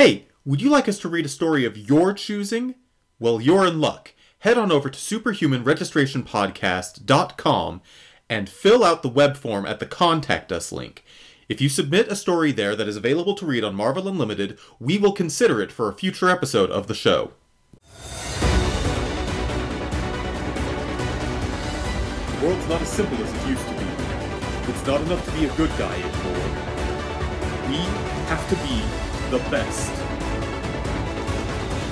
[0.00, 2.74] Hey, would you like us to read a story of your choosing?
[3.18, 4.14] Well, you're in luck.
[4.38, 7.82] Head on over to superhumanregistrationpodcast.com
[8.30, 11.04] and fill out the web form at the Contact Us link.
[11.50, 14.96] If you submit a story there that is available to read on Marvel Unlimited, we
[14.96, 17.32] will consider it for a future episode of the show.
[22.38, 23.84] The world's not as simple as it used to be.
[24.72, 26.48] It's not enough to be a good guy anymore.
[27.68, 27.76] We
[28.30, 28.82] have to be
[29.30, 29.92] the best.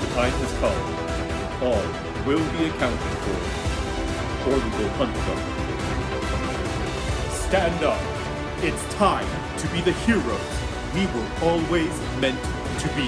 [0.01, 0.79] The time has come.
[1.63, 1.87] All
[2.27, 3.39] will be accounted for,
[4.49, 5.39] or we will hunt them.
[7.31, 8.01] Stand up.
[8.61, 9.25] It's time
[9.57, 10.59] to be the heroes
[10.93, 12.43] we were always meant
[12.79, 13.07] to be.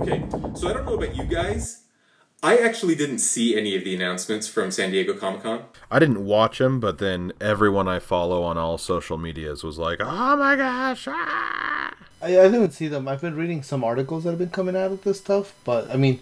[0.00, 1.81] Okay, so I don't know about you guys.
[2.42, 5.64] I actually didn't see any of the announcements from San Diego Comic Con.
[5.90, 9.98] I didn't watch them, but then everyone I follow on all social medias was like,
[10.00, 11.94] "Oh my gosh!" Ah!
[12.20, 13.06] I, I didn't see them.
[13.06, 15.96] I've been reading some articles that have been coming out of this stuff, but I
[15.96, 16.20] mean,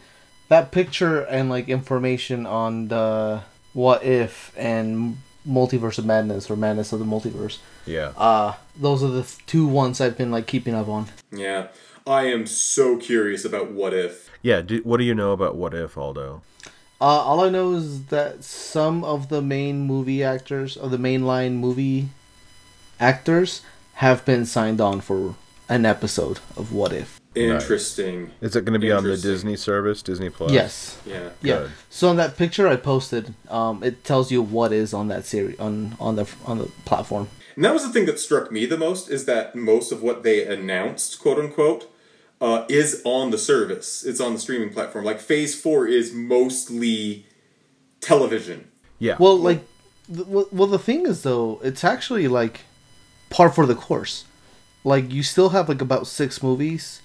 [0.48, 6.92] that picture and like information on the what if and multiverse of madness or madness
[6.92, 7.58] of the multiverse.
[7.86, 8.12] Yeah.
[8.16, 11.06] Uh those are the two ones I've been like keeping up on.
[11.32, 11.68] Yeah,
[12.10, 14.28] I am so curious about what if.
[14.42, 14.62] Yeah.
[14.62, 16.42] Do, what do you know about What If, Aldo?
[17.00, 21.54] Uh, all I know is that some of the main movie actors, of the mainline
[21.54, 22.08] movie
[22.98, 23.62] actors,
[23.94, 25.36] have been signed on for
[25.68, 27.20] an episode of What If.
[27.36, 28.32] Interesting.
[28.40, 30.50] Is it going to be on the Disney service, Disney Plus?
[30.50, 30.98] Yes.
[31.06, 31.28] Yeah.
[31.42, 31.58] Yeah.
[31.58, 31.70] Good.
[31.90, 35.60] So on that picture I posted, um, it tells you what is on that series
[35.60, 37.28] on on the on the platform.
[37.54, 40.24] And that was the thing that struck me the most is that most of what
[40.24, 41.89] they announced, quote unquote,
[42.40, 44.04] uh, is on the service.
[44.04, 45.04] It's on the streaming platform.
[45.04, 47.26] Like Phase Four is mostly
[48.00, 48.68] television.
[48.98, 49.16] Yeah.
[49.18, 49.64] Well, like,
[50.12, 52.62] th- well, well, the thing is though, it's actually like
[53.28, 54.24] par for the course.
[54.84, 57.02] Like you still have like about six movies,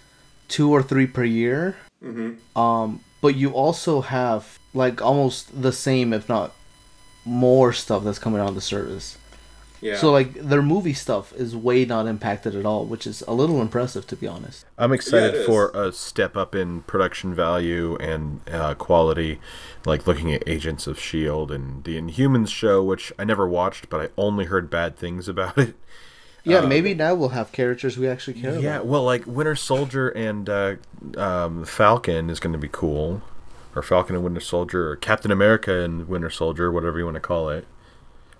[0.48, 1.76] two or three per year.
[2.04, 2.58] Mm-hmm.
[2.58, 6.54] Um, but you also have like almost the same, if not
[7.26, 9.18] more, stuff that's coming out on the service.
[9.82, 9.98] Yeah.
[9.98, 13.62] So like their movie stuff is way not impacted at all, which is a little
[13.62, 14.66] impressive to be honest.
[14.78, 19.40] I'm excited Yeah, for a step up in production value and uh, quality,
[19.86, 21.54] like looking at Agents of S.H.I.E.L.D.
[21.54, 25.58] And the Inhumans show, which I never watched, but I only heard bad things about
[25.58, 25.76] it.
[26.44, 28.64] Yeah, maybe now we'll have characters we actually care Yeah, about.
[28.64, 30.76] Yeah, well, like Winter Soldier and uh,
[31.18, 33.24] um, Falcon is going to be cool,
[33.76, 37.20] or Falcon and Winter Soldier, or Captain America and Winter Soldier, whatever you want to
[37.22, 37.66] call it.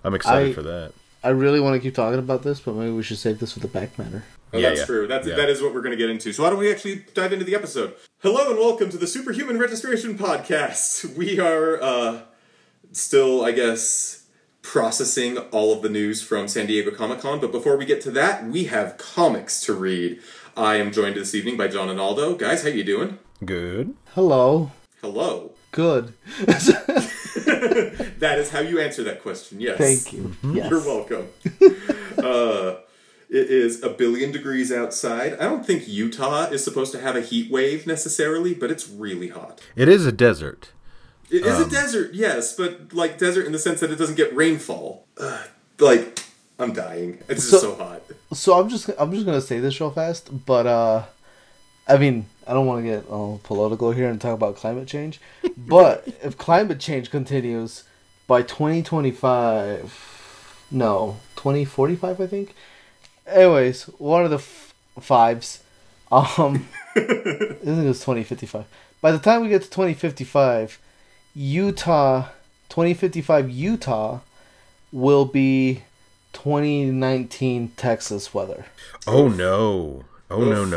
[0.04, 0.92] I'm excited I- for that.
[1.26, 3.58] I really want to keep talking about this, but maybe we should save this for
[3.58, 4.22] the back matter.
[4.52, 4.86] Oh, Yeah, that's yeah.
[4.86, 5.06] true.
[5.08, 5.34] That's Yeah.
[5.34, 6.32] that is what we're going to get into.
[6.32, 7.94] So why don't we actually dive into the episode?
[8.20, 11.04] Hello and welcome to the Superhuman Registration Podcast.
[11.16, 12.20] We are uh,
[12.92, 14.26] still, I guess,
[14.62, 17.40] processing all of the news from San Diego Comic Con.
[17.40, 20.20] But before we get to that, we have comics to read.
[20.56, 22.36] I am joined this evening by John and Aldo.
[22.36, 23.18] Guys, how you doing?
[23.44, 23.94] Good.
[24.14, 24.70] Hello.
[25.02, 25.55] Hello.
[25.76, 26.14] Good.
[28.18, 29.60] That is how you answer that question.
[29.60, 29.76] Yes.
[29.78, 30.32] Thank you.
[30.54, 30.70] Yes.
[30.70, 31.28] You're welcome.
[32.18, 32.76] uh,
[33.28, 35.34] it is a billion degrees outside.
[35.34, 39.28] I don't think Utah is supposed to have a heat wave necessarily, but it's really
[39.28, 39.60] hot.
[39.76, 40.70] It is a desert.
[41.30, 41.64] It is Um.
[41.66, 45.06] a desert, yes, but like desert in the sense that it doesn't get rainfall.
[45.18, 45.46] Ugh,
[45.78, 46.20] like
[46.58, 47.18] I'm dying.
[47.28, 48.02] It's just so So- hot.
[48.32, 51.02] So I'm just I'm just gonna say this real fast, but uh,
[51.86, 55.20] I mean I don't want to get all political here and talk about climate change,
[55.56, 57.84] but if climate change continues
[58.26, 62.54] by 2025, no 2045 I think.
[63.26, 65.62] Anyways, one of the f- fives,
[66.12, 68.64] um, I think it was 2055.
[69.00, 70.78] By the time we get to 2055,
[71.34, 72.28] Utah,
[72.68, 74.20] 2055 Utah,
[74.92, 75.82] will be
[76.32, 78.66] 2019 Texas weather.
[79.06, 80.04] Oh no.
[80.30, 80.68] Oh no Oof.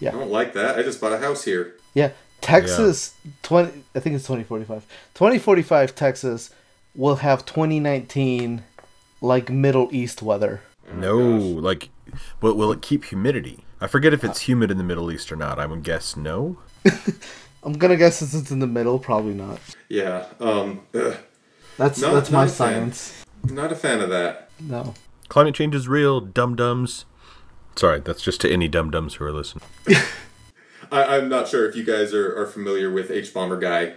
[0.00, 0.08] No.
[0.08, 0.78] I don't like that.
[0.78, 1.74] I just bought a house here.
[1.94, 4.86] Yeah, Texas 20 I think it's 2045.
[5.14, 6.50] 2045 Texas
[6.94, 8.62] will have 2019
[9.20, 10.60] like Middle East weather.
[10.94, 11.88] no, like,
[12.40, 13.64] but will it keep humidity?
[13.80, 15.58] I forget if it's humid in the Middle East or not.
[15.58, 16.58] I would guess no.
[17.62, 19.60] I'm going to guess since it's in the middle, probably not.
[19.88, 20.26] Yeah.
[20.40, 20.80] Um.
[20.94, 21.16] ugh,
[21.76, 22.54] That's Not- that's not my a fan.
[22.92, 23.24] science.
[23.44, 24.48] not a fan of that.
[24.58, 24.94] No.
[25.28, 27.04] Climate change is real, dum dums.
[27.76, 29.64] Sorry, that's just to any dum dums who are listening.
[30.92, 33.94] I, I'm not sure if you guys are, are familiar with H Bomber Guy.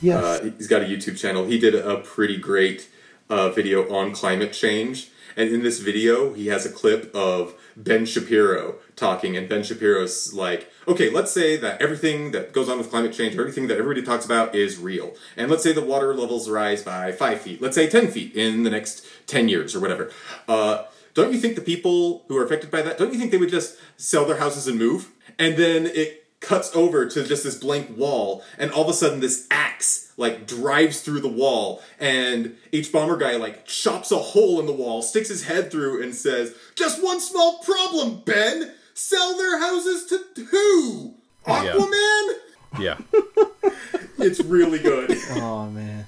[0.00, 0.22] Yes.
[0.22, 1.46] Uh, he's got a YouTube channel.
[1.46, 2.88] He did a pretty great
[3.28, 5.10] a video on climate change.
[5.36, 10.32] And in this video, he has a clip of Ben Shapiro talking, and Ben Shapiro's
[10.32, 14.02] like, okay, let's say that everything that goes on with climate change, everything that everybody
[14.02, 15.14] talks about is real.
[15.36, 18.62] And let's say the water levels rise by five feet, let's say 10 feet in
[18.62, 20.10] the next 10 years or whatever.
[20.48, 20.84] Uh,
[21.16, 23.48] don't you think the people who are affected by that, don't you think they would
[23.50, 25.10] just sell their houses and move?
[25.38, 29.20] And then it cuts over to just this blank wall, and all of a sudden
[29.20, 34.60] this axe like drives through the wall, and H Bomber Guy like chops a hole
[34.60, 38.72] in the wall, sticks his head through, and says, "Just one small problem, Ben.
[38.94, 41.14] Sell their houses to who?
[41.46, 42.36] Oh,
[42.74, 42.98] Aquaman." Yeah.
[44.18, 45.10] It's really good.
[45.32, 46.06] Oh man.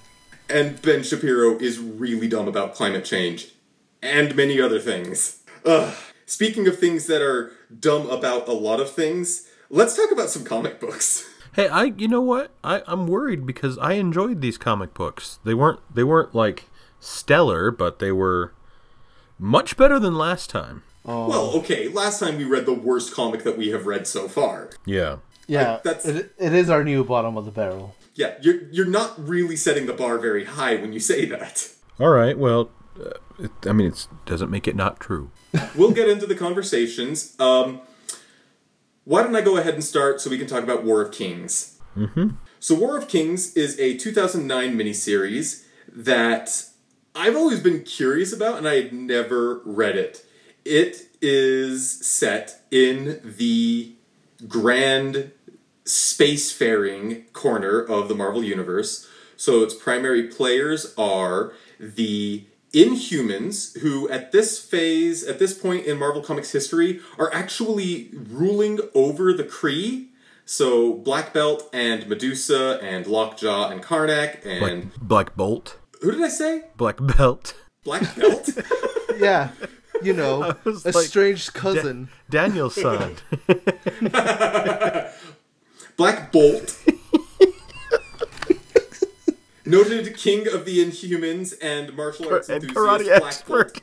[0.49, 3.49] and Ben Shapiro is really dumb about climate change
[4.03, 5.43] and many other things.
[5.65, 5.95] Ugh.
[6.27, 10.45] Speaking of things that are dumb about a lot of things, let's talk about some
[10.45, 11.25] comic books.
[11.55, 12.53] Hey, I you know what?
[12.63, 15.41] I I'm worried because I enjoyed these comic books.
[15.45, 16.69] They weren't they weren't like
[17.01, 18.53] stellar, but they were
[19.41, 20.85] much better than last time.
[21.05, 21.29] Oh.
[21.29, 24.71] Well, okay, last time we read the worst comic that we have read so far.
[24.85, 25.17] Yeah.
[25.49, 27.97] yeah, that's- it, it is our new bottom of the barrel.
[28.15, 31.71] Yeah, you're you're not really setting the bar very high when you say that.
[31.99, 32.39] All right.
[32.39, 35.31] Well, uh, it, I mean, it doesn't make it not true.
[35.75, 37.39] We'll get into the conversations.
[37.41, 37.81] Um,
[39.05, 41.79] why don't I go ahead and start so we can talk about War of Kings?
[41.97, 42.31] Mm-hmm.
[42.61, 46.65] So, War of Kings is a 2009 miniseries that
[47.15, 50.25] I've always been curious about, and I had never read it.
[50.65, 53.95] It is set in the
[54.47, 55.33] grand
[55.85, 59.09] spacefaring corner of the Marvel Universe.
[59.37, 65.99] So its primary players are the Inhumans, who at this phase, at this point in
[65.99, 70.09] Marvel Comics history, are actually ruling over the Kree.
[70.45, 76.29] So Black Belt and Medusa and Lockjaw and Karnak and Black Bolt, who did I
[76.29, 76.65] say?
[76.77, 77.55] Black Belt,
[77.85, 78.51] Black Belt.
[79.19, 79.51] Yeah,
[80.01, 82.09] you know, was a like, strange cousin.
[82.31, 83.17] Daniel-san.
[85.97, 86.79] Black Bolt.
[89.69, 93.81] Noted king of the Inhumans and martial arts and enthusiast karate Black Bolt.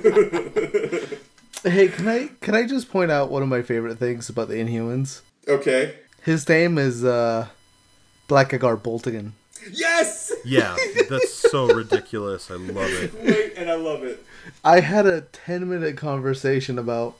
[0.00, 1.18] expert.
[1.62, 4.54] Hey, can I can I just point out one of my favorite things about the
[4.54, 5.20] Inhumans?
[5.46, 5.94] Okay.
[6.22, 7.48] His name is uh,
[8.28, 9.32] Blackagar Boltagon.
[9.70, 10.32] Yes!
[10.42, 10.74] yeah,
[11.10, 12.50] that's so ridiculous.
[12.50, 13.12] I love it.
[13.22, 14.24] Wait, and I love it.
[14.64, 17.18] I had a ten minute conversation about,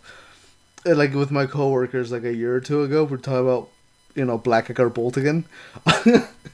[0.87, 3.05] uh, like, with my coworkers like a year or two ago.
[3.05, 3.69] We're talking about,
[4.15, 5.45] you know, Blackagar Boltagon,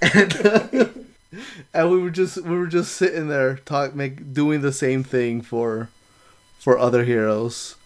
[0.00, 1.06] and
[1.74, 5.42] and we were just we were just sitting there talk make doing the same thing
[5.42, 5.88] for,
[6.58, 7.76] for other heroes,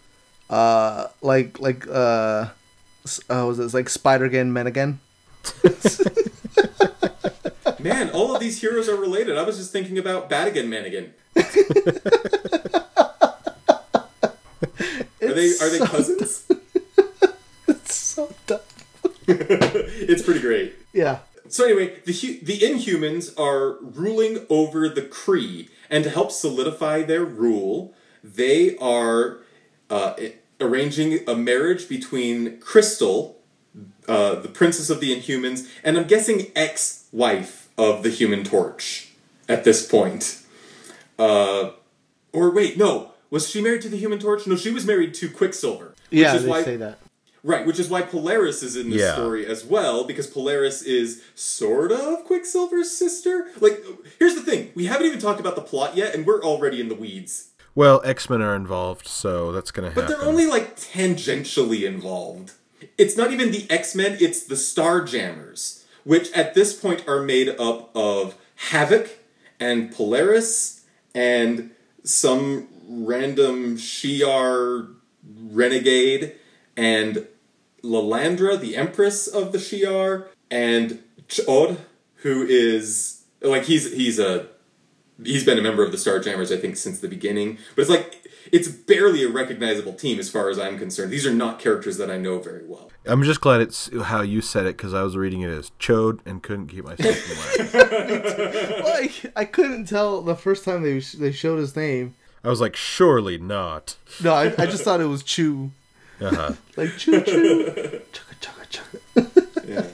[0.50, 2.48] uh, like like uh,
[3.28, 5.00] uh was it like Spider Again, Men Again.
[7.80, 9.36] Man, all of these heroes are related.
[9.36, 11.10] I was just thinking about Badigan Manigan.
[15.22, 16.44] Are they are they so- cousins?
[17.68, 18.60] It's so dumb.
[19.26, 20.74] it's pretty great.
[20.92, 21.20] Yeah.
[21.52, 27.26] So anyway, the the Inhumans are ruling over the Kree, and to help solidify their
[27.26, 27.92] rule,
[28.24, 29.40] they are
[29.90, 30.14] uh,
[30.58, 33.38] arranging a marriage between Crystal,
[34.08, 39.10] uh, the princess of the Inhumans, and I'm guessing ex-wife of the Human Torch
[39.46, 40.40] at this point.
[41.18, 41.72] Uh,
[42.32, 44.46] or wait, no, was she married to the Human Torch?
[44.46, 45.94] No, she was married to Quicksilver.
[46.08, 46.98] Yeah, they why say that.
[47.44, 49.14] Right, which is why Polaris is in this Yeah.
[49.14, 53.48] story as well, because Polaris is sort of Quicksilver's sister.
[53.60, 53.84] Like,
[54.20, 56.88] here's the thing: we haven't even talked about the plot yet, and we're already in
[56.88, 57.48] the weeds.
[57.74, 60.04] Well, X Men are involved, so that's gonna happen.
[60.04, 62.52] But they're only like tangentially involved.
[62.96, 67.48] It's not even the X Men; it's the Starjammers, which at this point are made
[67.58, 68.36] up of
[68.70, 69.18] Havoc
[69.58, 70.82] and Polaris
[71.14, 71.70] and
[72.04, 74.94] some random Shi'ar
[75.50, 76.34] renegade
[76.76, 77.26] and
[77.82, 81.78] Lilandra, the Empress of the Shi'ar, and Ch'od,
[82.16, 84.46] who is like he's he's a
[85.22, 88.26] he's been a member of the Starjammers I think since the beginning, but it's like
[88.50, 91.10] it's barely a recognizable team as far as I'm concerned.
[91.10, 92.90] These are not characters that I know very well.
[93.06, 96.20] I'm just glad it's how you said it because I was reading it as chode
[96.24, 98.84] and couldn't keep myself from laughing.
[98.84, 102.14] Like I couldn't tell the first time they they showed his name.
[102.44, 103.96] I was like, surely not.
[104.22, 105.70] No, I, I just thought it was Chew.
[106.22, 106.52] Uh-huh.
[106.76, 107.64] Like Chew Chew.
[108.12, 108.80] chugga chugga
[109.14, 109.68] chugga.
[109.68, 109.86] Yeah.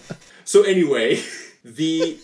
[0.44, 1.22] so anyway,
[1.64, 2.18] the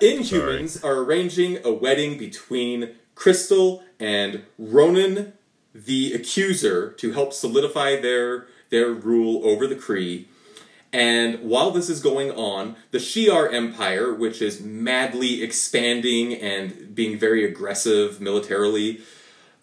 [0.00, 5.34] Inhumans are arranging a wedding between Crystal and Ronan
[5.74, 10.26] the Accuser to help solidify their their rule over the Kree.
[10.92, 17.18] And while this is going on, the Shi'ar Empire, which is madly expanding and being
[17.18, 19.00] very aggressive militarily,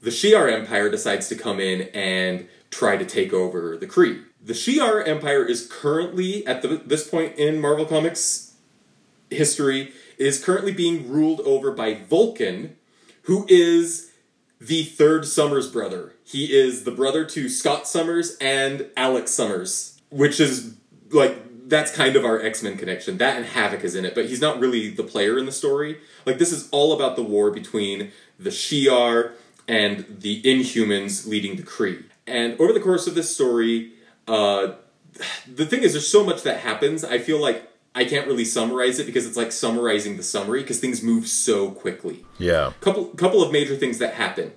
[0.01, 4.23] the Shi'ar Empire decides to come in and try to take over the Kree.
[4.43, 8.53] The Shi'ar Empire is currently, at the, this point in Marvel Comics
[9.29, 12.75] history, is currently being ruled over by Vulcan,
[13.23, 14.11] who is
[14.59, 16.13] the third Summers brother.
[16.23, 20.75] He is the brother to Scott Summers and Alex Summers, which is
[21.11, 23.17] like that's kind of our X-Men connection.
[23.17, 25.97] That and Havoc is in it, but he's not really the player in the story.
[26.25, 29.33] Like this is all about the war between the Shi'ar
[29.67, 32.03] and the Inhumans leading the Kree.
[32.27, 33.93] And over the course of this story,
[34.27, 34.73] uh,
[35.53, 37.03] the thing is, there's so much that happens.
[37.03, 40.79] I feel like I can't really summarize it because it's like summarizing the summary because
[40.79, 42.25] things move so quickly.
[42.37, 42.73] Yeah.
[42.81, 44.51] Couple couple of major things that happen.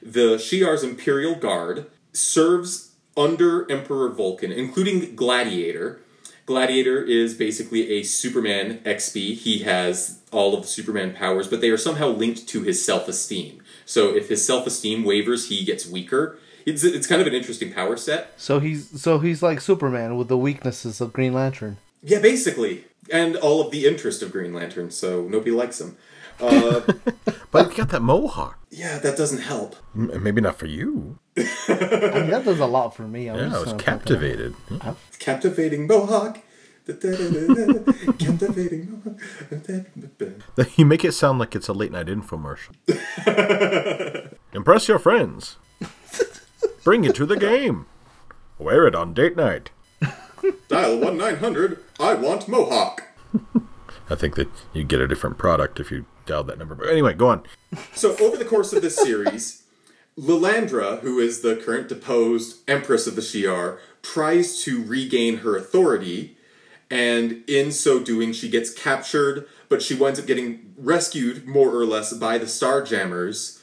[0.00, 6.00] The Shi'ar's Imperial Guard serves under Emperor Vulcan, including Gladiator.
[6.46, 9.34] Gladiator is basically a Superman XP.
[9.34, 13.62] He has all of the Superman powers, but they are somehow linked to his self-esteem.
[13.86, 16.38] So if his self-esteem wavers, he gets weaker.
[16.66, 18.32] It's it's kind of an interesting power set.
[18.36, 21.76] So he's so he's like Superman with the weaknesses of Green Lantern.
[22.02, 24.90] Yeah, basically, and all of the interest of Green Lantern.
[24.90, 25.96] So nobody likes him.
[26.40, 26.80] Uh,
[27.50, 28.58] But you got that mohawk.
[28.70, 29.76] yeah, that doesn't help.
[29.94, 31.18] M- Maybe not for you.
[31.36, 31.40] I
[32.18, 33.30] mean, that does a lot for me.
[33.30, 34.54] I'm Yeah, I was captivated.
[34.68, 34.90] Hmm.
[35.20, 36.38] Captivating Mohawk.
[36.86, 40.66] Captivating Mohawk.
[40.76, 42.72] You make it sound like it's a late night infomercial.
[44.52, 45.56] Impress your friends.
[46.84, 47.86] Bring it to the game.
[48.58, 49.70] Wear it on date night.
[50.68, 51.82] Dial 1 900.
[51.98, 53.08] I want Mohawk.
[54.10, 56.74] I think that you get a different product if you dial that number.
[56.74, 57.42] But anyway, go on.
[57.94, 59.62] So, over the course of this series,
[60.18, 66.36] Lilandra, who is the current deposed Empress of the Shi'ar, tries to regain her authority,
[66.90, 71.86] and in so doing, she gets captured, but she winds up getting rescued, more or
[71.86, 73.62] less, by the Starjammers.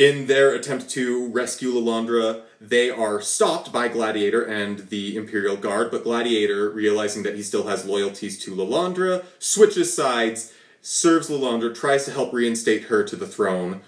[0.00, 5.90] In their attempt to rescue Lilandra, they are stopped by Gladiator and the Imperial Guard,
[5.90, 12.06] but Gladiator, realizing that he still has loyalties to Lilandra, switches sides, serves Lilandra, tries
[12.06, 13.82] to help reinstate her to the throne,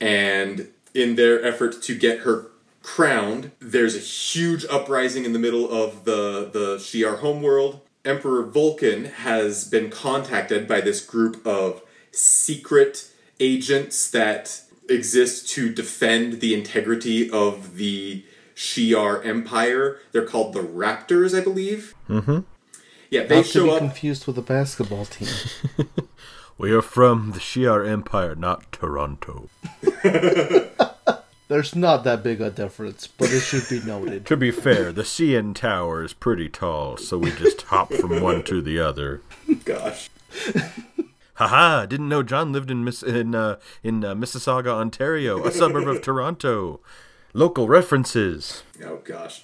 [0.00, 2.46] and in their effort to get her
[2.82, 7.80] crowned, there's a huge uprising in the middle of the, the Shi'ar homeworld.
[8.04, 16.40] Emperor Vulcan has been contacted by this group of secret agents that exist to defend
[16.40, 19.98] the integrity of the Shi'ar Empire.
[20.12, 21.94] They're called the Raptors, I believe.
[22.08, 22.40] Mm-hmm.
[23.10, 23.78] Yeah, they Not to be up.
[23.78, 25.28] confused with the basketball team.
[26.58, 29.48] We are from the Shi'ar Empire, not Toronto.
[31.48, 34.24] There's not that big a difference, but it should be noted.
[34.26, 38.42] To be fair, the CN Tower is pretty tall, so we just hop from one
[38.44, 39.22] to the other.
[39.64, 40.08] Gosh.
[41.34, 41.86] Haha!
[41.86, 46.02] Didn't know John lived in Miss in uh, in uh, Mississauga, Ontario, a suburb of
[46.02, 46.80] Toronto.
[47.34, 48.62] Local references.
[48.84, 49.42] Oh gosh.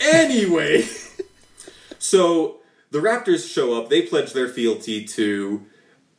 [0.00, 0.86] Anyway,
[1.98, 3.90] so the Raptors show up.
[3.90, 5.66] They pledge their fealty to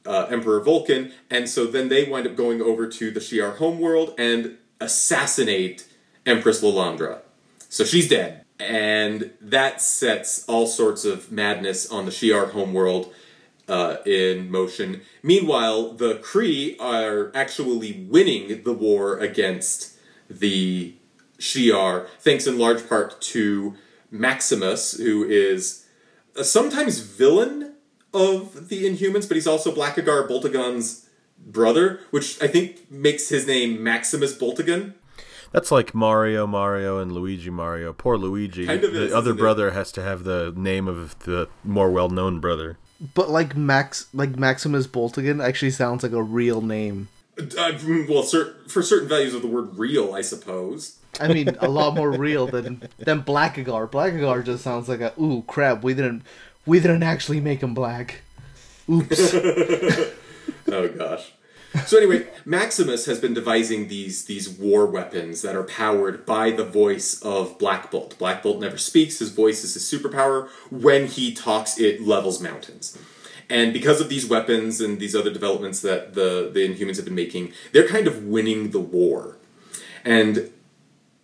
[0.05, 4.13] uh, Emperor Vulcan, and so then they wind up going over to the Shi'ar homeworld
[4.17, 5.87] and assassinate
[6.25, 7.21] Empress Lilandra.
[7.69, 13.13] So she's dead, and that sets all sorts of madness on the Shi'ar homeworld
[13.71, 15.01] uh, in motion.
[15.23, 19.97] Meanwhile, the Kree are actually winning the war against
[20.29, 20.93] the
[21.39, 23.75] Shi'ar, thanks in large part to
[24.11, 25.85] Maximus, who is
[26.35, 27.75] a sometimes villain
[28.13, 31.09] of the Inhumans, but he's also Blackagar Boltagon's
[31.39, 34.95] brother, which I think makes his name Maximus Boltagon.
[35.53, 37.93] That's like Mario, Mario, and Luigi, Mario.
[37.93, 38.65] Poor Luigi.
[38.65, 39.41] Kind of the is, other isn't it?
[39.41, 42.77] brother has to have the name of the more well-known brother.
[43.13, 47.07] But like Max, like Maximus Boltagon actually sounds like a real name.
[47.39, 47.71] Uh,
[48.07, 50.97] well, cer- for certain values of the word real, I suppose.
[51.19, 53.89] I mean, a lot more real than than Blackagar.
[53.89, 55.83] Blackagar just sounds like a ooh crap.
[55.83, 56.23] We didn't
[56.65, 58.21] we didn't actually make him black.
[58.89, 59.33] Oops.
[60.67, 61.31] oh gosh.
[61.85, 66.65] So anyway, Maximus has been devising these these war weapons that are powered by the
[66.65, 68.17] voice of Black Bolt.
[68.17, 70.49] Black Bolt never speaks; his voice is his superpower.
[70.69, 72.97] When he talks, it levels mountains.
[73.49, 77.15] And because of these weapons and these other developments that the the Inhumans have been
[77.15, 79.37] making, they're kind of winning the war.
[80.03, 80.51] And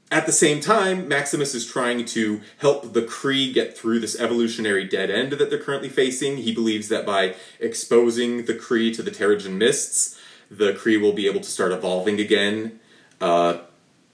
[0.10, 4.86] at the same time, Maximus is trying to help the Kree get through this evolutionary
[4.86, 6.38] dead end that they're currently facing.
[6.38, 10.17] He believes that by exposing the Kree to the Terrigen mists,
[10.50, 12.80] the Kree will be able to start evolving again.
[13.20, 13.60] Uh,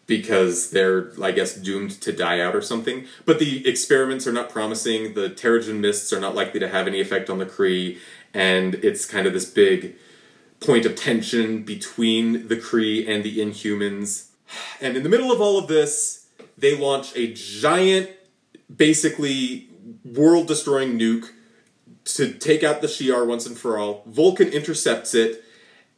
[0.05, 3.07] because they're, I guess, doomed to die out or something.
[3.25, 5.13] But the experiments are not promising.
[5.13, 7.97] The Terrigen mists are not likely to have any effect on the Kree,
[8.33, 9.95] and it's kind of this big
[10.59, 14.27] point of tension between the Kree and the Inhumans.
[14.81, 18.09] And in the middle of all of this, they launch a giant,
[18.73, 19.69] basically
[20.03, 21.29] world destroying nuke
[22.05, 24.03] to take out the Shi'ar once and for all.
[24.05, 25.42] Vulcan intercepts it.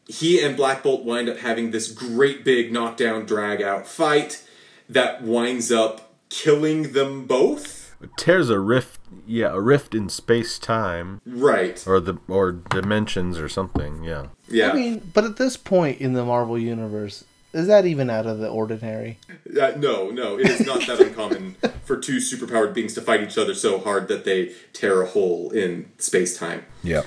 [0.07, 4.43] He and Black Bolt wind up having this great big knockdown, drag out fight
[4.87, 7.95] that winds up killing them both.
[8.01, 11.83] It tears a rift, yeah, a rift in space time, Right.
[11.87, 14.03] or the or dimensions or something.
[14.03, 14.27] Yeah.
[14.47, 14.69] Yeah.
[14.69, 18.39] I mean, but at this point in the Marvel universe, is that even out of
[18.39, 19.17] the ordinary?
[19.59, 23.37] Uh, no, no, it is not that uncommon for two superpowered beings to fight each
[23.37, 26.65] other so hard that they tear a hole in space time.
[26.83, 27.03] Yeah.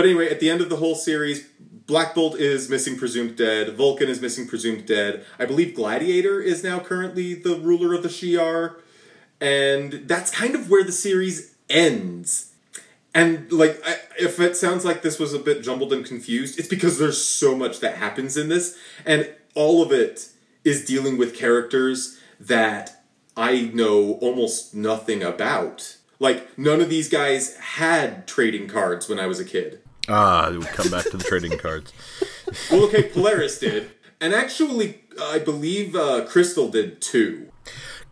[0.00, 1.46] But anyway, at the end of the whole series,
[1.86, 3.76] Black Bolt is missing, presumed dead.
[3.76, 5.26] Vulcan is missing, presumed dead.
[5.38, 8.76] I believe Gladiator is now currently the ruler of the Shi'ar.
[9.42, 12.54] And that's kind of where the series ends.
[13.14, 16.66] And, like, I, if it sounds like this was a bit jumbled and confused, it's
[16.66, 18.78] because there's so much that happens in this.
[19.04, 20.30] And all of it
[20.64, 23.04] is dealing with characters that
[23.36, 25.98] I know almost nothing about.
[26.18, 29.82] Like, none of these guys had trading cards when I was a kid.
[30.08, 31.92] Ah, we come back to the trading cards.
[32.70, 33.90] Well, okay, Polaris did,
[34.20, 37.48] and actually, I believe uh, Crystal did too.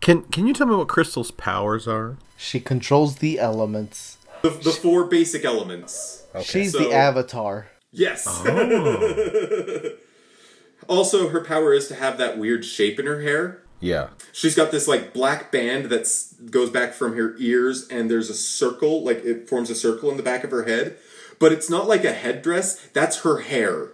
[0.01, 2.17] Can Can you tell me what Crystal's powers are?
[2.37, 4.19] She controls the elements.
[4.43, 6.25] The, the four basic elements.
[6.45, 7.69] She's so- the avatar.
[7.91, 8.25] Yes.
[8.29, 9.91] Oh.
[10.89, 13.63] also, her power is to have that weird shape in her hair.
[13.81, 14.09] Yeah.
[14.33, 16.07] She's got this like black band that
[16.51, 20.17] goes back from her ears, and there's a circle, like it forms a circle in
[20.17, 20.97] the back of her head.
[21.39, 22.89] But it's not like a headdress.
[22.93, 23.93] That's her hair.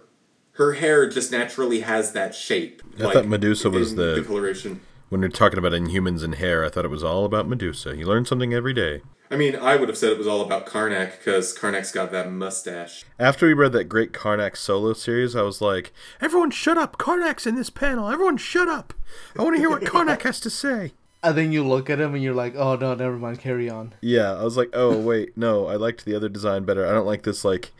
[0.53, 2.81] Her hair just naturally has that shape.
[2.97, 4.81] I thought Medusa was in the- coloration.
[5.09, 7.95] When you're talking about Inhumans and hair, I thought it was all about Medusa.
[7.95, 9.01] You learn something every day.
[9.29, 12.31] I mean, I would have said it was all about Karnak because Karnak's got that
[12.31, 13.05] mustache.
[13.19, 16.97] After we read that great Karnak solo series, I was like, everyone shut up!
[16.97, 18.09] Karnak's in this panel!
[18.09, 18.93] Everyone shut up!
[19.37, 20.93] I want to hear what Karnak has to say!
[21.25, 23.93] And then you look at him and you're like, oh no, never mind, carry on.
[24.01, 26.85] Yeah, I was like, oh, wait, no, I liked the other design better.
[26.85, 27.71] I don't like this, like.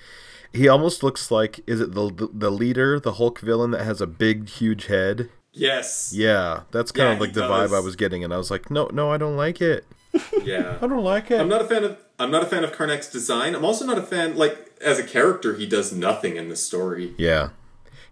[0.53, 4.07] He almost looks like, is it the the leader, the Hulk villain that has a
[4.07, 5.29] big, huge head?
[5.51, 6.13] Yes.
[6.15, 7.75] Yeah, that's kind Yeah, of like he the vibe.
[7.75, 9.85] I was getting, and I was like, no, no, I don't like it.
[10.43, 10.77] Yeah.
[10.81, 11.41] I don't like it.
[11.41, 13.53] I'm not a fan of I'm not a fan of Karnak's design.
[13.53, 17.13] I'm also not a fan like as a character he does nothing in the story.
[17.17, 17.49] Yeah,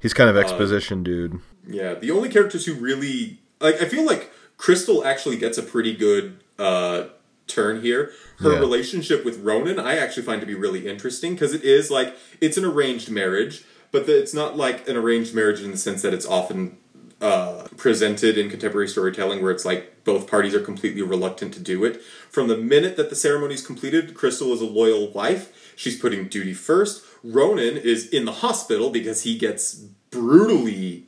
[0.02, 1.40] he's kind of uh, exposition dude.
[1.66, 4.32] Yeah, the only characters who really like I feel like
[4.64, 7.04] Crystal actually gets a pretty good uh
[7.48, 8.12] turn here.
[8.38, 8.60] Her Yeah.
[8.60, 12.56] relationship with Ronan I actually find to be really interesting because it is like it's
[12.56, 16.14] an arranged marriage, but the, it's not like an arranged marriage in the sense that
[16.14, 16.78] it's often
[17.20, 21.84] uh, presented in contemporary storytelling where it's like both parties are completely reluctant to do
[21.84, 22.02] it.
[22.30, 25.74] From the minute that the ceremony is completed, Crystal is a loyal wife.
[25.76, 27.04] She's putting duty first.
[27.22, 29.74] Ronan is in the hospital because he gets
[30.10, 31.08] brutally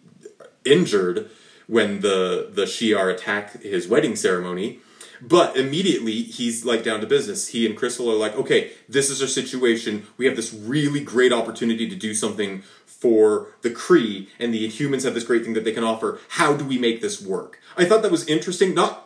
[0.66, 1.30] injured
[1.68, 4.80] when the the Shi'ar attack his wedding ceremony.
[5.22, 7.48] But immediately he's like down to business.
[7.48, 10.06] He and Crystal are like, okay, this is our situation.
[10.18, 15.04] We have this really great opportunity to do something for the Kree, and the humans
[15.04, 16.20] have this great thing that they can offer.
[16.30, 17.60] How do we make this work?
[17.78, 18.74] I thought that was interesting.
[18.74, 19.06] Not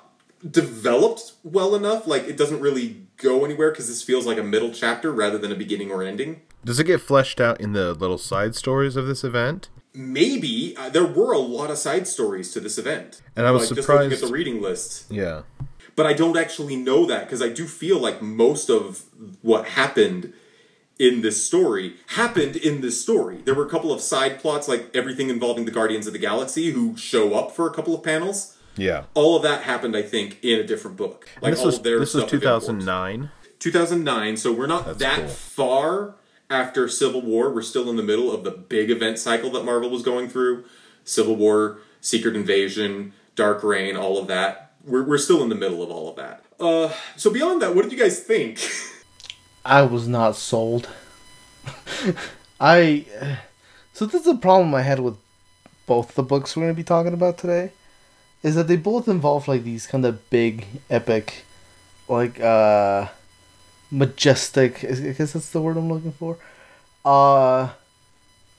[0.49, 2.07] developed well enough.
[2.07, 5.51] Like it doesn't really go anywhere because this feels like a middle chapter rather than
[5.51, 6.41] a beginning or ending.
[6.63, 9.69] Does it get fleshed out in the little side stories of this event?
[9.99, 13.69] Maybe uh, there were a lot of side stories to this event, And I was
[13.69, 15.11] like, just looking at surprised- the reading list.
[15.11, 15.41] Yeah.
[15.97, 19.03] but I don't actually know that because I do feel like most of
[19.41, 20.31] what happened
[20.97, 23.37] in this story happened in this story.
[23.43, 26.71] There were a couple of side plots, like everything involving the Guardians of the Galaxy,
[26.71, 28.55] who show up for a couple of panels.
[28.77, 29.03] Yeah.
[29.13, 31.27] All of that happened, I think, in a different book.
[31.41, 33.31] Like And this all was of their this was stuff of 2009.
[33.59, 35.27] 2009, so we're not that cool.
[35.27, 36.15] far
[36.49, 37.53] after Civil War.
[37.53, 40.65] We're still in the middle of the big event cycle that Marvel was going through.
[41.03, 44.73] Civil War, Secret Invasion, Dark Reign, all of that.
[44.85, 46.43] We're, we're still in the middle of all of that.
[46.59, 48.59] Uh, so beyond that, what did you guys think?
[49.65, 50.89] I was not sold.
[52.59, 53.05] I.
[53.93, 55.17] So this is a problem I had with
[55.85, 57.71] both the books we're going to be talking about today,
[58.43, 61.43] is that they both involve like these kind of big, epic,
[62.07, 63.07] like uh,
[63.91, 64.83] majestic.
[64.83, 66.37] I guess that's the word I'm looking for.
[67.03, 67.69] Uh,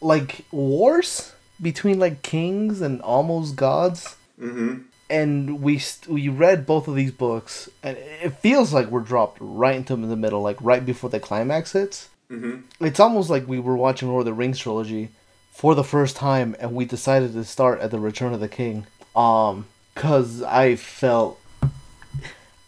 [0.01, 4.79] like wars between like kings and almost gods mm-hmm.
[5.09, 9.39] and we st- we read both of these books, and it feels like we're dropped
[9.41, 12.09] right into the middle, like right before the climax hits.
[12.31, 12.85] Mm-hmm.
[12.85, 15.11] It's almost like we were watching Lord of the Rings trilogy
[15.53, 18.87] for the first time, and we decided to start at the Return of the King.
[19.17, 19.67] Um,
[19.97, 21.40] cause I felt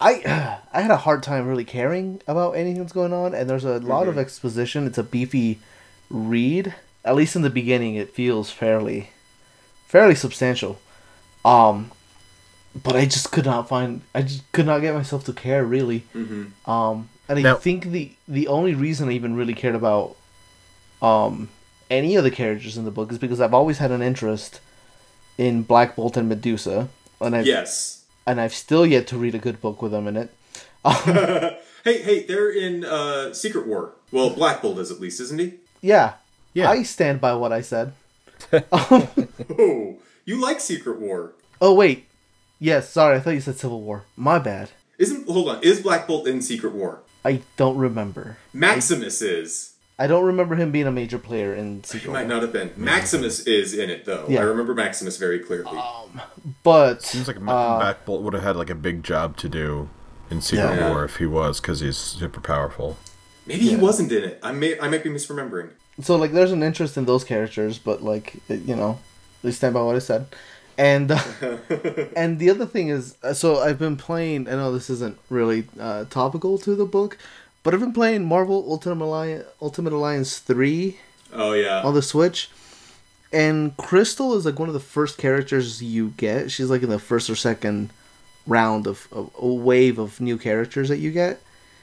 [0.02, 3.64] I I had a hard time really caring about anything that's going on, and there's
[3.64, 4.86] a lot of exposition.
[4.86, 5.60] It's a beefy
[6.10, 6.74] read.
[7.04, 9.10] At least in the beginning, it feels fairly
[9.86, 10.78] fairly substantial.
[11.44, 11.90] Um,
[12.80, 14.02] but I just could not find.
[14.14, 16.04] I just could not get myself to care really.
[16.14, 16.70] Mm-hmm.
[16.70, 20.16] Um, and I Now- think the the only reason I even really cared about
[21.00, 21.48] um
[21.90, 24.60] any of the characters in the book is because I've always had an interest
[25.36, 26.88] in Black Bolt and Medusa,
[27.20, 28.01] and I've Yes.
[28.26, 30.30] And I've still yet to read a good book with them in it.
[30.84, 30.94] Um,
[31.84, 33.92] hey, hey, they're in uh, Secret War.
[34.10, 35.54] Well, Black Bolt is at least, isn't he?
[35.80, 36.14] yeah,
[36.54, 36.70] Yeah.
[36.70, 37.92] I stand by what I said.
[38.72, 41.32] Oh, you like Secret War?
[41.60, 42.06] Oh wait,
[42.58, 44.02] yes, sorry, I thought you said Civil War.
[44.16, 44.70] My bad.
[44.98, 45.62] Isn't hold on?
[45.62, 47.00] Is Black Bolt in Secret War?
[47.24, 48.36] I don't remember.
[48.52, 49.71] Maximus is.
[49.98, 52.02] I don't remember him being a major player in Secret.
[52.02, 52.28] He might War.
[52.28, 52.72] not have been.
[52.76, 54.26] Maximus is in it though.
[54.28, 54.40] Yeah.
[54.40, 55.78] I remember Maximus very clearly.
[56.62, 59.88] But Seems like uh, Black Bolt would have had like a big job to do
[60.30, 60.90] in Secret Yeah.
[60.90, 62.96] War if he was, because he's super powerful.
[63.46, 64.38] Maybe he wasn't in it.
[64.42, 65.70] I may I might be misremembering.
[66.00, 68.98] so like there's an interest in those characters but like it- you know
[69.42, 70.24] they stand by what i said
[70.78, 71.20] and uh,
[72.16, 75.64] and the other thing is uh, so i've been playing i know this isn't really
[75.78, 77.18] uh, topical to the book
[77.62, 80.98] but i've been playing marvel ultimate alliance ultimate alliance 3
[81.34, 81.82] Oh yeah.
[81.82, 82.50] on the switch
[83.32, 86.98] and crystal is like one of the first characters you get she's like in the
[86.98, 87.90] first or second
[88.46, 91.40] round of, of a wave of new characters that you get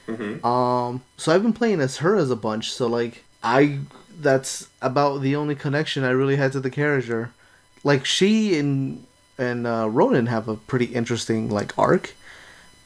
[0.08, 0.44] Mhm.
[0.44, 2.72] um, so I've been playing as her as a bunch.
[2.72, 3.78] So like I,
[4.18, 7.30] that's about the only connection I really had to the character.
[7.84, 9.06] Like she and
[9.38, 12.14] and uh, Ronan have a pretty interesting like arc,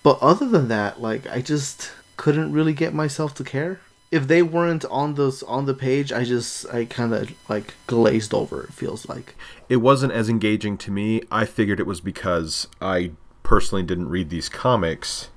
[0.03, 3.81] but other than that, like I just couldn't really get myself to care.
[4.11, 8.33] If they weren't on those on the page, I just I kind of like glazed
[8.33, 8.63] over.
[8.65, 9.35] It feels like.
[9.69, 11.23] It wasn't as engaging to me.
[11.33, 15.31] I figured it was because I personally didn't read these comics.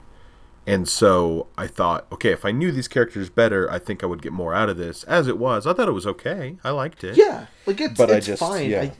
[0.67, 4.21] And so I thought, okay, if I knew these characters better, I think I would
[4.21, 5.03] get more out of this.
[5.05, 6.57] As it was, I thought it was okay.
[6.63, 7.15] I liked it.
[7.15, 8.69] Yeah, like it's But I it's just- fine.
[8.69, 8.81] yeah.
[8.81, 8.91] I,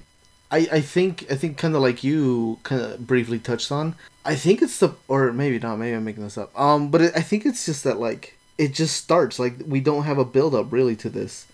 [0.51, 3.95] I I think I think kind of like you kind of briefly touched on.
[4.25, 5.77] I think it's the or maybe not.
[5.77, 6.57] Maybe I'm making this up.
[6.60, 10.03] Um, but it, I think it's just that like it just starts like we don't
[10.03, 11.45] have a build up really to this.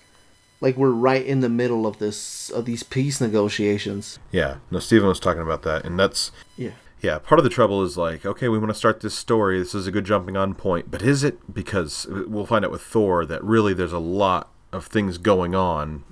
[0.62, 4.20] Like we're right in the middle of this of these peace negotiations.
[4.32, 4.58] Yeah.
[4.72, 5.86] No, Stephen was talking about that.
[5.86, 6.72] And that's, Yeah.
[7.02, 9.60] yeah, part of the trouble is like, okay, we want to start this story.
[9.60, 10.90] This is a good jumping on point.
[10.90, 11.54] But is it?
[11.54, 16.04] Because we'll find out with Thor that really there's a lot of things going on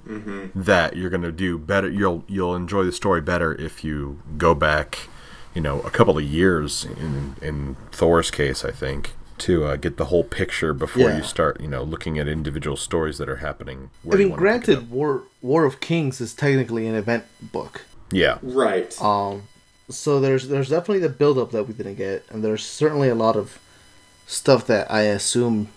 [0.56, 1.90] that you're going to do better.
[1.90, 5.08] You'll you'll enjoy the story better if you go back,
[5.54, 9.98] you know, a couple of years in in Thor's case, I think, to uh, get
[9.98, 11.18] the whole picture before Yeah.
[11.18, 13.90] you start, you know, looking at individual stories that are happening.
[14.04, 14.78] I where you mean, wanna pick it up.
[14.78, 17.82] granted, War War of Kings is technically an event book.
[18.12, 18.96] yeah, Right.
[19.02, 19.44] Um,
[19.90, 23.16] so there's there's definitely the build up that we didn't get, and there's certainly a
[23.16, 23.60] lot of
[24.28, 25.68] stuff that I assume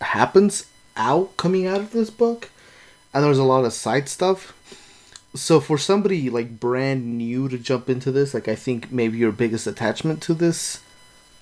[0.00, 2.50] happens out coming out of this book,
[3.12, 4.52] and there's a lot of side stuff.
[5.34, 9.32] So for somebody like brand new to jump into this, like I think maybe your
[9.32, 10.80] biggest attachment to this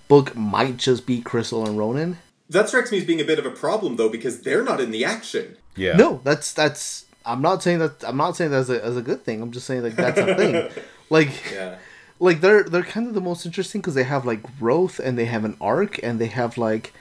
[0.09, 2.19] book might just be Crystal and Ronan.
[2.49, 4.91] that strikes me as being a bit of a problem though, because they're not in
[4.91, 5.57] the action.
[5.77, 5.97] yeah.
[5.97, 7.05] No, that's that's.
[7.25, 8.03] I'm not saying that.
[8.05, 9.41] I'm not saying that's a, as a good thing.
[9.43, 10.71] I'm just saying like that's a thing.
[11.11, 11.77] Like Yeah.
[12.19, 15.27] like they're they're kind of the most interesting because they have like growth and they
[15.27, 16.95] have an arc and they have like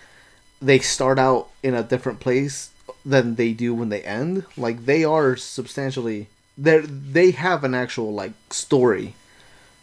[0.61, 2.69] they start out in a different place
[3.05, 8.13] than they do when they end like they are substantially they they have an actual
[8.13, 9.15] like story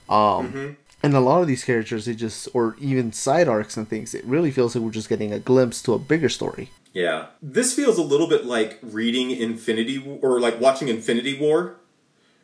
[0.09, 4.15] um and a lot of these characters they just or even side arcs and things
[4.15, 7.27] it really feels like we're just getting a glimpse to a bigger story Yeah.
[7.43, 11.77] This feels a little bit like reading Infinity War, or like watching Infinity War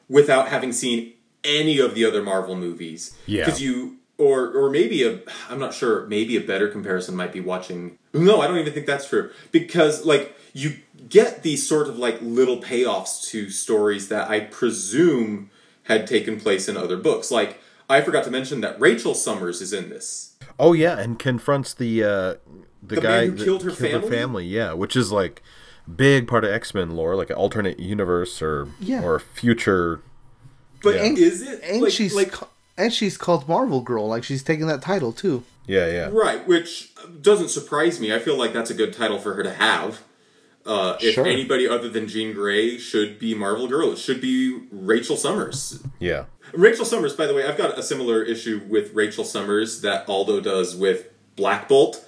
[0.08, 3.16] without having seen any of the other Marvel movies.
[3.26, 3.44] Yeah.
[3.44, 7.40] Because you or or maybe a I'm not sure, maybe a better comparison might be
[7.40, 9.30] watching No, I don't even think that's true.
[9.52, 10.76] Because like you
[11.08, 15.50] get these sort of like little payoffs to stories that I presume
[15.84, 17.30] had taken place in other books.
[17.30, 20.36] Like I forgot to mention that Rachel Summers is in this.
[20.58, 22.08] Oh yeah, and confronts the uh,
[22.82, 23.70] the, The guy man who that killed her
[24.02, 24.46] family?
[24.46, 25.42] Yeah, which is like
[25.96, 29.02] big part of X Men lore, like an alternate universe or Yeah.
[29.02, 30.00] or future.
[30.82, 31.02] But Yeah.
[31.16, 34.66] is it and like, she's like ca- and she's called marvel girl like she's taking
[34.66, 38.12] that title too Yeah, yeah, Right, which doesn't surprise me.
[38.14, 40.02] I feel like that's a good title for her to have.
[40.66, 41.26] Uh, if Sure.
[41.26, 45.82] anybody other than Jean Grey should be Marvel Girl, it should be Rachel Summers.
[45.98, 46.24] yeah.
[46.52, 50.40] Rachel Summers, by the way, I've got a similar issue with Rachel Summers that Aldo
[50.40, 52.02] does with Black Bolt.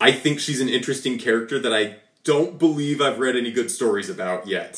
[0.00, 4.08] I think she's an interesting character that I don't believe I've read any good stories
[4.10, 4.76] about yet.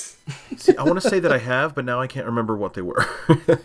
[0.56, 2.82] See, I want to say that I have, but now I can't remember what they
[2.82, 3.06] were.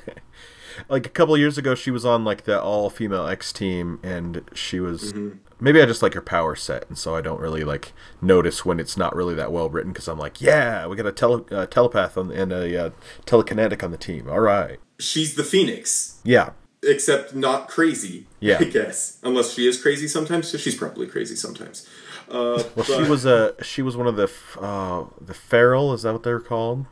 [0.89, 4.41] like a couple years ago, she was on like the all female X team, and
[4.53, 5.13] she was.
[5.61, 8.79] Maybe I just like her power set, and so I don't really like notice when
[8.79, 11.65] it's not really that well written because I'm like, yeah, we got a tele- uh,
[11.65, 12.89] telepath on and a uh,
[13.25, 14.29] telekinetic on the team.
[14.29, 16.51] All right, She's the Phoenix, yeah,
[16.81, 18.25] except not crazy.
[18.39, 18.57] Yeah.
[18.61, 20.47] I guess unless she is crazy sometimes.
[20.49, 21.85] So she's probably crazy sometimes.
[22.29, 25.93] Uh, Well, she was a she was one of the f- uh, the feral.
[25.93, 26.85] Is that what they're called?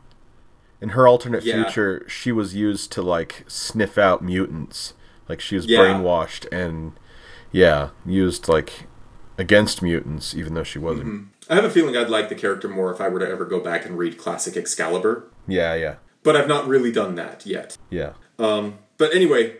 [0.81, 1.63] In her alternate Yeah.
[1.63, 4.93] future, she was used to like sniff out mutants.
[5.27, 5.79] Like she was Yeah.
[5.79, 6.93] brainwashed and
[7.51, 8.87] yeah, used like
[9.37, 11.07] against mutants, even though she wasn't.
[11.07, 11.23] Mm-hmm.
[11.49, 13.59] I have a feeling I'd like the character more if I were to ever go
[13.59, 17.77] back and read classic Excalibur, Yeah, yeah, but I've not really done that yet.
[17.89, 18.13] yeah.
[18.37, 19.55] Um, but anyway,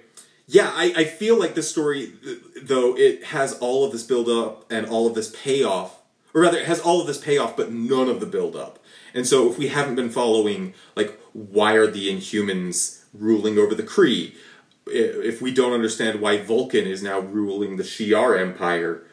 [0.48, 4.28] yeah, I, I feel like this story, th- though it has all of this build
[4.30, 6.02] up and all of this payoff,
[6.34, 8.80] or rather, it has all of this payoff, but none of the build up.
[9.18, 13.82] And so, if we haven't been following, like, why are the Inhumans ruling over the
[13.82, 14.36] Kree?
[14.86, 19.08] If we don't understand why Vulcan is now ruling the Shi'ar Empire,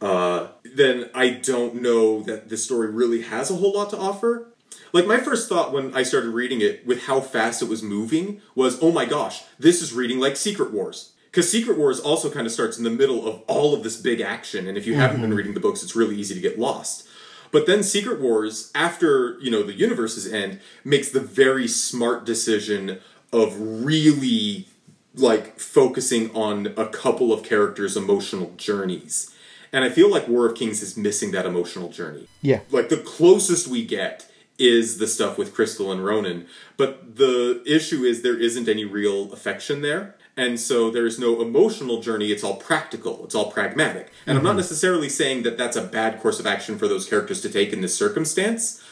[0.00, 4.48] uh, then I don't know that this story really has a whole lot to offer.
[4.94, 8.40] Like my first thought when I started reading it, with how fast it was moving,
[8.54, 12.46] was, "Oh my gosh, this is reading like Secret Wars." Because Secret Wars also kind
[12.46, 15.20] of starts in the middle of all of this big action, and if you haven't
[15.20, 17.06] been reading the books, it's really easy to get lost.
[17.52, 22.98] But then Secret Wars, after you know the universe's end, makes the very smart decision
[23.32, 24.66] of really
[25.14, 29.32] like focusing on a couple of characters' emotional journeys.
[29.72, 32.26] And I feel like War of Kings is missing that emotional journey.
[32.40, 32.60] Yeah.
[32.70, 34.26] Like the closest we get
[34.58, 39.32] is the stuff with Crystal and Ronan, but the issue is there isn't any real
[39.32, 40.14] affection there.
[40.36, 44.10] And so there's no emotional journey, it's all practical, it's all pragmatic.
[44.26, 47.42] And I'm not necessarily saying that that's a bad course of action for those characters
[47.42, 48.82] to take in this circumstance,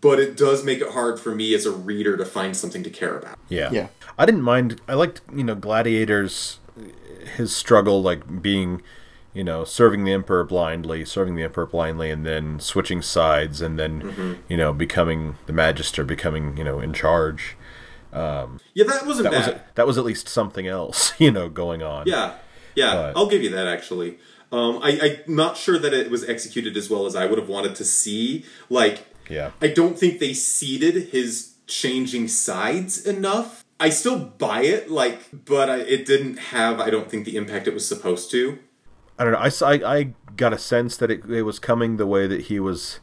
[0.00, 2.90] but it does make it hard for me as a reader to find something to
[2.90, 3.36] care about.
[3.48, 3.70] Yeah.
[3.72, 3.88] Yeah.
[4.16, 4.80] I didn't mind.
[4.86, 6.60] I liked, you know, Gladiator's
[7.36, 8.80] his struggle, like being,
[9.34, 13.76] you know, serving the Emperor blindly, serving the Emperor blindly, and then switching sides, and
[13.76, 14.32] then, Mm-hmm.
[14.48, 17.56] you know, becoming the Majestor, becoming, you know, in charge.
[18.12, 19.62] Yeah, that wasn't That was bad.
[19.74, 22.06] that was at least something else, you know, going on.
[22.06, 22.34] Yeah,
[22.74, 24.18] yeah, But- I'll give you that actually.
[24.52, 27.48] Um, I, I'm not sure that it was executed as well as I would have
[27.48, 28.44] wanted to see.
[28.70, 29.50] Like, Yeah.
[29.60, 33.64] I don't think they seeded his changing sides enough.
[33.80, 37.66] I still buy it, like, but I, it didn't have, I don't think, the impact
[37.66, 38.58] it was supposed to.
[39.18, 39.38] I don't know.
[39.66, 43.00] i i got a sense that it, it was coming the way that he was,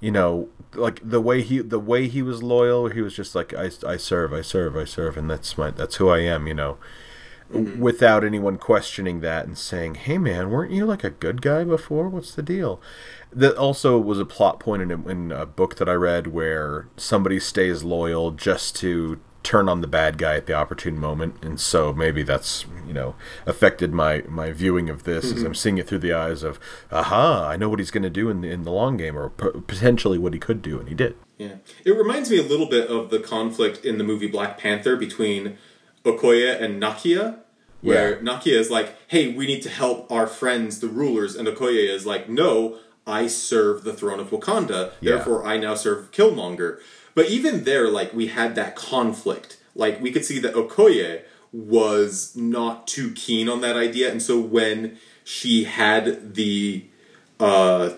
[0.00, 2.88] you know, like the way he the way he was loyal.
[2.88, 5.96] He was just like I, I serve, I serve, I serve, and that's my that's
[5.96, 6.46] who I am.
[6.46, 6.78] You know,
[7.52, 7.80] mm-hmm.
[7.80, 12.08] without anyone questioning that and saying, "Hey, man, weren't you like a good guy before?
[12.08, 12.80] What's the deal?"
[13.32, 16.88] That also was a plot point in a, in a book that I read where
[16.96, 21.58] somebody stays loyal just to turn on the bad guy at the opportune moment, and
[21.58, 23.14] so maybe that's you know
[23.46, 25.46] affected my my viewing of this as mm-hmm.
[25.46, 26.58] I'm seeing it through the eyes of,
[26.90, 29.30] aha, I know what he's going to do in the in the long game, or
[29.30, 31.16] p- potentially what he could do, and he did.
[31.38, 31.54] Yeah.
[31.86, 35.56] It reminds me a little bit of the conflict in the movie Black Panther between
[36.04, 37.38] Okoye and Nakia,
[37.80, 38.20] where Yeah.
[38.20, 42.04] Nakia is like, hey, we need to help our friends, the rulers, and Okoye is
[42.04, 42.76] like, no,
[43.06, 45.14] I serve the throne of Wakanda, Yeah.
[45.16, 46.78] therefore I now serve Killmonger.
[47.14, 49.58] But even there, like, we had that conflict.
[49.74, 54.38] Like, we could see that Okoye was not too keen on that idea, and so
[54.38, 56.84] when she had the
[57.38, 57.90] uh,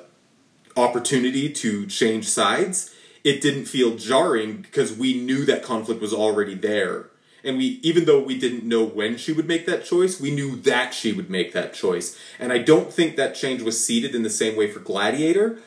[0.76, 2.94] opportunity to change sides,
[3.24, 7.10] it didn't feel jarring because we knew that conflict was already there.
[7.44, 10.56] And we even though we didn't know when she would make that choice, we knew
[10.56, 12.16] that she would make that choice.
[12.38, 15.58] And I don't think that change was seeded in the same way for Gladiator.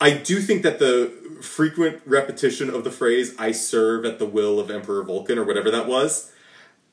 [0.00, 1.12] I do think that the
[1.44, 5.70] frequent repetition of the phrase I serve at the will of Emperor Vulcan or whatever
[5.70, 6.32] that was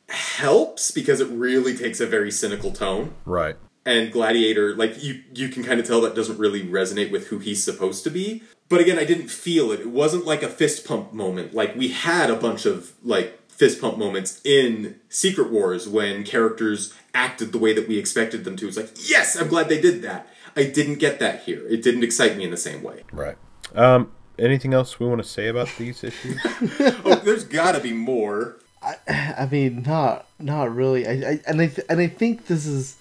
[0.09, 3.13] helps because it really takes a very cynical tone.
[3.25, 3.55] Right.
[3.85, 7.39] and gladiator like you you can kind of tell that doesn't really resonate with who
[7.39, 8.43] he's supposed to be.
[8.69, 9.79] But again i didn't feel it.
[9.79, 11.53] It wasn't like a fist pump moment.
[11.53, 16.93] Like we had a bunch of like fist pump moments in secret wars when characters
[17.13, 18.67] acted the way that we expected them to.
[18.67, 20.27] It's like yes i'm glad they did that.
[20.55, 21.65] I didn't get that here.
[21.69, 23.03] It didn't excite me in the same way.
[23.13, 23.37] Right.
[23.73, 24.11] Um.
[24.39, 26.39] Anything else we want to say about these issues?
[27.05, 28.95] oh there's gotta be more I
[29.37, 31.05] I mean, not not really.
[31.07, 32.97] I, I and I th- and I think this is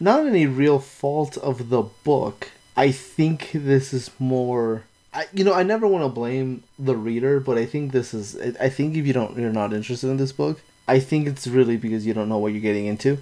[0.00, 2.50] not any real fault of the book.
[2.76, 4.82] I think this is more.
[5.14, 8.36] I, you know, I never want to blame the reader, but I think this is.
[8.36, 10.60] I- I think if you don't, you're not interested in this book.
[10.88, 13.18] I think it's really because you don't know what you're getting into.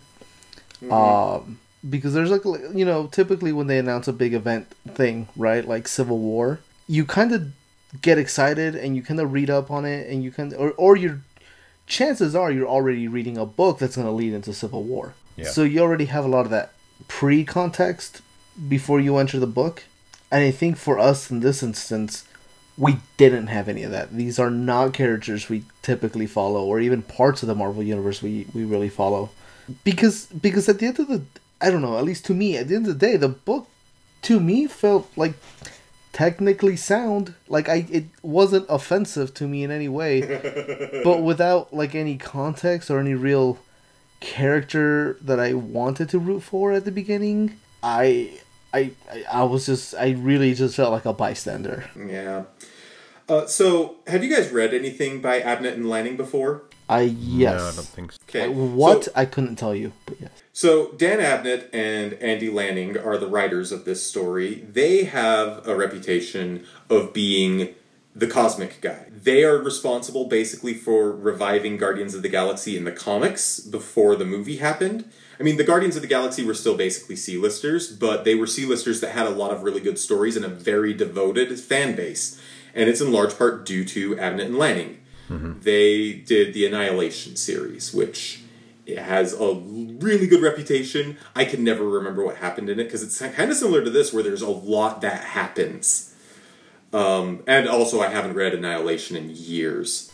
[0.91, 2.45] Um, because there's like
[2.75, 7.05] you know typically when they announce a big event thing right like civil war you
[7.05, 7.53] kind of
[8.03, 10.97] get excited and you kind of read up on it and you can or, or
[10.97, 11.21] your
[11.87, 15.15] chances are you're already reading a book that's going to lead into civil war.
[15.37, 15.47] Yeah.
[15.47, 16.73] so you already have a lot of that
[17.09, 18.23] pre-context
[18.69, 19.85] before you enter the book.
[20.31, 22.25] And i think for us in this instance
[22.77, 24.13] we didn't have any of that.
[24.13, 28.47] These are not characters we typically follow or even parts of the marvel universe we,
[28.53, 29.31] we really follow.
[29.85, 31.23] Because because at the end of the
[31.61, 33.69] i don't know at least to me at the end of the day the book
[34.23, 35.35] to me felt like
[36.15, 40.21] technically sound like i it wasn't offensive to me in any way
[41.05, 43.59] but without like any context or any real
[44.21, 48.31] character that i wanted to root for at the beginning i
[48.73, 52.45] i i, I was just i really just felt like a bystander Yeah.
[53.27, 56.63] Uh, so, have you guys read anything by Abnett and Lanning before?
[56.91, 58.19] i yes No, I don't think so.
[58.29, 58.49] Okay.
[58.49, 63.19] what So, i couldn't tell you but yes so Dan Abnett and Andy Lanning are
[63.19, 64.65] the writers of this story.
[64.71, 67.75] They have a reputation of being
[68.15, 69.07] the cosmic guy.
[69.11, 74.25] They are responsible basically for reviving Guardians of the Galaxy in the comics before the
[74.25, 75.11] movie happened.
[75.41, 79.01] I mean, the Guardians of the Galaxy were still basically C-listers, but they were C-listers
[79.01, 82.41] that had a lot of really good stories and a very devoted fan base.
[82.73, 85.01] And it's in large part due to Abnett and Lanning.
[85.29, 85.63] Mm-hmm.
[85.63, 88.44] They did the Annihilation series, which
[88.87, 91.17] it has a really good reputation.
[91.35, 94.13] I can never remember what happened in it because it's kind of similar to this,
[94.13, 96.15] where there's a lot that happens.
[96.93, 100.13] Um, and also, I haven't read Annihilation in years.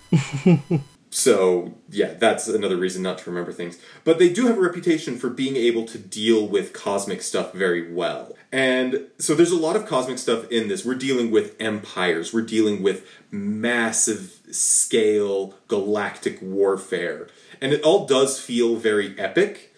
[1.10, 3.78] so, yeah, that's another reason not to remember things.
[4.02, 7.92] But they do have a reputation for being able to deal with cosmic stuff very
[7.92, 8.34] well.
[8.50, 10.84] And so there's a lot of cosmic stuff in this.
[10.84, 17.28] We're dealing with empires, we're dealing with massive scale galactic warfare.
[17.60, 19.74] And it all does feel very epic,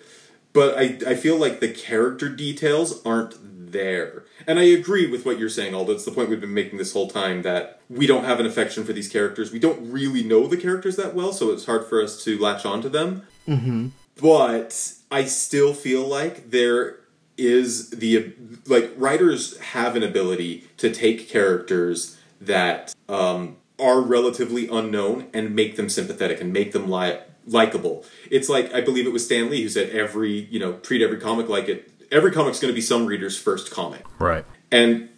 [0.52, 4.24] but I, I feel like the character details aren't there.
[4.46, 5.92] And I agree with what you're saying, Aldo.
[5.92, 8.84] It's the point we've been making this whole time that we don't have an affection
[8.84, 9.50] for these characters.
[9.50, 12.64] We don't really know the characters that well, so it's hard for us to latch
[12.64, 13.22] onto them.
[13.48, 13.88] Mm-hmm.
[14.20, 16.98] But I still feel like there
[17.38, 18.34] is the
[18.66, 25.76] like writers have an ability to take characters that um, are relatively unknown and make
[25.76, 28.04] them sympathetic and make them li- likable.
[28.30, 31.18] It's like I believe it was Stan Lee who said every you know treat every
[31.18, 31.90] comic like it.
[32.10, 34.04] Every comic's going to be some reader's first comic.
[34.18, 34.44] Right.
[34.70, 35.08] And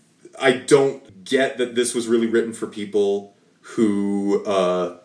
[0.40, 4.98] I don't get that this was really written for people who uh,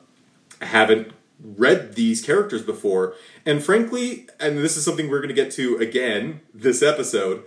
[0.62, 3.16] haven't read these characters before.
[3.46, 7.44] And frankly, and this is something we're going to get to again this episode,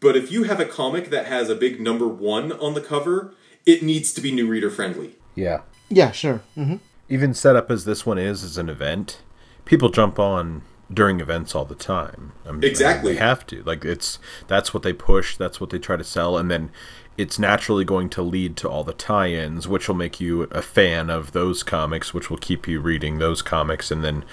[0.00, 3.34] but if you have a comic that has a big number one on the cover,
[3.66, 5.16] it needs to be new reader friendly.
[5.34, 5.60] Yeah.
[5.88, 6.76] yeah sure hmm
[7.08, 9.20] Even set up as this one is as an event,
[9.64, 12.32] people jump on during events all the time.
[12.46, 13.14] I mean, Exactly.
[13.14, 13.62] They have to.
[13.62, 14.18] Like it's
[14.48, 16.70] that's what they push, that's what they try to sell, and then
[17.16, 21.10] it's naturally going to lead to all the tie-ins, which will make you a fan
[21.10, 24.24] of those comics, which will keep you reading those comics, and then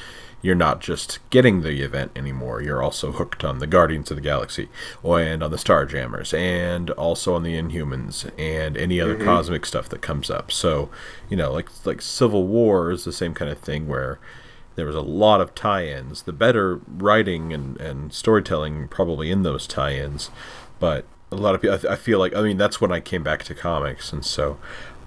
[0.41, 2.61] you're not just getting the event anymore.
[2.61, 4.69] You're also hooked on the Guardians of the Galaxy,
[5.03, 9.25] oh, and on the Starjammers, and also on the Inhumans, and any other mm-hmm.
[9.25, 10.51] cosmic stuff that comes up.
[10.51, 10.89] So,
[11.29, 14.19] you know, like like Civil War is the same kind of thing where
[14.75, 16.23] there was a lot of tie-ins.
[16.23, 20.31] The better writing and, and storytelling probably in those tie-ins,
[20.79, 21.79] but a lot of people.
[21.87, 24.57] I, I feel like I mean that's when I came back to comics, and so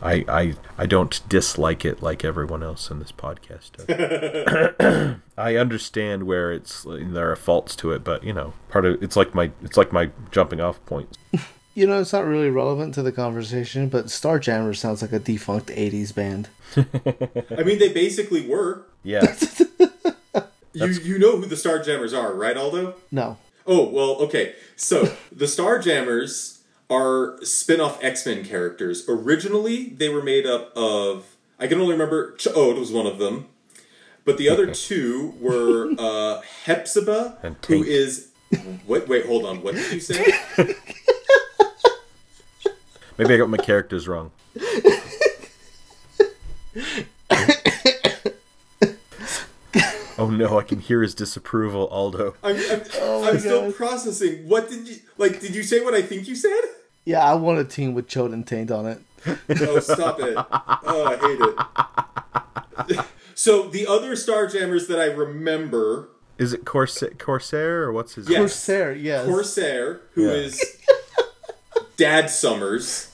[0.05, 5.17] I I I don't dislike it like everyone else in this podcast does.
[5.39, 9.17] I understand where it's there are faults to it, but you know, part of it's
[9.17, 11.17] like my it's like my jumping off point.
[11.77, 15.71] You know, it's not really relevant to the conversation, but Starjammer sounds like a defunct
[15.71, 16.49] 80s band.
[16.77, 18.87] I mean, they basically were.
[19.03, 19.37] Yeah,
[20.73, 22.95] You, you know who the Starjammers are, right, Aldo?
[23.11, 23.39] No.
[23.67, 24.55] Oh, well, okay.
[24.77, 26.54] So, the Starjammers
[26.91, 29.05] are spin off X Men characters.
[29.09, 31.37] Originally, they were made up of.
[31.59, 32.33] I can only remember.
[32.33, 33.47] Ch'od was one of them.
[34.25, 37.83] But the other two were uh, Hepzibah, And who
[38.87, 39.63] Wait, wait, hold on.
[39.63, 40.25] What did you say?
[43.19, 44.31] maybe I got my characters wrong.
[50.25, 52.35] oh no, I can hear his disapproval, Aldo.
[52.43, 54.49] I'm, I'm, Oh I'm still processing.
[54.49, 54.97] What did you.
[55.19, 56.61] Like, did you say what I think you said?
[57.05, 59.01] Yeah, I want a team with Chode and Taint on it.
[59.61, 60.35] Oh, stop it.
[60.37, 61.17] Oh, I
[62.87, 63.05] hate it.
[63.35, 66.09] so, the other Starjammers that I remember
[66.39, 68.39] Is it Corsair, Corsair or what's his Yeah.
[68.39, 68.49] name?
[68.49, 69.27] Corsair, yes.
[69.27, 70.33] Corsair, who Yeah.
[70.33, 70.61] is
[71.97, 73.11] Dad Summers,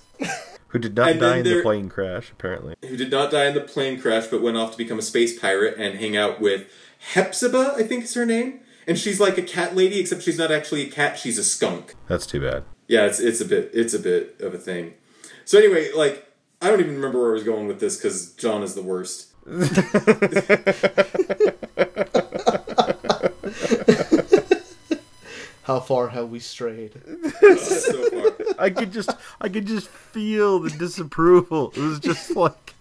[0.69, 2.77] Who did not And die in the plane crash, apparently.
[2.89, 5.37] who did not die in the plane crash but went off to become a space
[5.39, 6.69] pirate and hang out with
[7.01, 8.61] Hepzibah, I think is her name.
[8.87, 11.95] and she's like a cat lady, except she's not actually a cat; she's a skunk.
[12.09, 12.65] That's too bad.
[12.89, 14.95] Yeah, it's it's a bit it's a bit of a thing.
[15.45, 16.27] So anyway, like
[16.61, 19.29] I don't even remember where I was going with this because John is the worst.
[25.63, 26.93] How far have we strayed?
[27.59, 28.33] so far.
[28.59, 31.73] I could just, I could just feel the disapproval.
[31.77, 32.75] It was just like,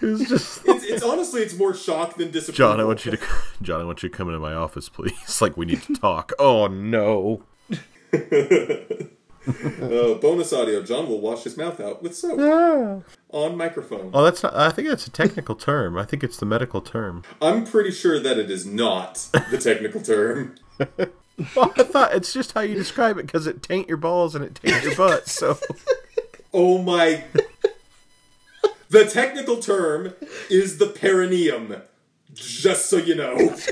[0.00, 0.62] it was just.
[0.66, 2.56] It's, it's honestly it's more shock than disappointment.
[2.56, 3.18] John, I want you to,
[3.62, 5.12] John, I want you to come into my office, please.
[5.40, 6.32] Like we need to talk.
[6.38, 7.42] Oh no.
[9.46, 14.10] Uh, bonus audio: John will wash his mouth out with soap on microphone.
[14.14, 14.56] Oh, that's not.
[14.56, 15.98] I think that's a technical term.
[15.98, 17.24] I think it's the medical term.
[17.42, 20.54] I'm pretty sure that it is not the technical term.
[20.78, 24.44] Well, I thought it's just how you describe it because it taint your balls and
[24.44, 25.28] it taint your butt.
[25.28, 25.58] So
[26.54, 27.24] Oh my!
[28.94, 30.14] The technical term
[30.48, 31.82] is the perineum.
[32.32, 33.56] Just so you know.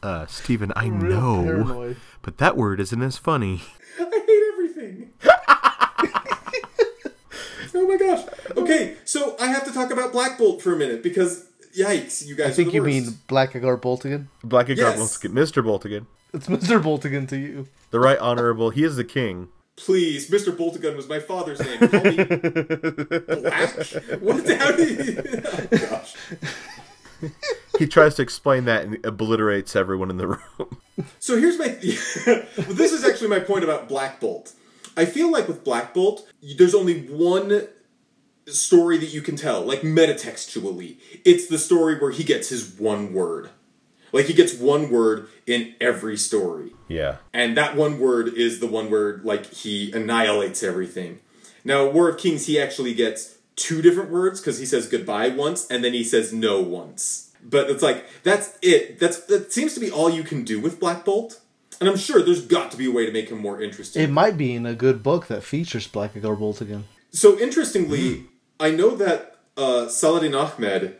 [0.00, 1.96] Uh, Steven, I Real know, paranoid.
[2.22, 3.62] but that word isn't as funny.
[3.98, 5.10] I hate everything.
[7.74, 8.24] oh my gosh.
[8.56, 11.46] Okay, so I have to talk about Black Bolt for a minute because
[11.76, 12.46] yikes, you guys.
[12.46, 13.06] I think are the you worst.
[13.10, 14.28] mean Blackagar Boltagon.
[14.44, 14.98] Blackagar Yes.
[14.98, 15.62] Boltagon, Mr.
[15.64, 16.80] Boltagon, It's Mr.
[16.80, 17.66] Boltagon to you.
[17.90, 18.70] the right honorable.
[18.70, 19.48] He is the king.
[19.78, 20.54] Please, Mr.
[20.54, 21.78] Boltagon was my father's name.
[21.88, 22.16] Call me
[23.40, 23.70] Black.
[24.20, 24.44] What?
[24.76, 25.22] Do you?
[25.46, 26.14] Oh gosh.
[27.78, 30.80] He tries to explain that and obliterates everyone in the room.
[31.20, 31.66] So here's my.
[31.66, 34.52] well, this is actually my point about Black Bolt.
[34.96, 37.68] I feel like with Black Bolt, there's only one
[38.46, 40.96] story that you can tell, like metatextually.
[41.24, 43.50] It's the story where he gets his one word.
[44.12, 46.72] Like he gets one word in every story.
[46.88, 47.16] Yeah.
[47.32, 51.20] And that one word is the one word like he annihilates everything.
[51.64, 55.66] Now, War of Kings, he actually gets two different words because he says goodbye once
[55.68, 57.32] and then he says no once.
[57.42, 58.98] But it's like that's it.
[58.98, 61.40] That's that seems to be all you can do with Black Bolt.
[61.80, 64.02] And I'm sure there's got to be a way to make him more interesting.
[64.02, 66.84] It might be in a good book that features Black Bolt again.
[67.12, 68.24] So interestingly,
[68.58, 70.96] I know that uh, Saladin Ahmed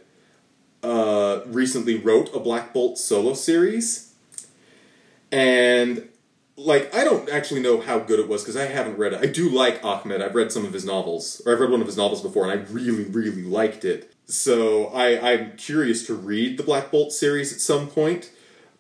[0.83, 4.15] uh, recently wrote a Black Bolt solo series,
[5.33, 6.09] and
[6.57, 9.21] like I don't actually know how good it was because I haven't read it.
[9.21, 10.21] I do like Ahmed.
[10.21, 12.61] I've read some of his novels, or I've read one of his novels before, and
[12.61, 14.13] I really, really liked it.
[14.27, 18.31] So I, I'm curious to read the Black Bolt series at some point.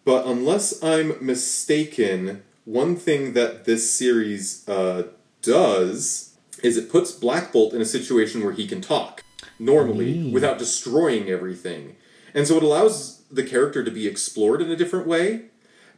[0.04, 5.08] But unless I'm mistaken, one thing that this series uh,
[5.42, 9.22] does is it puts Black Bolt in a situation where he can talk
[9.58, 11.96] normally without destroying everything.
[12.34, 15.46] And so it allows the character to be explored in a different way.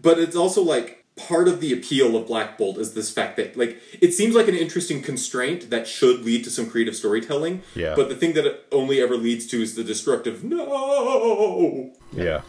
[0.01, 3.57] But it's also like part of the appeal of Black Bolt is this fact that
[3.57, 7.63] like it seems like an interesting constraint that should lead to some creative storytelling.
[7.75, 7.95] Yeah.
[7.95, 11.91] But the thing that it only ever leads to is the destructive no.
[12.13, 12.43] Yeah.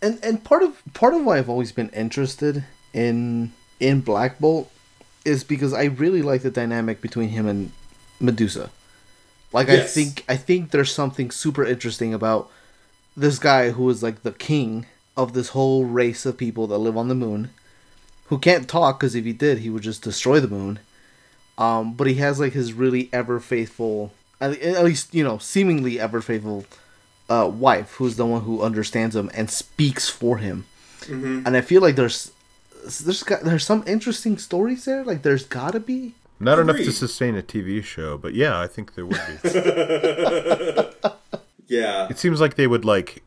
[0.00, 4.70] and and part of part of why I've always been interested in in Black Bolt
[5.24, 7.72] is because I really like the dynamic between him and
[8.20, 8.70] Medusa.
[9.54, 12.50] Like I think I think there's something super interesting about
[13.16, 14.86] this guy who is like the king
[15.16, 17.50] of this whole race of people that live on the moon,
[18.26, 20.80] who can't talk because if he did, he would just destroy the moon.
[21.56, 26.00] Um, but he has like his really ever faithful, at at least you know, seemingly
[26.00, 26.64] ever faithful
[27.30, 30.66] uh, wife, who's the one who understands him and speaks for him.
[31.46, 32.32] And I feel like there's
[32.82, 35.04] there's got, there's some interesting stories there.
[35.04, 36.14] Like there's gotta be.
[36.44, 39.50] Not enough to sustain a TV show, but yeah, I think there would be.
[41.66, 42.08] Yeah.
[42.10, 43.22] it seems like they would like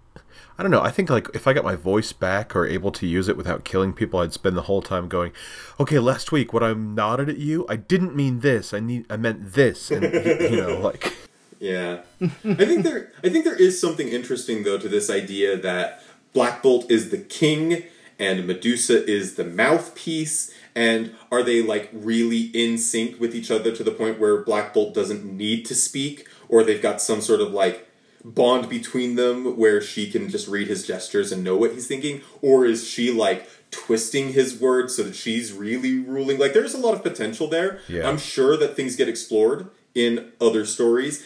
[0.60, 0.82] I don't know.
[0.82, 3.64] I think like if I got my voice back or able to use it without
[3.64, 5.32] killing people, I'd spend the whole time going,
[5.80, 8.74] "Okay, last week when I nodded at you, I didn't mean this.
[8.74, 11.14] I need I meant this." And you know, like
[11.60, 12.02] Yeah.
[12.22, 12.28] I
[12.66, 16.04] think there I think there is something interesting though to this idea that
[16.34, 17.84] Black Bolt is the king
[18.18, 23.76] and Medusa is the mouthpiece and are they like really in sync with each other
[23.76, 26.28] to the point where Black Bolt doesn't need to speak?
[26.50, 27.90] Or they've got some sort of like
[28.24, 32.22] bond between them where she can just read his gestures and know what he's thinking?
[32.44, 36.38] Or is she like twisting his words so that she's really ruling?
[36.38, 37.80] Like there's a lot of potential there.
[37.88, 38.08] Yeah.
[38.08, 41.26] i'm sure that things get explored in other stories.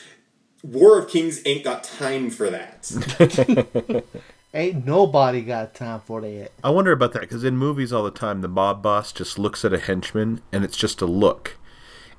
[0.63, 4.03] War of kings ain't got time for that
[4.53, 6.51] Ain't nobody got time for that.
[6.61, 9.63] I wonder about that because in movies all the time, the mob boss just looks
[9.63, 11.57] at a henchman and it's just a look.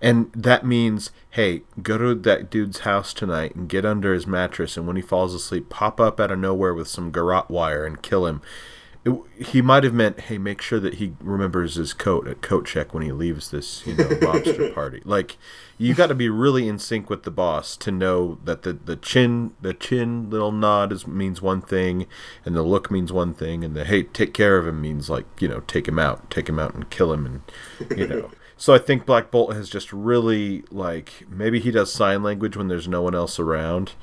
[0.00, 4.76] And that means, hey, go to that dude's house tonight and get under his mattress,
[4.76, 8.02] and when he falls asleep, pop up out of nowhere with some garrote wire and
[8.02, 8.42] kill him.
[9.04, 12.66] It, he might have meant, hey, make sure that he remembers his coat at coat
[12.66, 15.02] check when he leaves this, you know, lobster party.
[15.04, 15.38] Like,
[15.76, 18.94] you got to be really in sync with the boss to know that the, the
[18.94, 22.06] chin the chin little nod is means one thing,
[22.44, 25.26] and the look means one thing, and the hey, take care of him means like
[25.40, 28.30] you know, take him out, take him out and kill him, and you know.
[28.54, 32.68] So I think Black Bolt has just really like maybe he does sign language when
[32.68, 33.94] there's no one else around,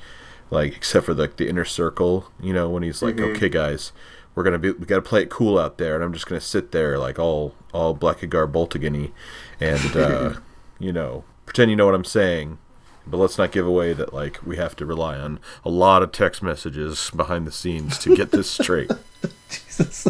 [0.50, 3.36] like except for like the inner circle, you know, when he's like, mm-hmm.
[3.36, 3.92] okay, guys
[4.34, 6.72] we're gonna be we gotta play it cool out there and i'm just gonna sit
[6.72, 9.12] there like all all blackagar boltigany
[9.60, 10.34] and uh
[10.78, 12.58] you know pretend you know what i'm saying.
[13.06, 16.12] But let's not give away that like we have to rely on a lot of
[16.12, 18.90] text messages behind the scenes to get this straight.
[19.50, 20.06] Jesus.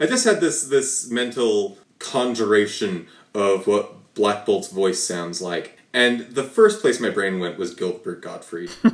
[0.00, 6.20] I just had this this mental conjuration of what Black Bolt's voice sounds like, and
[6.34, 8.70] the first place my brain went was Gilbert Gottfried.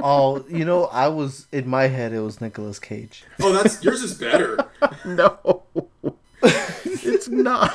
[0.00, 2.12] Oh, you know, I was in my head.
[2.12, 3.24] It was Nicolas Cage.
[3.42, 4.56] oh, that's yours is better.
[5.04, 5.64] no
[6.40, 7.74] it's not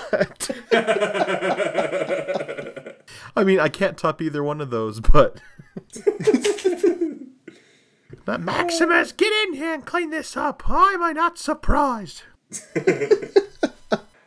[3.36, 5.42] i mean i can't top either one of those but
[8.26, 12.24] but maximus get in here and clean this up why am i not surprised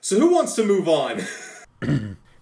[0.01, 1.21] So who wants to move on?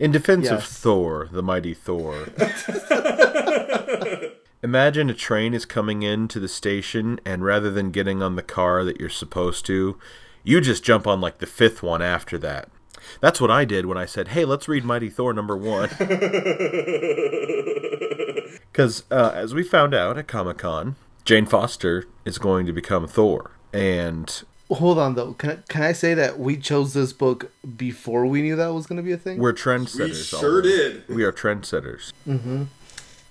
[0.04, 2.28] In defense of Thor, the mighty Thor.
[4.62, 8.42] Imagine a train is coming in to the station, and rather than getting on the
[8.42, 9.98] car that you're supposed to,
[10.42, 12.68] you just jump on like the fifth one after that.
[13.22, 15.88] That's what I did when I said, "Hey, let's read Mighty Thor number one."
[18.70, 23.06] Because uh, as we found out at Comic Con, Jane Foster is going to become
[23.06, 24.42] Thor, and
[24.74, 25.32] Hold on though.
[25.34, 28.86] Can I, can I say that we chose this book before we knew that was
[28.86, 29.38] going to be a thing?
[29.38, 30.08] we're trendsetters.
[30.08, 30.68] We sure already.
[30.68, 31.08] did.
[31.08, 32.12] We are trendsetters.
[32.28, 32.64] Mm-hmm.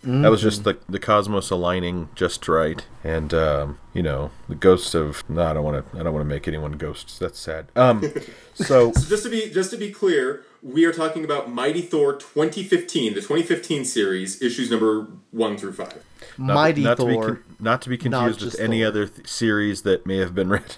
[0.06, 4.94] That was just the the cosmos aligning just right, and um, you know the ghosts
[4.94, 5.24] of.
[5.30, 5.98] No, I don't want to.
[5.98, 7.18] I don't want to make anyone ghosts.
[7.18, 7.68] That's sad.
[7.78, 8.02] Um,
[8.54, 12.18] so So just to be just to be clear, we are talking about Mighty Thor
[12.18, 16.04] 2015, the 2015 series, issues number one through five.
[16.38, 17.26] not, Mighty not To be Thor.
[17.26, 18.88] con- not to be confused with any Thor.
[18.90, 20.76] other th- series that may have been read.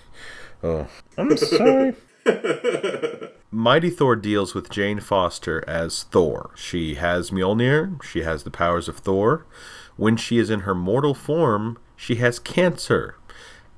[0.66, 1.93] Oh, I'm sorry.
[3.51, 6.49] Mighty Thor deals with Jane Foster as Thor.
[6.55, 8.01] She has Mjolnir.
[8.03, 9.45] She has the powers of Thor.
[9.95, 13.16] When she is in her mortal form, she has cancer.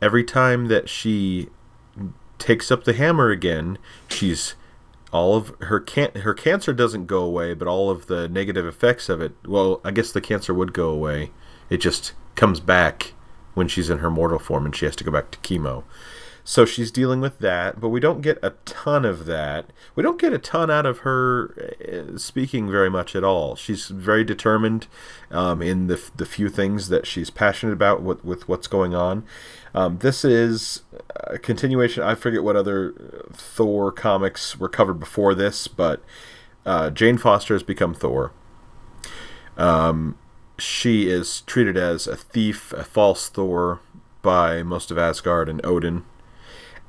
[0.01, 1.49] Every time that she
[2.39, 3.77] takes up the hammer again,
[4.07, 4.55] she's
[5.11, 9.09] all of her can her cancer doesn't go away, but all of the negative effects
[9.09, 9.33] of it.
[9.45, 11.31] Well, I guess the cancer would go away.
[11.69, 13.13] It just comes back
[13.55, 15.83] when she's in her mortal form and she has to go back to chemo.
[16.49, 19.65] So she's dealing with that, but we don't get a ton of that.
[19.95, 21.53] We don't get a ton out of her
[21.85, 23.57] uh, speaking very much at all.
[23.57, 24.87] She's very determined
[25.29, 29.25] um, in the, the few things that she's passionate about with, with what's going on.
[29.75, 30.83] Um, this is
[31.17, 32.01] a continuation.
[32.01, 36.01] I forget what other uh, Thor comics were covered before this, but
[36.65, 38.31] uh, Jane Foster has become Thor
[40.57, 43.81] she is treated as a thief, a false Thor
[44.21, 46.05] by most of Asgard and Odin.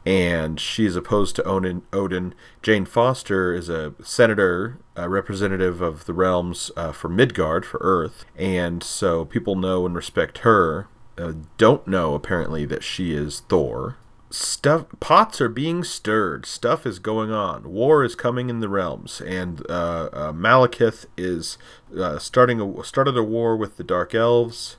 [0.08, 1.82] And she is opposed to Odin.
[1.92, 2.32] Odin.
[2.62, 8.24] Jane Foster is a senator, a representative of the realms uh, for Midgard, for Earth.
[8.34, 10.88] And so people know and respect her.
[11.18, 13.98] Uh, don't know, apparently, that she is Thor.
[14.30, 16.46] Stuff pots are being stirred.
[16.46, 17.70] Stuff is going on.
[17.70, 21.58] War is coming in the realms, and uh, uh, Malekith is
[21.98, 24.76] uh, starting a started a war with the Dark Elves,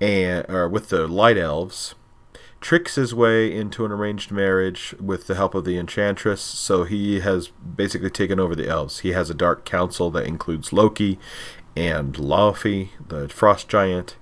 [0.00, 1.96] and or with the Light Elves.
[2.66, 6.40] Tricks his way into an arranged marriage with the help of the Enchantress.
[6.40, 8.98] So he has basically taken over the elves.
[8.98, 11.16] He has a dark council that includes Loki
[11.76, 14.16] and Laufey, the Frost Giant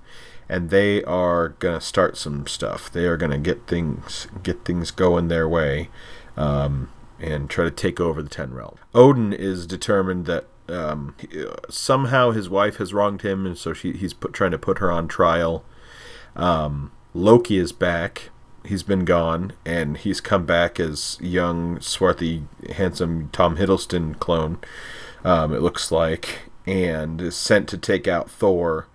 [0.47, 2.91] and they are gonna start some stuff.
[2.91, 5.89] They are gonna get things get things going their way,
[6.37, 8.75] um, and try to take over the Ten Realm.
[8.93, 13.93] Odin is determined that um, uh, somehow his wife has wronged him, and so she,
[13.93, 15.65] he's put, trying to put her on trial.
[16.35, 18.29] Um, Loki is back.
[18.65, 22.43] He's been gone, and he's come back as young, swarthy,
[22.73, 24.57] handsome Tom Hiddleston clone.
[25.23, 28.87] Um, it looks like, and is sent to take out Thor.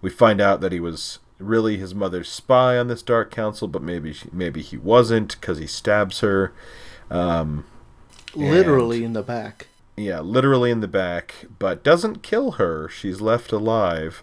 [0.00, 3.82] We find out that he was really his mother's spy on this Dark Council, but
[3.82, 6.52] maybe she, maybe he wasn't because he stabs her.
[7.10, 7.64] Um,
[8.34, 9.68] Literally in the back.
[9.96, 12.88] yeah, literally in the back, but doesn't kill her.
[12.88, 14.22] She's left alive,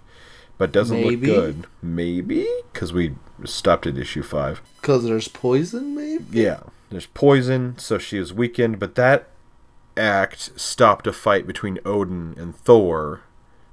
[0.58, 1.28] but doesn't Maybe.
[1.28, 1.68] look good.
[1.82, 3.16] Maybe because we
[3.50, 4.62] stopped at issue five.
[4.80, 6.26] Because there's poison, maybe?
[6.32, 9.28] Yeah, there's poison, so she is weakened, but that
[9.98, 13.22] act stopped a fight between Odin and Thor,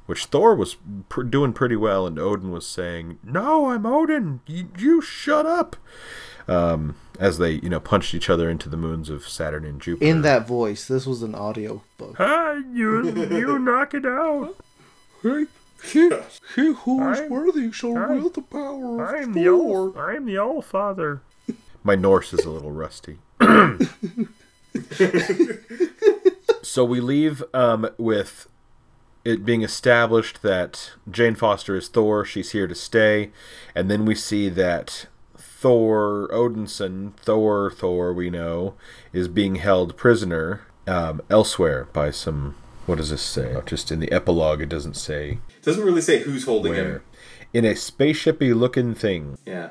[0.07, 0.77] which Thor was
[1.09, 4.41] pr- doing pretty well, and Odin was saying, "No, I'm Odin.
[4.47, 5.77] You, you shut up."
[6.49, 10.11] um, as they you know punched each other into the moons of Saturn and Jupiter.
[10.11, 12.17] In that voice, this was an audio book.
[12.19, 14.57] ah, you you knock it out.
[15.85, 16.11] He,
[16.57, 20.39] he who is I'm- worthy shall I'm- wield the power I'm the all I'm the
[20.39, 21.23] all father.
[21.85, 23.19] My Norse is a little rusty.
[26.63, 28.49] so we leave um, with
[29.25, 32.25] it being established that Jane Foster is Thor.
[32.25, 33.31] She's here to stay,
[33.75, 35.07] and then we see that
[35.37, 38.75] Thor Odinson, Thor, Thor, we know,
[39.13, 42.55] is being held prisoner um, elsewhere by some.
[42.87, 43.55] What does this say?
[43.67, 46.85] Just in the epilogue, it doesn't say It doesn't really say who's holding where.
[46.85, 47.03] him.
[47.53, 49.39] In a spaceshipy looking thing.
[49.47, 49.71] Yeah.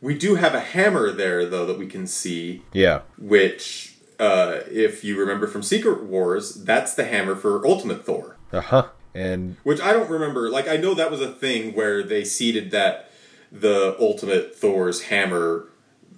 [0.00, 3.00] We do have a hammer there, though, that we can see, Yeah.
[3.18, 8.36] which, uh, if you remember from Secret Wars, that's the hammer for Ultimate Thor.
[8.52, 8.88] Uh huh.
[9.14, 10.50] And Which I don't remember.
[10.50, 13.10] Like, I know that was a thing where they seeded that
[13.50, 15.68] the Ultimate Thor's hammer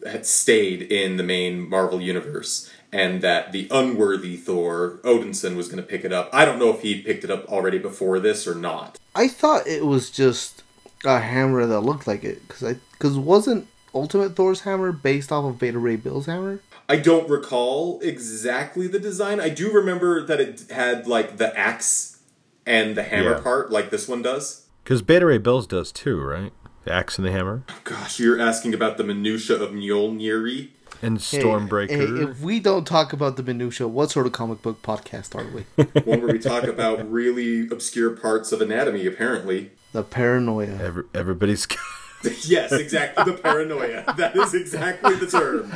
[0.06, 5.82] had stayed in the main Marvel universe, and that the unworthy Thor, Odinson, was going
[5.82, 6.30] to pick it up.
[6.32, 8.98] I don't know if he picked it up already before this or not.
[9.14, 10.62] I thought it was just
[11.04, 15.44] a hammer that looked like it because I because wasn't Ultimate Thor's hammer based off
[15.44, 16.60] of Beta Ray Bill's hammer?
[16.88, 19.40] I don't recall exactly the design.
[19.40, 22.18] I do remember that it had like the axe
[22.64, 23.40] and the hammer Yeah.
[23.40, 24.66] part, like this one does.
[24.84, 26.52] because Beta Ray Bills does too, right?
[26.84, 30.68] The axe and the hammer Gosh, you're asking about the minutia of Mjolnir.
[31.02, 31.90] And Hey, Stormbreaker.
[32.18, 35.46] hey, if we don't talk about the minutia, what sort of comic book podcast are
[35.50, 35.62] we?
[36.02, 39.70] One where we talk about really obscure parts of anatomy, apparently.
[39.92, 40.76] the paranoia.
[40.82, 41.66] Every, everybody's
[42.44, 43.32] yes, exactly.
[43.32, 44.04] The paranoia.
[44.16, 45.72] That is exactly the term.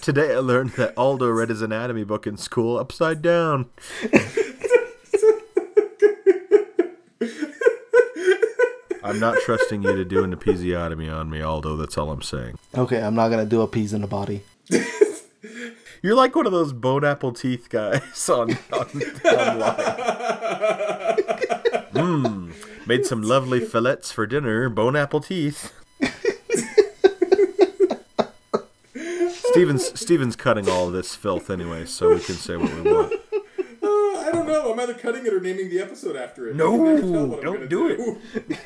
[0.00, 0.34] today.
[0.34, 3.66] I learned that Aldo read his anatomy book in school upside down.
[9.04, 11.76] I'm not trusting you to do an episiotomy on me, Aldo.
[11.76, 12.58] That's all I'm saying.
[12.74, 14.42] Okay, I'm not gonna do a piece in the body.
[16.02, 18.86] You're like one of those bone apple teeth guys on, on
[19.24, 19.76] online.
[21.94, 22.86] Mmm.
[22.86, 24.68] Made some lovely fillets for dinner.
[24.68, 25.72] Bone apple teeth.
[29.32, 33.12] Steven's Steven's cutting all of this filth anyway, so we can say what we want.
[33.12, 34.72] Uh, I don't know.
[34.72, 36.56] I'm either cutting it or naming the episode after it.
[36.56, 38.18] No, You can never tell what I'm don't gonna do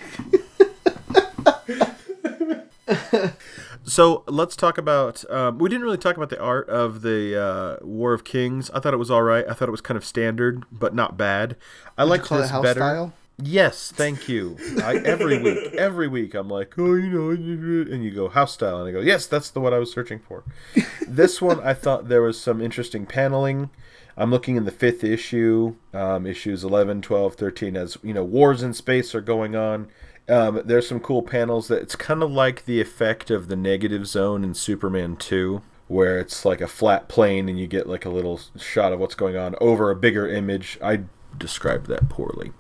[3.98, 5.28] So let's talk about.
[5.28, 8.70] Um, we didn't really talk about the art of the uh, War of Kings.
[8.70, 9.44] I thought it was all right.
[9.48, 11.56] I thought it was kind of standard, but not bad.
[11.96, 12.78] I Like this house better.
[12.78, 13.12] style.
[13.42, 14.56] Yes, thank you.
[14.84, 18.78] I, every week, every week, I'm like, oh, you know, and you go house style,
[18.78, 20.44] and I go, yes, that's the one I was searching for.
[21.08, 23.68] this one, I thought there was some interesting paneling.
[24.16, 28.62] I'm looking in the fifth issue, um, issues 11, 12, 13, as you know, wars
[28.62, 29.88] in space are going on.
[30.28, 34.06] Um, there's some cool panels that it's kind of like the effect of the negative
[34.06, 38.10] zone in Superman 2, where it's like a flat plane and you get like a
[38.10, 40.78] little shot of what's going on over a bigger image.
[40.82, 41.00] I
[41.38, 42.52] described that poorly.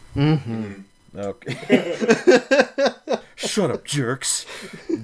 [1.14, 2.84] Okay.
[3.36, 4.46] Shut up, jerks.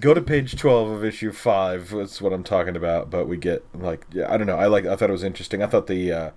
[0.01, 1.91] Go to page 12 of issue 5.
[1.91, 4.57] That's what I'm talking about, but we get like yeah, I don't know.
[4.57, 5.63] I like I thought it was interesting.
[5.63, 6.31] I thought the uh,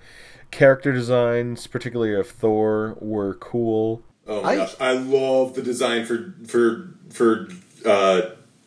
[0.52, 4.04] character designs, particularly of Thor, were cool.
[4.28, 7.48] Oh my I- gosh, I love the design for for for
[7.86, 8.22] uh,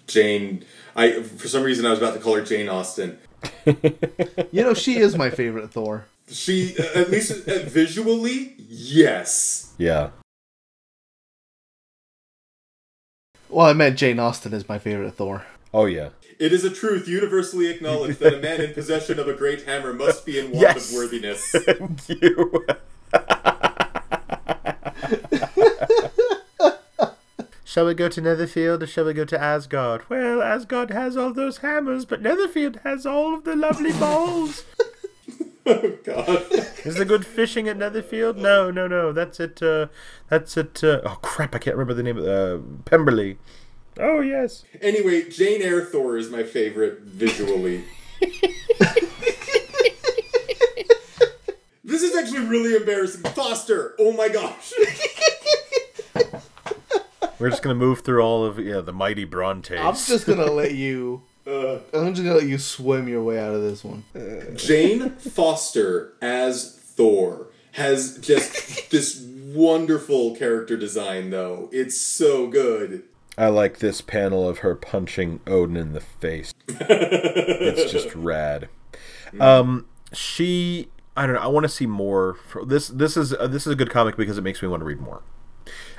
[0.07, 0.65] Jane.
[0.97, 3.19] I for some reason I was about to call her Jane Austen.
[4.53, 6.07] You know, she is my favorite Thor.
[6.29, 9.73] She at least uh, visually, yes.
[9.79, 10.11] Yeah.
[13.49, 15.45] Well, I meant Jane Austen is my favorite Thor.
[15.73, 16.11] Oh yeah.
[16.39, 19.93] It is a truth universally acknowledged that a man in possession of a great hammer
[19.93, 20.91] must be in want Yes.
[20.91, 21.51] of worthiness.
[21.53, 22.67] Thank you.
[27.71, 30.03] Shall we go to Netherfield or shall we go to Asgard?
[30.11, 34.65] Well, Asgard has all those hammers, but Netherfield has all of the lovely balls.
[35.67, 36.51] oh God.
[36.85, 38.39] Is there good fishing at Netherfield?
[38.39, 39.13] No, no, no.
[39.13, 39.87] That's at uh,
[40.29, 41.55] that's at uh, oh crap!
[41.55, 43.39] I can't remember the name of uh, Pemberley.
[44.01, 44.65] Oh yes.
[44.83, 47.85] Anyway, Jane Eyre Thor is my favorite visually.
[51.85, 53.23] this is actually really embarrassing.
[53.31, 54.73] Foster, oh my gosh.
[57.41, 59.79] We're just gonna move through all of yeah the mighty Brontes.
[59.81, 61.23] I'm just gonna let you.
[61.47, 64.05] Uh, I'm just gonna let you swim your way out of this one.
[64.57, 71.69] Jane Foster as Thor has just this wonderful character design, though.
[71.73, 73.05] It's so good.
[73.39, 76.53] I like this panel of her punching Odin in the face.
[76.69, 78.69] it's just rad.
[79.39, 81.41] Um, she, I don't know.
[81.41, 82.35] I want to see more.
[82.35, 84.81] For, this this is uh, this is a good comic because it makes me want
[84.81, 85.23] to read more.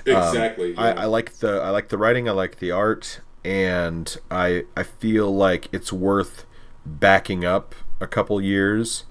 [0.06, 0.76] Exactly.
[0.78, 1.02] I, yeah.
[1.02, 2.28] I like the I like the writing.
[2.28, 3.20] I like the art.
[3.44, 6.46] and I I feel like it's worth
[6.86, 9.06] backing up a couple years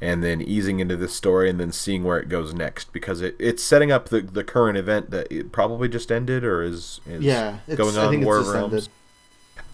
[0.00, 3.34] and then easing into this story and then seeing where it goes next because it,
[3.38, 7.22] it's setting up the, the current event that it probably just ended or is, is
[7.22, 8.88] Yeah, it's, going I on think War it's just Realms ended.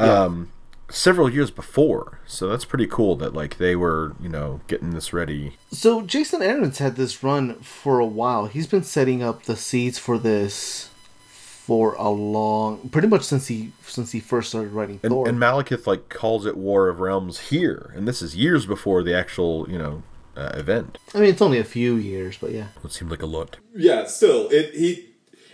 [0.01, 0.23] Yeah.
[0.23, 0.53] um,
[0.93, 2.20] several years before.
[2.26, 5.57] So that's pretty cool that like they were, you know, getting this ready.
[5.70, 8.47] So Jason Aaron's had this run for a while.
[8.47, 10.88] He's been setting up the seeds for this
[11.28, 15.28] for a long, pretty much since he since he first started writing And, Thor.
[15.28, 19.16] and Malekith like calls it War of Realms here, and this is years before the
[19.16, 20.03] actual, you know,
[20.36, 20.99] uh, event.
[21.14, 22.68] I mean, it's only a few years, but yeah.
[22.84, 23.59] It seemed like a lot.
[23.76, 25.11] Yeah, still, it he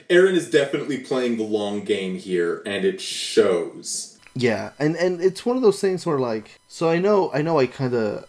[0.08, 4.17] Aaron is definitely playing the long game here, and it shows.
[4.38, 7.58] Yeah, and and it's one of those things where like, so I know, I know,
[7.58, 8.28] I kind of,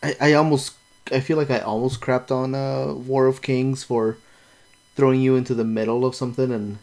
[0.00, 0.74] I, I almost,
[1.10, 4.18] I feel like I almost crapped on uh, War of Kings for
[4.94, 6.78] throwing you into the middle of something and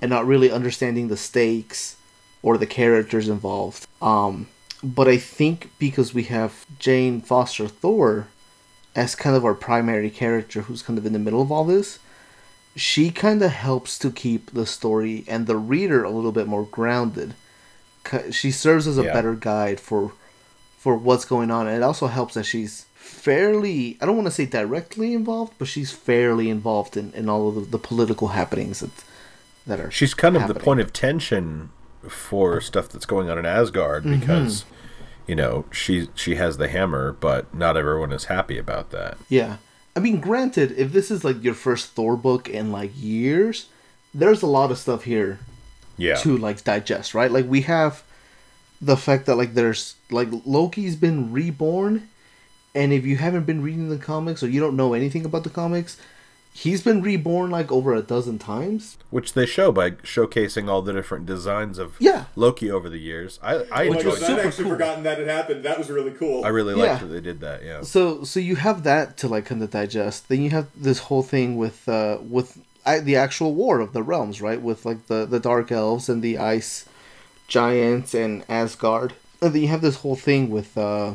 [0.00, 1.96] and not really understanding the stakes
[2.42, 3.86] or the characters involved.
[4.00, 4.46] Um,
[4.82, 8.28] but I think because we have Jane Foster Thor
[8.96, 11.98] as kind of our primary character, who's kind of in the middle of all this,
[12.76, 16.64] she kind of helps to keep the story and the reader a little bit more
[16.64, 17.34] grounded.
[18.30, 19.12] She serves as a Yeah.
[19.12, 20.12] better guide for
[20.78, 24.32] for what's going on, and it also helps that she's fairly I don't want to
[24.34, 28.80] say directly involved, but she's fairly involved in, in all of the, the political happenings
[28.80, 28.90] that
[29.66, 31.70] that are She's kind of the point of tension
[32.08, 34.20] for stuff that's going on in Asgard Mm-hmm.
[34.20, 34.64] because,
[35.26, 39.16] you know, she she has the hammer, but not everyone is happy about that.
[39.30, 39.56] Yeah.
[39.96, 43.68] I mean, granted, if this is like your first Thor book in like years,
[44.12, 45.38] there's a lot of stuff here
[45.96, 46.16] Yeah.
[46.16, 47.30] to like digest, right?
[47.30, 48.02] Like we have
[48.80, 52.08] the fact that like there's like Loki's been reborn,
[52.74, 55.50] and if you haven't been reading the comics or you don't know anything about the
[55.50, 55.96] comics,
[56.52, 58.96] he's been reborn like over a dozen times.
[59.10, 62.24] Which they show by showcasing all the different designs of Yeah.
[62.36, 63.38] Loki over the years.
[63.42, 64.22] I, I Oh my enjoyed gosh, that.
[64.22, 64.72] I'd super actually cool.
[64.72, 65.64] forgotten that it happened.
[65.64, 66.44] That was really cool.
[66.44, 67.06] I really liked Yeah.
[67.08, 67.82] that they did that, yeah.
[67.82, 70.28] So so you have that to like kind of digest.
[70.28, 74.02] Then you have this whole thing with uh with I, the actual war of the
[74.02, 74.60] realms, right?
[74.60, 76.86] With like the the dark elves and the ice
[77.48, 79.14] giants and Asgard.
[79.40, 81.14] And then you have this whole thing with uh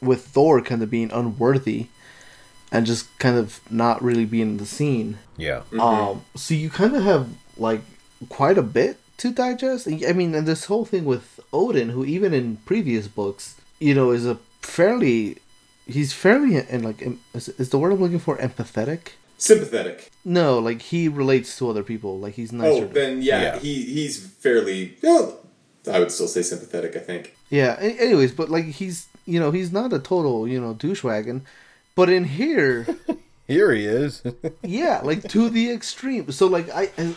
[0.00, 1.88] with Thor kind of being unworthy
[2.72, 5.18] and just kind of not really being in the scene.
[5.36, 5.62] Yeah.
[5.78, 7.80] Um, so you kind of have like
[8.28, 9.88] quite a bit to digest.
[9.88, 14.12] I mean, and this whole thing with Odin, who even in previous books, you know,
[14.12, 15.38] is a fairly,
[15.86, 17.02] he's fairly and like
[17.34, 19.12] is, is the word I'm looking for empathetic?
[19.40, 20.10] Sympathetic.
[20.24, 22.18] No, like he relates to other people.
[22.18, 22.84] Like he's nicer.
[22.84, 23.58] Oh, then yeah, Yeah.
[23.58, 24.96] he he's fairly.
[25.02, 25.40] Well,
[25.90, 26.94] I would still say sympathetic.
[26.94, 27.34] I think.
[27.48, 27.76] Yeah.
[27.80, 31.40] a- Anyways, but like he's you know he's not a total you know douchewagon,
[31.94, 32.86] but in here.
[33.48, 34.22] Here he is.
[34.62, 36.30] yeah, like to the extreme.
[36.30, 37.16] So like I, and,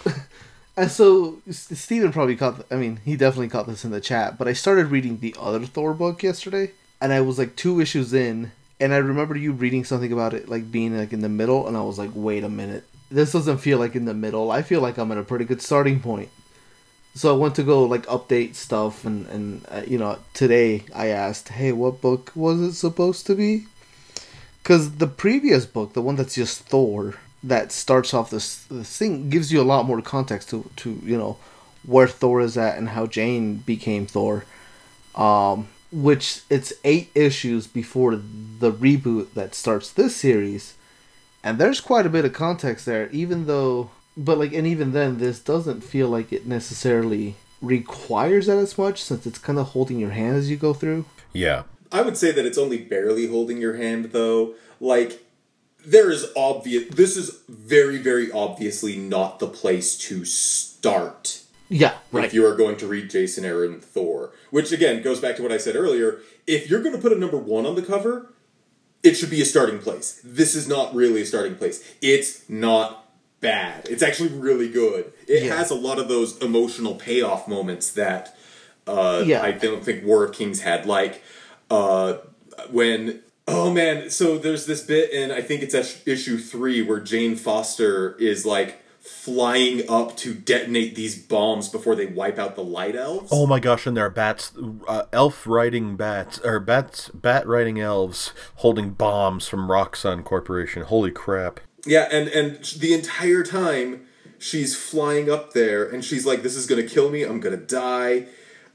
[0.75, 2.65] and so S- Steven probably caught.
[2.71, 4.39] I mean, he definitely caught this in the chat.
[4.39, 8.15] But I started reading the other Thor book yesterday, and I was like two issues
[8.15, 11.67] in, and I remember you reading something about it like being like in the middle,
[11.67, 14.51] and I was like, wait a minute, this doesn't feel like in the middle.
[14.51, 16.29] I feel like I'm at a pretty good starting point.
[17.15, 21.07] So I went to go like update stuff, and and uh, you know today I
[21.07, 23.67] asked, hey, what book was it supposed to be?
[24.61, 29.29] Because the previous book, the one that's just Thor, that starts off this, this thing,
[29.29, 31.37] gives you a lot more context to, to you know
[31.85, 34.45] where Thor is at and how Jane became Thor.
[35.15, 40.73] Um, which it's eight issues before the reboot that starts this series,
[41.43, 43.09] and there's quite a bit of context there.
[43.11, 48.57] Even though, but like, and even then, this doesn't feel like it necessarily requires that
[48.57, 51.05] as much since it's kind of holding your hand as you go through.
[51.33, 51.63] yeah.
[51.91, 54.55] I would say that it's only barely holding your hand, though.
[54.79, 55.23] Like,
[55.85, 56.89] there is obvious.
[56.89, 61.42] This is very, very obviously not the place to start
[61.75, 62.25] Yeah, right.
[62.25, 64.31] if you are going to read Jason Aaron Thor.
[64.51, 66.19] Which, again, goes back to what I said earlier.
[66.45, 68.31] If you're going to put a number one on the cover,
[69.01, 70.21] it should be a starting place.
[70.23, 71.83] This is not really a starting place.
[72.01, 73.09] It's not
[73.39, 73.87] bad.
[73.89, 75.11] It's actually really good.
[75.27, 75.57] It Yeah.
[75.57, 78.37] has a lot of those emotional payoff moments that
[78.85, 79.41] uh, Yeah.
[79.41, 80.85] I don't think War of Kings had.
[80.85, 81.23] Like
[81.71, 82.17] uh,
[82.69, 85.73] when oh man, so there's this bit in I think it's
[86.05, 92.05] issue three where Jane Foster is like flying up to detonate these bombs before they
[92.05, 93.29] wipe out the light elves.
[93.33, 94.53] Oh my gosh, and there are bats,
[94.87, 100.83] uh, elf riding bats, or bats, bat riding elves holding bombs from Roxxon Corporation.
[100.83, 101.59] Holy crap.
[101.85, 104.05] Yeah, and and the entire time
[104.39, 107.23] she's flying up there, and she's like, "This is gonna kill me.
[107.23, 108.27] I'm gonna die."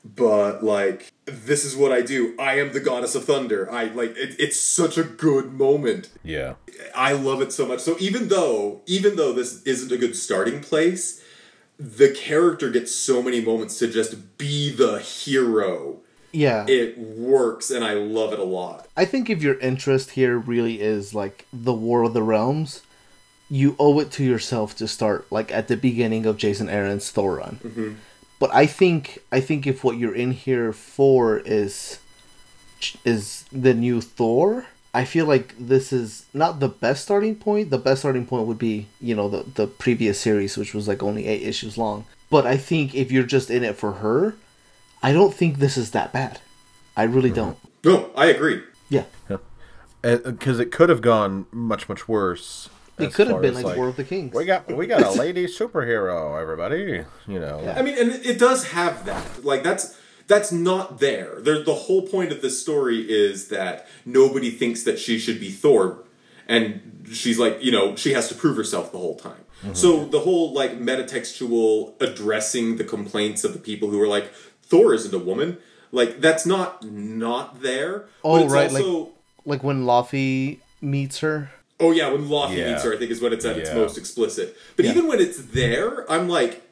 [0.04, 2.34] But like, this is what I do.
[2.38, 3.70] I am the goddess of thunder.
[3.70, 4.16] I like.
[4.16, 6.10] It, it's such a good moment.
[6.22, 6.54] Yeah.
[6.94, 7.80] I love it so much.
[7.80, 11.22] So even though even though this isn't a good starting place,
[11.78, 16.00] the character gets so many moments to just be the hero.
[16.32, 16.66] Yeah.
[16.68, 18.88] It works, and I love it a lot.
[18.96, 22.82] I think if your interest here really is like the War of the Realms,
[23.48, 27.36] you owe it to yourself to start like at the beginning of Jason Aaron's Thor
[27.36, 27.58] run.
[27.64, 27.94] Mm-hmm.
[28.38, 31.98] But I think I think if what you're in here for is
[33.04, 37.70] is the new Thor, I feel like this is not the best starting point.
[37.70, 41.02] The best starting point would be you know the the previous series, which was like
[41.02, 42.04] only eight issues long.
[42.30, 44.36] But I think if you're just in it for her,
[45.02, 46.40] I don't think this is that bad.
[46.96, 47.56] I really don't.
[47.84, 48.62] No, I agree.
[48.88, 49.04] Yeah.
[50.02, 52.68] because it could have gone much much worse.
[52.98, 54.34] It could have been as, like, War of the Kings.
[54.34, 57.04] We got we got a lady superhero, everybody.
[57.26, 59.44] You know, I mean, and it does have that.
[59.44, 61.40] Like that's that's not there.
[61.40, 65.50] There, the whole point of this story is that nobody thinks that she should be
[65.50, 66.04] Thor,
[66.46, 69.44] and she's like, you know, she has to prove herself the whole time.
[69.62, 69.74] Mm-hmm.
[69.74, 74.32] So the whole like metatextual addressing the complaints of the people who are like,
[74.62, 75.58] Thor isn't a woman.
[75.90, 78.06] Like that's not not there.
[78.22, 79.10] Oh, but it's right, like- Also,
[79.44, 81.50] like when Laffy meets her.
[81.80, 82.72] Oh yeah, when Laufey Yeah.
[82.72, 84.56] meets her, I think is when it's at its most explicit.
[84.76, 84.92] But Yeah.
[84.92, 86.62] even when it's there, I'm like,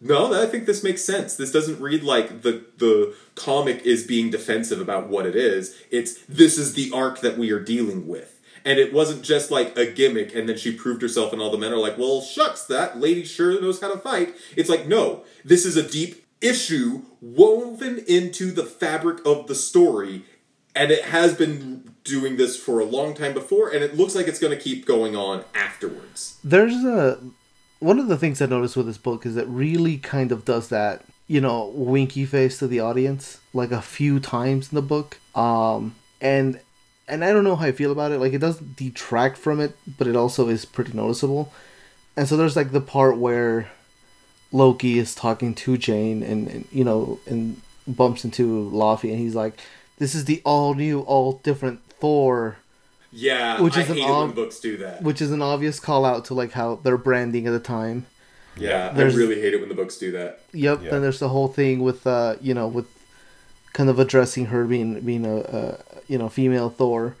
[0.00, 1.34] no, I think this makes sense.
[1.34, 5.74] This doesn't read like the the comic is being defensive about what it is.
[5.90, 8.34] It's this is the arc that we are dealing with.
[8.64, 11.56] And it wasn't just like a gimmick and then she proved herself and all the
[11.56, 14.34] men are like, well, shucks, that lady sure knows how to fight.
[14.56, 20.24] It's like, no, this is a deep issue woven into the fabric of the story
[20.74, 24.26] and it has been doing this for a long time before and it looks like
[24.26, 27.18] it's going to keep going on afterwards There's a
[27.80, 30.68] one of the things I noticed with this book is it really kind of does
[30.68, 35.18] that, you know, winky face to the audience like a few times in the book.
[35.34, 36.60] Um and
[37.06, 38.18] and I don't know how I feel about it.
[38.18, 41.52] Like it doesn't detract from it, but it also is pretty noticeable.
[42.16, 43.70] And so there's like the part where
[44.50, 49.34] Loki is talking to Jane and, and you know and bumps into Laufey and he's
[49.34, 49.60] like,
[49.98, 52.56] This is the all new, all different Thor
[53.12, 55.40] yeah Which i is an hate it when ob- books do that which is an
[55.42, 58.04] obvious call out to like how their branding at the time.
[58.56, 60.82] yeah i really hate it when the books do that Yep.
[60.82, 60.90] Yeah.
[60.90, 62.86] Then there's the whole thing with uh, you know, with
[63.74, 65.78] kind of addressing her being being a, a
[66.08, 67.16] you know female Thor,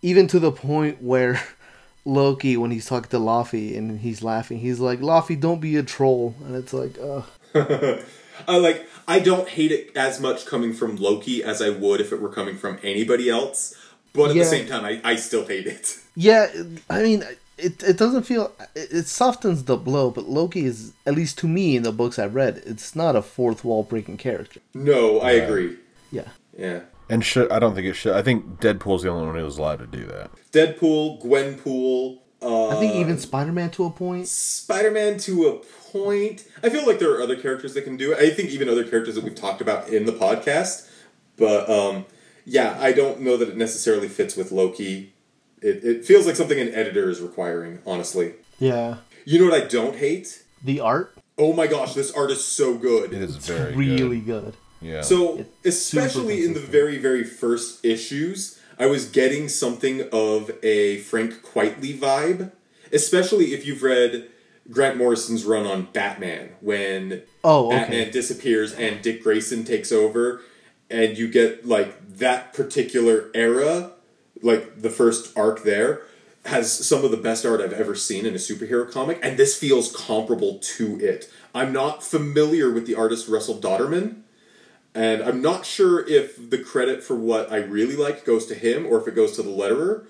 [0.00, 1.40] even to the point where
[2.04, 5.82] Loki, when he's talking to Laffy and he's laughing, he's like, "Laffy, don't be a
[5.82, 7.22] troll," and it's like, uh
[8.46, 12.12] i like i don't hate it as much coming from loki as i would if
[12.12, 13.74] it were coming from anybody else
[14.12, 14.42] but at Yeah.
[14.44, 16.48] the same time I, I still hate it yeah.
[16.90, 17.22] I mean,
[17.56, 21.46] it it doesn't feel it, it softens the blow, but Loki is at least to
[21.48, 24.60] me in the books I've read, it's not a fourth wall breaking character.
[24.74, 25.76] no i agree
[26.10, 26.28] Yeah.
[26.56, 26.80] yeah
[27.10, 28.14] and should I don't think it should.
[28.14, 30.30] I think Deadpool's the only one who's allowed to do that.
[30.52, 34.28] deadpool gwenpool uh, I think even Spider Man to a point.
[34.28, 35.56] Spider-Man to a
[35.90, 36.44] point.
[36.62, 38.18] I feel like there are other characters that can do it.
[38.20, 40.88] I think even other characters that we've talked about in the podcast.
[41.36, 42.04] But um,
[42.48, 45.12] yeah, I don't know that it necessarily fits with Loki.
[45.60, 48.34] It, it feels like something an editor is requiring, honestly.
[48.58, 48.96] Yeah.
[49.24, 50.44] You know what I don't hate?
[50.64, 53.12] The art Oh my gosh, this art is so good.
[53.12, 53.76] It is very good.
[53.78, 54.44] really good.
[54.44, 54.54] good.
[54.80, 55.02] Yeah.
[55.02, 60.98] So, It's especially in the very, very first issues, I was getting something of a
[60.98, 62.50] Frank Quitely vibe,
[62.92, 64.28] especially if you've read
[64.70, 67.78] Grant Morrison's run on Batman, when Oh, okay.
[67.78, 70.42] Batman disappears and Dick Grayson takes over,
[70.90, 73.92] and you get like that particular era,
[74.42, 76.02] like the first arc there.
[76.44, 79.58] Has some of the best art I've ever seen in a superhero comic, and this
[79.58, 81.30] feels comparable to it.
[81.54, 84.22] I'm not familiar with the artist Russell Dauterman,
[84.94, 88.86] and I'm not sure if the credit for what I really like goes to him
[88.86, 90.06] or if it goes to the letterer.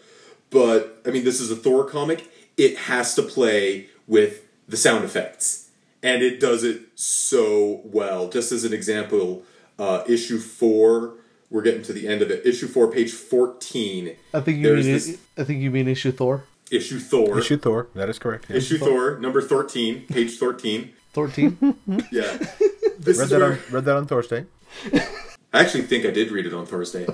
[0.51, 2.31] But I mean, this is a Thor comic.
[2.57, 5.71] It has to play with the sound effects,
[6.03, 8.29] and it does it so well.
[8.29, 9.43] Just as an example,
[9.79, 11.15] uh, issue four,
[11.51, 12.45] we're getting to the end of it.
[12.47, 14.17] Issue four, page fourteen.
[14.35, 16.45] I think you There's mean this- I think you mean issue Thor.
[16.71, 17.39] Issue Thor.
[17.39, 17.89] Issue Thor.
[17.95, 18.47] That is correct.
[18.51, 18.57] yeah.
[18.57, 20.93] Issue Thor, number thirteen, page thirteen.
[21.13, 21.57] Thirteen.
[22.13, 22.37] Yeah,
[22.99, 24.45] this Read that where on read that on Thursday.
[24.93, 27.07] I actually think I did read it on Thursday.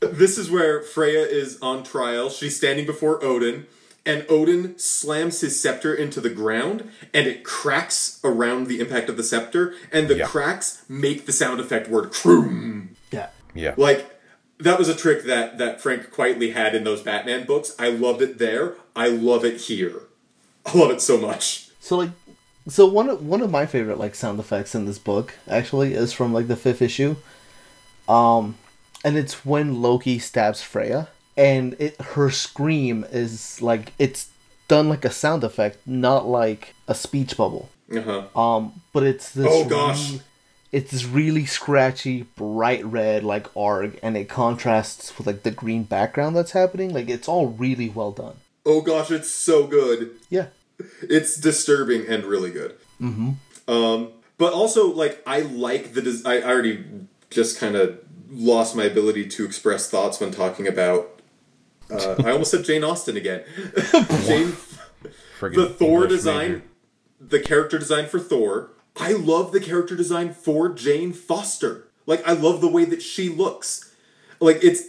[0.00, 2.30] this is where Freya is on trial.
[2.30, 3.66] She's standing before Odin,
[4.06, 9.18] and Odin slams his scepter into the ground, and it cracks around the impact of
[9.18, 10.26] the scepter, and the Yeah.
[10.26, 12.96] cracks make the sound effect word croom.
[13.54, 13.62] Yeah.
[13.62, 13.74] Yeah.
[13.76, 14.10] Like
[14.58, 17.74] that was a trick that that Frank Quitely had in those Batman books.
[17.78, 18.74] I loved it there.
[18.94, 20.02] I love it here.
[20.66, 21.68] I love it so much.
[21.80, 22.10] So like,
[22.68, 26.12] so one of one of my favorite like sound effects in this book actually is
[26.12, 27.16] from like the fifth issue,
[28.08, 28.56] um,
[29.04, 34.30] and it's when Loki stabs Freya, and it her scream is like it's
[34.68, 37.70] done like a sound effect, not like a speech bubble.
[37.92, 38.40] Uh-huh.
[38.40, 39.48] Um, but it's this.
[39.48, 40.12] Oh, gosh.
[40.12, 40.20] re-
[40.72, 45.82] it's this really scratchy, bright red like arg, and it contrasts with like the green
[45.82, 46.92] background that's happening.
[46.94, 48.36] Like it's all really well done.
[48.64, 50.12] Oh gosh, it's so good.
[50.28, 50.46] Yeah.
[51.02, 52.76] It's disturbing and really good.
[53.00, 53.30] Mm-hmm.
[53.70, 56.02] Um, but also, like, I like the.
[56.02, 56.84] Des- I I already
[57.28, 57.98] just kind of
[58.30, 61.20] lost my ability to express thoughts when talking about.
[61.90, 63.44] Uh, I almost said Jane Austen again.
[64.24, 64.56] Jane,
[65.38, 66.62] Friggin' the Thor English design, major.
[67.20, 68.70] the character design for Thor.
[68.96, 71.88] I love the character design for Jane Foster.
[72.06, 73.94] Like, I love the way that she looks.
[74.40, 74.82] Like, it's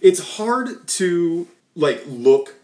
[0.00, 2.54] it's hard to like look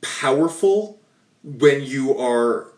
[0.00, 0.98] powerful
[1.42, 2.72] when you are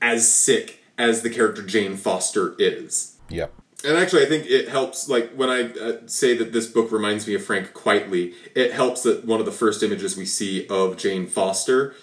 [0.00, 3.16] as sick as the character Jane Foster is.
[3.28, 3.52] Yep.
[3.84, 5.08] And actually, I think it helps.
[5.08, 9.02] Like when I uh, say that this book reminds me of Frank Quitely, it helps
[9.02, 11.94] that one of the first images we see of Jane Foster,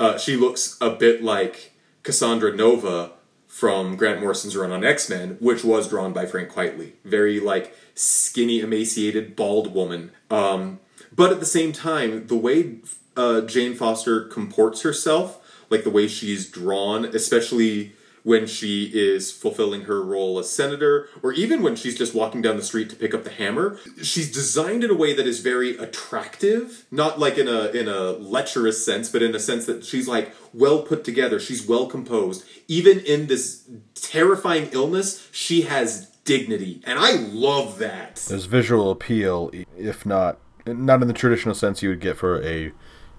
[0.00, 1.72] uh, she looks a bit like
[2.02, 3.12] Cassandra Nova
[3.56, 6.92] from Grant Morrison's run on X Men, which was drawn by Frank Quitely.
[7.06, 10.10] Very like skinny, emaciated, bald woman.
[10.30, 10.78] Um,
[11.10, 12.80] but at the same time, the way
[13.16, 17.94] uh, Jane Foster comports herself, like the way she's drawn, especially
[18.26, 22.56] when she is fulfilling her role as senator, or even when she's just walking down
[22.56, 23.78] the street to pick up the hammer.
[24.02, 28.10] She's designed in a way that is very attractive, not like in a in a
[28.10, 31.38] lecherous sense, but in a sense that she's like well put together.
[31.38, 32.44] She's well composed.
[32.66, 33.62] Even in this
[33.94, 38.16] terrifying illness, she has dignity, and I love that.
[38.16, 42.72] There's visual appeal, if not not in the traditional sense you would get for a,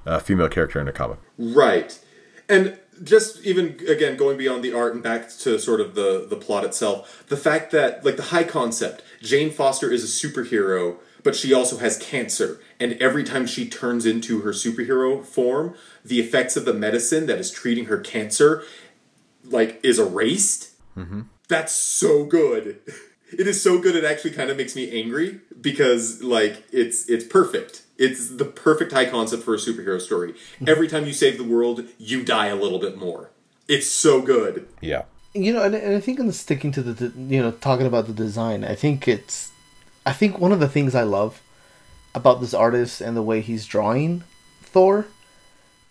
[0.05, 1.20] uh female character in a comic.
[1.38, 1.97] Right.
[2.49, 6.36] And just even again going beyond the art and back to sort of the the
[6.36, 11.36] plot itself, the fact that like the high concept, Jane Foster is a superhero, but
[11.36, 16.56] she also has cancer, and every time she turns into her superhero form, the effects
[16.58, 18.64] of the medicine that is treating her cancer
[19.43, 20.72] like is erased.
[20.95, 21.22] Mm-hmm.
[21.48, 22.80] That's so good.
[23.30, 23.98] It is so good.
[23.98, 27.84] It actually kind of makes me angry because like it's it's perfect.
[27.98, 30.36] It's the perfect high concept for a superhero story.
[30.60, 30.70] Hmm.
[30.70, 33.30] Every time you save the world, you die a little bit more.
[33.68, 34.68] It's so good.
[34.82, 35.04] Yeah.
[35.34, 37.86] you know, and, and I think in the sticking to the, de- you know, talking
[37.86, 39.52] about the design, I think it's,
[40.06, 41.41] I think one of the things I love
[42.16, 44.24] about this artist and the way he's drawing
[44.62, 45.08] Thor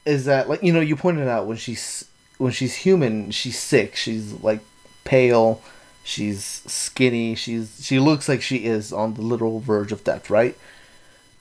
[0.05, 2.05] is that, like, you know, you pointed out when she's
[2.39, 4.61] when she's human, she's sick, she's like
[5.05, 5.63] pale,
[6.05, 10.57] she's skinny, she's she looks like she is on the literal verge of death, right?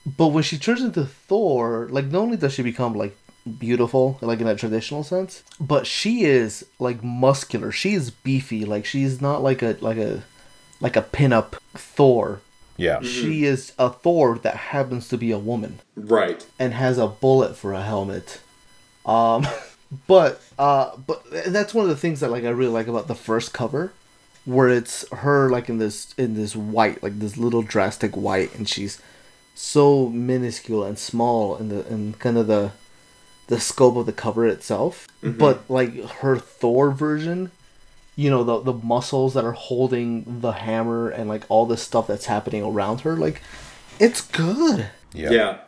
[0.06, 3.16] But when she turns into Thor, like not only does she become like
[3.58, 7.72] beautiful, like in a traditional sense, but she is like muscular.
[7.72, 8.64] She is beefy.
[8.64, 10.22] Like she's not like a like a
[10.80, 12.40] like a pinup Thor.
[12.76, 13.00] Yeah.
[13.00, 16.44] She is a Thor that happens to be a woman Right.
[16.58, 18.40] and has a bullet for a helmet.
[19.06, 19.46] Um,
[20.06, 23.14] but uh, but that's one of the things that like I really like about the
[23.14, 23.92] first cover,
[24.44, 28.68] where it's her like in this in this white, like this little drastic white, and
[28.68, 29.00] she's
[29.56, 32.72] so minuscule and small in the in kind of the
[33.48, 35.08] the scope of the cover itself.
[35.22, 37.50] But like her Thor version,
[38.14, 42.06] you know the the muscles that are holding the hammer and like all the stuff
[42.06, 43.42] that's happening around her, like
[43.98, 44.90] it's good.
[45.12, 45.30] Yeah.
[45.30, 45.58] Yeah.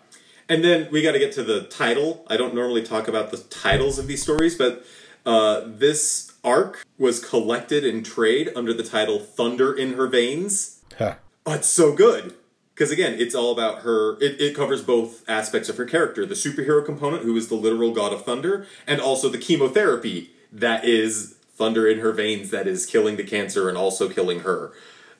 [0.50, 2.24] And then we got to get to the title.
[2.28, 4.84] I don't normally talk about the titles of these stories, but
[5.26, 10.80] uh, this arc was collected in trade under the title Thunder in Her Veins.
[10.96, 11.16] Huh.
[11.44, 12.34] Oh, it's so good.
[12.78, 14.12] Because again, it's all about her.
[14.22, 17.90] It, it covers both aspects of her character the superhero component, who is the literal
[17.90, 22.86] god of thunder, and also the chemotherapy that is thunder in her veins that is
[22.86, 24.70] killing the cancer and also killing her.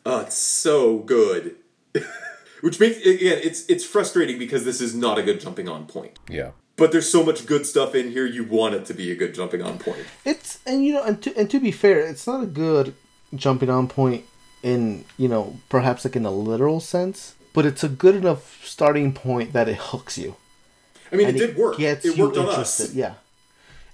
[0.07, 1.57] Oh, it's so good.
[2.61, 6.17] Which makes again, it's it's frustrating because this is not a good jumping on point.
[6.31, 6.53] Yeah.
[6.77, 8.25] But there's so much good stuff in here.
[8.25, 10.07] You want it to be a good jumping on point.
[10.25, 12.95] It's and you know and to and to be fair, it's not a good
[13.35, 14.27] jumping on point
[14.63, 19.13] in you know perhaps like in a literal sense, but it's a good enough starting
[19.13, 20.37] point that it hooks you.
[21.11, 21.77] I mean, and it did work.
[21.77, 22.95] gets It you worked on interested, us.
[22.95, 23.15] Yeah,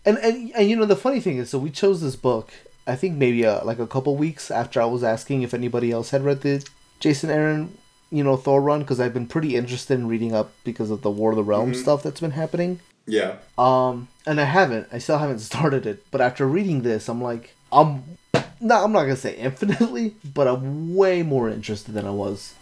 [0.04, 2.52] and and and you know the funny thing is, so we chose this book.
[2.86, 6.10] I think maybe uh, like a couple weeks after I was asking if anybody else
[6.10, 6.62] had read the
[7.00, 7.78] Jason Aaron,
[8.10, 11.10] you know, Thor run because I've been pretty interested in reading up because of the
[11.10, 12.80] War of the Realms stuff that's been happening.
[13.06, 13.36] Yeah.
[13.56, 14.88] Um, and I haven't.
[14.92, 16.04] I still haven't started it.
[16.10, 18.18] But after reading this, I'm like, I'm
[18.60, 22.52] no, I'm not gonna say infinitely, but I'm way more interested than I was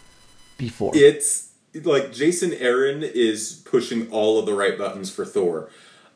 [0.57, 0.91] before.
[0.95, 5.69] It's like Jason Aaron is pushing all of the right buttons for Thor.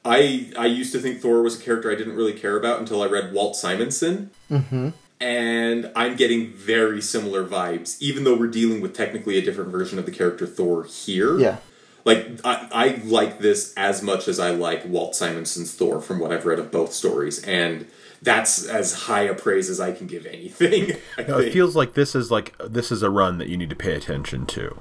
[0.05, 3.01] I I used to think Thor was a character I didn't really care about until
[3.01, 4.31] I read Walt Simonson.
[4.49, 4.89] Mm-hmm.
[5.19, 9.97] And I'm getting very similar vibes, even though we're dealing with technically a different version
[9.97, 11.39] of the character Thor here.
[11.39, 11.57] Yeah.
[12.05, 16.31] Like I, I like this as much as I like Walt Simonson's Thor from what
[16.31, 17.87] I've read of both stories, and
[18.21, 20.97] that's as high a praise as I can give anything.
[21.17, 23.69] I No, it feels like this is like this is a run that you need
[23.69, 24.79] to pay attention to.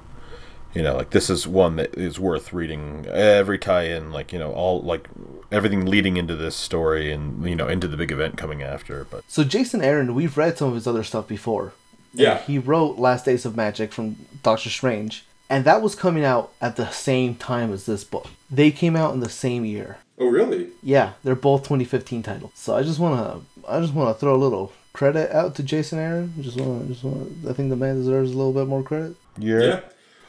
[0.74, 4.52] You know, like this is one that is worth reading every tie-in, like you know,
[4.52, 5.08] all like
[5.50, 9.04] everything leading into this story and you know into the big event coming after.
[9.04, 11.72] But So Jason Aaron, we've read some of his other stuff before.
[12.12, 12.38] Yeah.
[12.38, 16.76] he wrote Last Days of Magic from Doctor Strange, and that was coming out at
[16.76, 18.26] the same time as this book.
[18.50, 19.98] They came out in the same year.
[20.18, 20.68] Oh, really?
[20.82, 22.52] Yeah, they're both 2015 titles.
[22.54, 26.32] So I just wanna, I just wanna throw a little credit out to Jason Aaron.
[26.40, 27.26] Just wanna, just wanna.
[27.48, 29.16] I think the man deserves a little bit more credit.
[29.38, 29.80] you're Yeah.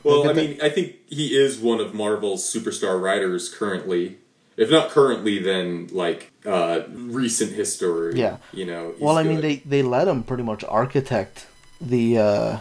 [0.04, 4.20] Well, I mean, I think he is one of Marvel's superstar writers currently.
[4.56, 8.14] If not currently, then like uh, recent history.
[8.16, 8.38] Yeah.
[8.54, 8.92] You know.
[8.92, 11.48] he's well, I mean, they they let him pretty much architect
[11.82, 12.60] the, uh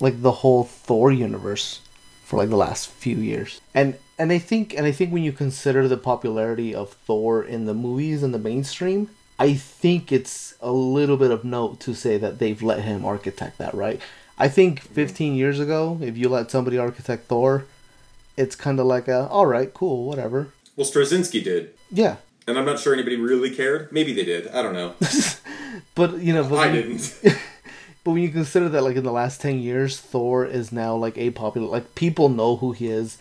[0.00, 1.80] like the whole Thor universe
[2.24, 5.32] for like the last few years, and and I think and I think when you
[5.32, 10.72] consider the popularity of Thor in the movies and the mainstream, I think it's a
[10.72, 14.00] little bit of note to say that they've let him architect that, right?
[14.38, 14.94] I think mm-hmm.
[14.94, 17.66] 15 years ago, if you let somebody architect Thor,
[18.36, 20.48] it's kind of like a all right, cool, whatever.
[20.76, 23.90] Well, Straczynski did, Yeah, and I'm not sure anybody really cared.
[23.92, 24.48] Maybe they did.
[24.48, 24.94] I don't know.
[25.94, 27.18] but you know, but I when didn't.
[28.04, 31.16] But when you consider that, like in the last ten years, Thor is now like
[31.16, 33.16] a popular, like people know who he is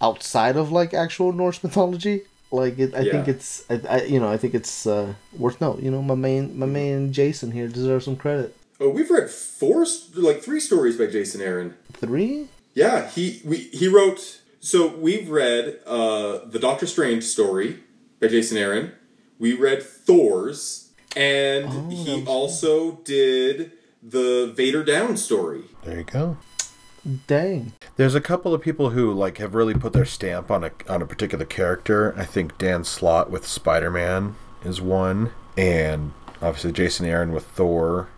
[0.00, 2.22] outside of like actual Norse mythology.
[2.50, 5.82] Like it, I think it's, I, I, you know, I think it's uh, worth note.
[5.82, 8.56] You know, my main, my man Jason here deserves some credit.
[8.80, 9.84] oh, we've read four,
[10.14, 11.74] like three stories by Jason Aaron.
[11.94, 12.48] Three?
[12.74, 14.40] Yeah, he we he wrote.
[14.60, 17.80] So we've read uh, the Doctor Strange story
[18.20, 18.92] by Jason Aaron.
[19.38, 23.72] We read Thor's, and Oh, he also did
[24.02, 25.64] the Vader Down story.
[25.84, 26.36] there you go.
[27.26, 27.72] Dang.
[27.96, 31.02] There's a couple of people who like have really put their stamp on a on
[31.02, 32.14] a particular character.
[32.16, 34.34] I think Dan Slott with Spider-Man
[34.64, 38.08] is one, and obviously Jason Aaron with Thor.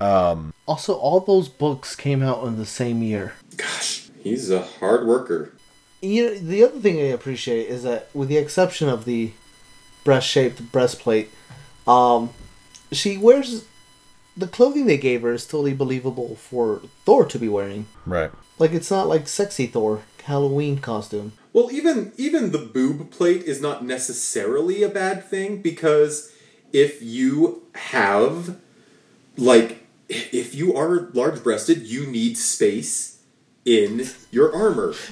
[0.00, 3.34] Um, Also, all those books came out in the same year.
[3.56, 5.52] Gosh, he's a hard worker.
[6.00, 9.32] You know, the other thing I appreciate is that, with the exception of the
[10.04, 11.30] breast-shaped breastplate,
[11.88, 12.30] um,
[12.92, 13.64] she wears
[14.38, 17.86] the clothing they gave her is totally believable for Thor to be wearing.
[18.06, 18.30] Right.
[18.58, 21.32] Like it's not like sexy Thor Halloween costume.
[21.52, 26.32] Well, even even the boob plate is not necessarily a bad thing because
[26.72, 28.56] if you have
[29.36, 33.22] like if you are large breasted, you need space
[33.64, 34.94] in your armor.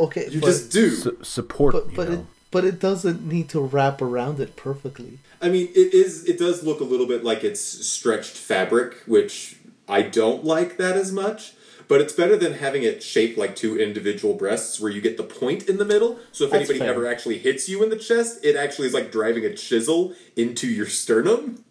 [0.00, 0.90] Okay, You but, just do.
[0.90, 1.72] Su- support.
[1.72, 2.14] but you but know.
[2.14, 5.18] it but it doesn't need to wrap around it perfectly.
[5.42, 6.24] I mean, it is.
[6.24, 9.56] It does look a little bit like it's stretched fabric, which
[9.88, 11.54] I don't like that as much.
[11.88, 15.24] But it's better than having it shaped like two individual breasts, where you get the
[15.24, 16.20] point in the middle.
[16.30, 16.90] So if That's anybody fair.
[16.90, 20.68] ever actually hits you in the chest, it actually is like driving a chisel into
[20.68, 21.63] your sternum.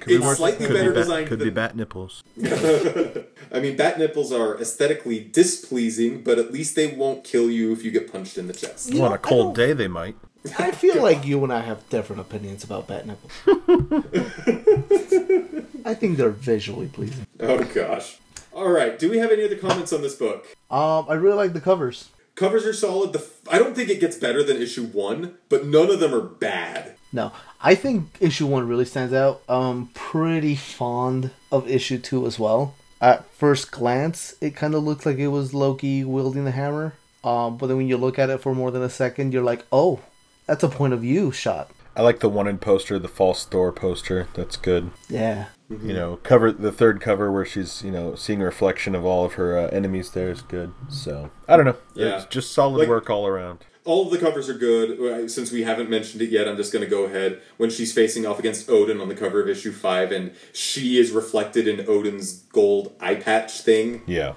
[0.00, 0.36] Could be it's worse.
[0.38, 2.22] slightly could better be bat, designed Could than- be bat nipples.
[3.52, 7.84] I mean, bat nipples are aesthetically displeasing, but at least they won't kill you if
[7.84, 8.92] you get punched in the chest.
[8.92, 10.16] You on know, a cold day, they might.
[10.58, 13.32] I feel like you and I have different opinions about bat nipples.
[15.84, 17.26] I think they're visually pleasing.
[17.40, 18.18] Oh gosh.
[18.52, 18.98] All right.
[18.98, 20.44] Do we have any other comments on this book?
[20.70, 22.08] Um, I really like the covers.
[22.34, 23.12] Covers are solid.
[23.12, 26.14] The f- I don't think it gets better than issue one, but none of them
[26.14, 26.94] are bad.
[27.12, 29.42] No, I think issue one really stands out.
[29.48, 32.74] Um, pretty fond of issue two as well.
[33.00, 36.94] At first glance, it kind of looks like it was Loki wielding the hammer.
[37.24, 39.64] Um, but then when you look at it for more than a second, you're like,
[39.72, 40.00] oh,
[40.46, 41.70] that's a point of view shot.
[41.96, 44.28] I like the wanted poster, the false Thor poster.
[44.34, 44.92] That's good.
[45.08, 45.46] Yeah.
[45.68, 49.24] You know, cover the third cover where she's you know seeing a reflection of all
[49.24, 50.12] of her uh, enemies.
[50.12, 50.72] There is good.
[50.88, 51.76] So I don't know.
[51.94, 52.16] Yeah.
[52.18, 53.64] It's just solid Like- work all around.
[53.88, 55.00] All of the covers are good.
[55.00, 57.40] Uh, Since we haven't mentioned it yet, I'm just going to go ahead.
[57.56, 61.10] When she's facing off against Odin on the cover of issue five, and she is
[61.10, 64.34] reflected in Odin's gold eye patch thing, Yeah.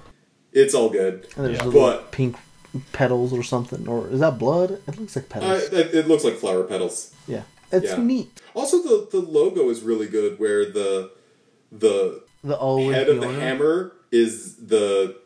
[0.52, 1.26] it's all good.
[1.36, 1.70] And there's Yeah.
[1.70, 2.36] But- pink
[2.92, 3.86] petals or something.
[3.86, 4.80] Or is that blood?
[4.88, 5.62] It looks like Uh, petals.
[5.72, 7.12] it it looks like flower petals.
[7.28, 7.42] yeah.
[7.70, 8.02] It's yeah.
[8.02, 8.30] neat.
[8.54, 11.10] Also, the the logo is really good, where the
[11.70, 13.38] the The O head of the owner.
[13.40, 15.16] hammer is the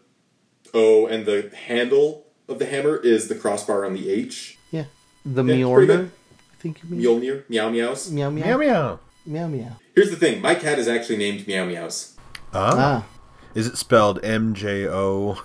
[0.74, 4.58] O, and the handle of the hammer is the crossbar on the H.
[4.70, 4.84] Yeah.
[5.24, 6.06] The Yeah, Mjolnir.
[6.06, 7.00] I think you mean.
[7.00, 8.10] Mjolnir, meow meows.
[8.10, 8.58] Meow Meow meow.
[8.58, 8.98] meow.
[9.26, 9.72] Meow meow.
[9.94, 12.16] Here's the thing: my cat is actually named Meow Meows.
[12.52, 12.74] Ah.
[12.76, 13.06] Ah.
[13.54, 15.42] Is it spelled M J O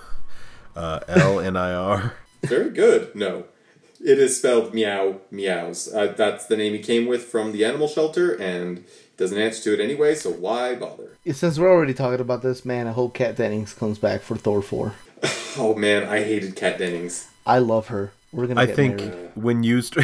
[0.75, 2.13] uh, L N I R?
[2.43, 3.15] Very good.
[3.15, 3.45] No,
[4.03, 5.91] it is spelled Meow Meows.
[5.93, 8.83] Uh, that's the name he came with from the animal shelter, and
[9.17, 10.15] doesn't answer to it anyway.
[10.15, 11.17] So why bother?
[11.31, 14.61] Since we're already talking about this, man, I hope Kat Dennings comes back for Thor
[14.61, 14.93] 4.
[15.57, 17.27] Oh man, I hated Kat Dennings.
[17.45, 18.13] I love her.
[18.31, 19.31] We're gonna I get think married.
[19.35, 19.95] when used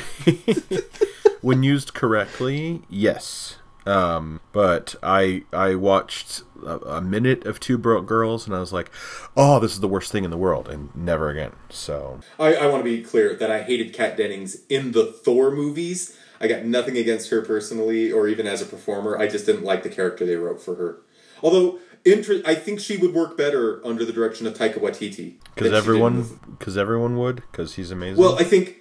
[1.41, 3.55] when used correctly, yes.
[3.85, 8.73] Um, but I I watched a, a minute of Two Broke Girls and I was
[8.73, 8.91] like,
[9.37, 11.53] oh, this is the worst thing in the world, and never again.
[11.69, 15.51] So I, I want to be clear that I hated Kat Dennings in the Thor
[15.51, 16.17] movies.
[16.41, 19.17] I got nothing against her personally or even as a performer.
[19.17, 20.97] I just didn't like the character they wrote for her.
[21.41, 21.79] Although,
[22.13, 25.35] inter- I think she would work better under the direction of Taika Waititi.
[25.55, 28.21] because than she did in everyone because everyone would because he's amazing.
[28.21, 28.77] Well, I think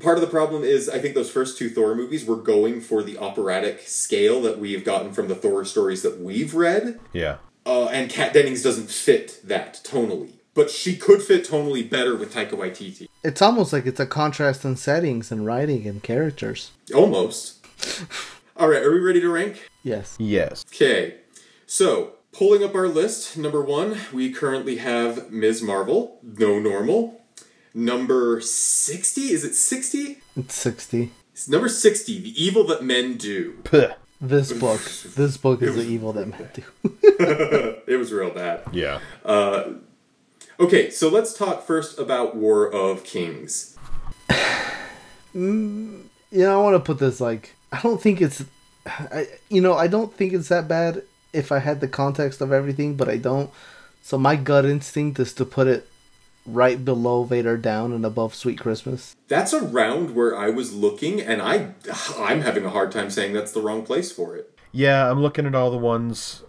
[0.00, 3.02] part of the problem is I think those first two Thor movies were going for
[3.02, 6.98] the operatic scale that we've gotten from the Thor stories that we've read.
[7.12, 7.38] yeah.
[7.66, 10.30] Uh, and Kat Dennings doesn't fit that tonally.
[10.54, 13.06] But she could fit tonally better with Taika Waititi.
[13.22, 16.70] It's almost like it's a contrast in settings and writing and characters.
[16.94, 17.64] Almost.
[18.56, 19.68] All right, are we ready to rank?
[19.82, 20.16] Yes.
[20.18, 20.64] Yes.
[20.72, 21.16] Okay,
[21.66, 25.60] so pulling up our list, number one, we currently have Ms.
[25.60, 27.20] Marvel, no normal.
[27.74, 30.18] Number 60, is it 60?
[30.36, 31.10] It's 60.
[31.32, 33.58] It's number 60, The Evil That Men Do.
[33.64, 33.88] Puh.
[34.20, 34.80] This book.
[35.16, 36.62] This book is the evil that men do.
[37.86, 38.62] It was real bad.
[38.72, 38.98] Yeah.
[39.24, 39.74] Uh,
[40.58, 43.76] okay, so let's talk first about War of Kings.
[45.34, 46.02] Mm,
[46.32, 48.44] you know, I want to put this like I don't think it's,
[48.86, 51.02] I you know I don't think it's that bad
[51.32, 53.50] if I had the context of everything, but I don't.
[54.02, 55.88] So my gut instinct is to put it
[56.46, 59.14] right below Vader down and above Sweet Christmas.
[59.28, 61.72] That's around where I was looking, and I,
[62.18, 64.50] I'm having a hard time saying that's the wrong place for it.
[64.72, 66.44] Yeah, I'm looking at all the ones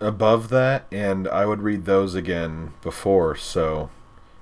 [0.00, 3.36] above that, and I would read those again before.
[3.36, 3.90] So,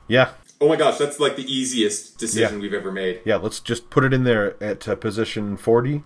[0.09, 0.31] yeah,
[0.63, 2.61] Oh my gosh, that's like the easiest decision Yeah.
[2.63, 3.21] we've ever made.
[3.25, 3.37] yeah.
[3.37, 6.05] Let's just put it in there at uh, position 40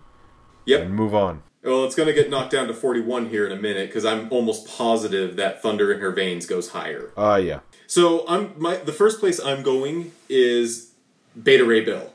[0.67, 0.81] Yep.
[0.81, 1.43] and move on.
[1.65, 4.31] Well, it's going to get knocked down to 41 here in a minute because I'm
[4.31, 7.11] almost positive that Thunder in Her Veins goes higher.
[7.16, 7.61] Uh yeah.
[7.86, 10.93] So I'm my the first place I'm going is
[11.41, 12.12] Beta Ray Bill.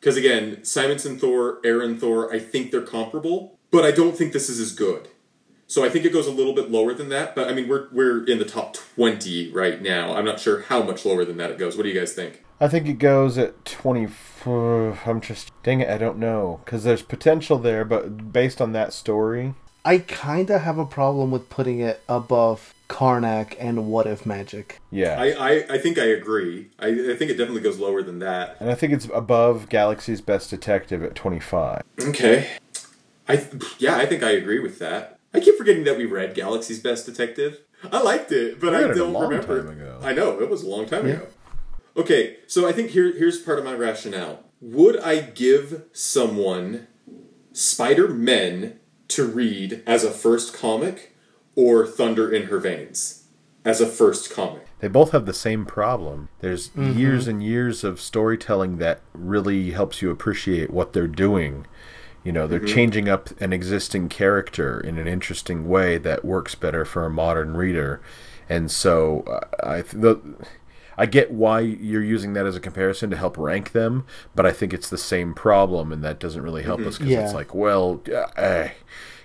[0.00, 4.48] Because again, Simonson Thor, Aaron Thor, I think they're comparable, but I don't think this
[4.48, 5.08] is as good.
[5.68, 7.86] So I think it goes a little bit lower than that, but I mean we're
[7.92, 10.14] we're in the top 20 right now.
[10.14, 11.76] I'm not sure how much lower than that it goes.
[11.76, 12.42] What do you guys think?
[12.62, 14.98] I think it goes at 24.
[15.06, 18.92] I'm just dang it, I don't know because there's potential there, but based on that
[18.92, 24.24] story, I kind of have a problem with putting it above Karnak and What If
[24.24, 24.78] Magic.
[24.90, 25.16] yeah.
[25.20, 26.68] I, I, I think I agree.
[26.78, 28.56] I, I think it definitely goes lower than that.
[28.60, 31.82] and I think it's above Galaxy's Best Detective at 25.
[32.00, 32.48] Okay.
[33.28, 35.18] I th- yeah, I think I agree with that.
[35.34, 37.60] I keep forgetting that we read Galaxy's Best Detective.
[37.90, 39.62] I liked it, but We I read it a don't remember.
[39.64, 39.98] time ago.
[40.02, 41.26] I know it was a long time ago.
[41.96, 44.44] Okay, so I think here here's part of my rationale.
[44.60, 46.86] Would I give someone
[47.52, 48.78] Spider Men
[49.08, 51.14] to read as a first comic,
[51.54, 53.24] or Thunder in Her Veins
[53.64, 54.66] as a first comic?
[54.78, 56.28] They both have the same problem.
[56.40, 61.66] There's years and years of storytelling that really helps you appreciate what they're doing.
[62.24, 66.84] You know, they're changing up an existing character in an interesting way that works better
[66.84, 68.00] for a modern reader.
[68.48, 70.20] And so uh, I th- the,
[70.98, 74.04] I get why you're using that as a comparison to help rank them,
[74.34, 77.24] but I think it's the same problem, and that doesn't really help us because Yeah.
[77.24, 78.68] it's like, well, uh, eh,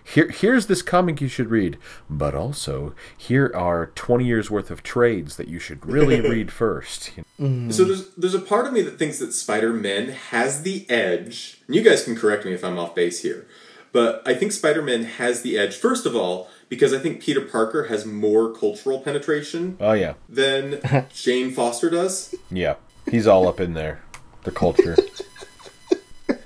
[0.03, 1.77] here, here's this comic you should read,
[2.09, 7.11] but also here are 20 years worth of trades that you should really read first.
[7.17, 7.71] You know?
[7.71, 11.61] So there's there's a part of me that thinks that Spider Man has the edge.
[11.67, 13.47] And you guys can correct me if I'm off base here,
[13.91, 15.75] but I think Spider Man has the edge.
[15.75, 20.79] First of all, because I think Peter Parker has more cultural penetration Oh yeah, than
[21.13, 22.35] Jane Foster does.
[22.51, 22.75] yeah,
[23.09, 24.01] he's all up in there,
[24.43, 24.95] the culture.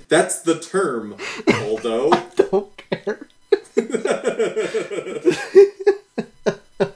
[0.08, 1.16] That's the term,
[1.52, 2.10] Aldo.
[2.36, 3.26] Don't care.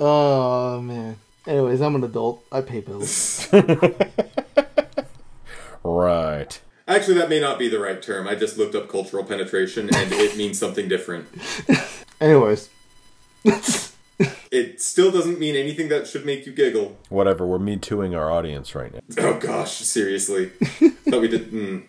[0.00, 1.16] oh man.
[1.46, 2.44] Anyways, I'm an adult.
[2.52, 3.48] I pay bills.
[5.82, 6.60] right.
[6.90, 8.26] Actually, that may not be the right term.
[8.26, 11.28] I just looked up cultural penetration, and it means something different.
[12.20, 12.68] Anyways.
[14.50, 16.98] It still doesn't mean anything that should make you giggle.
[17.08, 17.46] Whatever.
[17.46, 19.00] We're me tooing our audience right now.
[19.16, 20.46] Oh gosh, seriously.
[21.08, 21.50] Thought we did.
[21.50, 21.86] Mm.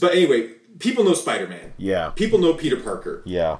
[0.00, 1.72] But anyway, people know Spider Man.
[1.78, 2.10] Yeah.
[2.10, 3.22] People know Peter Parker.
[3.24, 3.58] Yeah.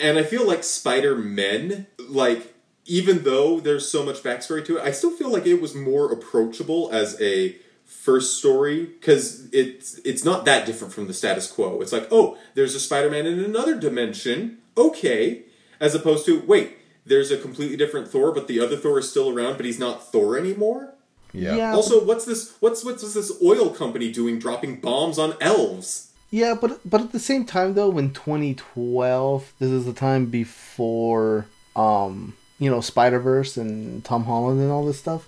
[0.00, 2.54] And I feel like Spider Men, like,
[2.86, 6.10] even though there's so much backstory to it, I still feel like it was more
[6.10, 7.54] approachable as a
[8.02, 11.80] first story because it's it's not that different from the status quo.
[11.80, 14.58] It's like, oh, there's a Spider Man in another dimension.
[14.76, 15.42] Okay.
[15.80, 16.76] As opposed to, wait,
[17.06, 20.10] there's a completely different Thor, but the other Thor is still around, but he's not
[20.10, 20.94] Thor anymore.
[21.32, 21.56] Yeah.
[21.56, 21.74] Yeah.
[21.74, 22.56] Also, what's this?
[22.60, 26.12] What's what's this oil company doing, dropping bombs on elves?
[26.30, 31.46] Yeah, but but at the same time though, in 2012, this is the time before
[31.74, 35.26] um you know Spider Verse and Tom Holland and all this stuff.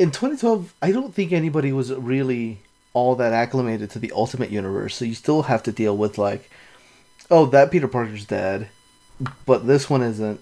[0.00, 2.60] In 2012, I don't think anybody was really
[2.94, 6.48] all that acclimated to the Ultimate Universe, so you still have to deal with like
[7.30, 8.70] oh, that Peter Parker's dead,
[9.44, 10.40] but this one isn't.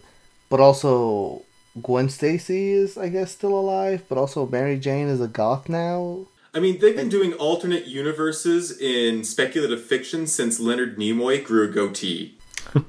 [0.48, 1.42] But also,
[1.82, 4.04] Gwen Stacy is, I guess, still alive.
[4.08, 6.26] But also, Mary Jane is a goth now.
[6.54, 11.72] I mean, they've been doing alternate universes in speculative fiction since Leonard Nimoy grew a
[11.72, 12.38] goatee.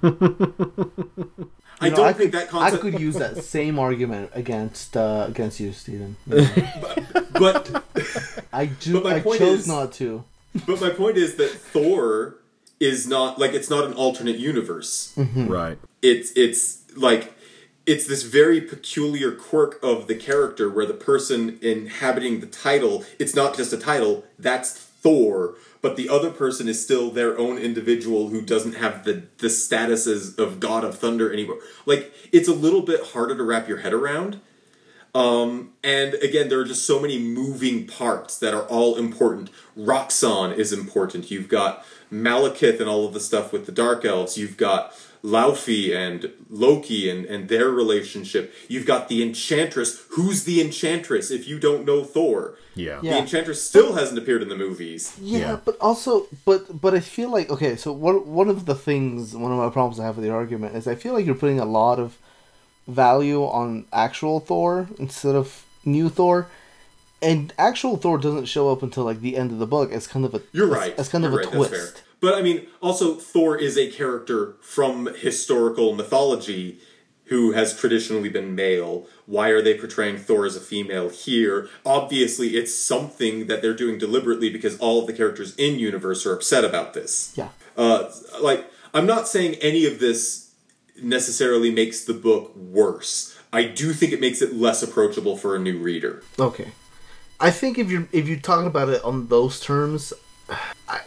[1.82, 2.84] I know, don't could, think that concept.
[2.84, 6.18] I could use that same argument against uh, against you, Steven.
[6.28, 7.84] but
[8.52, 8.94] I do.
[8.94, 10.24] But my I point chose is- not to.
[10.66, 12.36] but my point is that Thor
[12.80, 15.14] is not like it's not an alternate universe.
[15.36, 15.78] Right.
[16.02, 17.34] It's it's like
[17.86, 23.36] it's this very peculiar quirk of the character where the person inhabiting the title, it's
[23.36, 28.30] not just a title, that's Thor, but the other person is still their own individual
[28.30, 31.60] who doesn't have the the statuses of God of Thunder anymore.
[31.86, 34.40] Like it's a little bit harder to wrap your head around.
[35.16, 39.50] Um, and again, there are just so many moving parts that are all important.
[39.76, 41.32] Roxxon is important.
[41.32, 41.84] You've got
[42.14, 44.38] Malekith and all of the stuff with the Dark Elves.
[44.38, 44.94] You've got
[45.24, 48.54] Laufey and Loki and, and their relationship.
[48.68, 50.06] You've got the Enchantress.
[50.12, 52.56] Who's the Enchantress if you don't know Thor?
[52.76, 53.00] Yeah.
[53.02, 53.14] Yeah.
[53.14, 55.18] The Enchantress still hasn't appeared in the movies.
[55.22, 55.60] Yeah, Yeah.
[55.66, 57.76] but also, but but I feel like okay.
[57.76, 60.76] So one one of the things, one of my problems I have with the argument
[60.76, 62.18] is I feel like you're putting a lot of
[62.88, 66.48] value on actual Thor instead of new Thor,
[67.22, 69.92] and actual Thor doesn't show up until like the end of the book.
[69.92, 70.96] It's kind of a You're it's- right.
[71.00, 71.94] It's, kind You're of a right, that's twist.
[71.96, 72.04] fair.
[72.22, 76.80] But I mean, also Thor is a character from historical mythology
[77.26, 79.06] who has traditionally been male.
[79.30, 81.70] Why are they portraying Thor as a female here?
[81.86, 86.34] Obviously, it's something that they're doing deliberately because all of the characters in universe are
[86.34, 87.32] upset about this.
[87.36, 87.50] Yeah.
[87.78, 88.12] Uh,
[88.42, 90.56] like, I'm not saying any of this
[91.00, 93.38] necessarily makes the book worse.
[93.54, 96.24] I do think it makes it less approachable for a new reader.
[96.40, 96.72] Okay.
[97.40, 100.12] I think if you're if you're talking about it on those terms,
[100.88, 101.02] I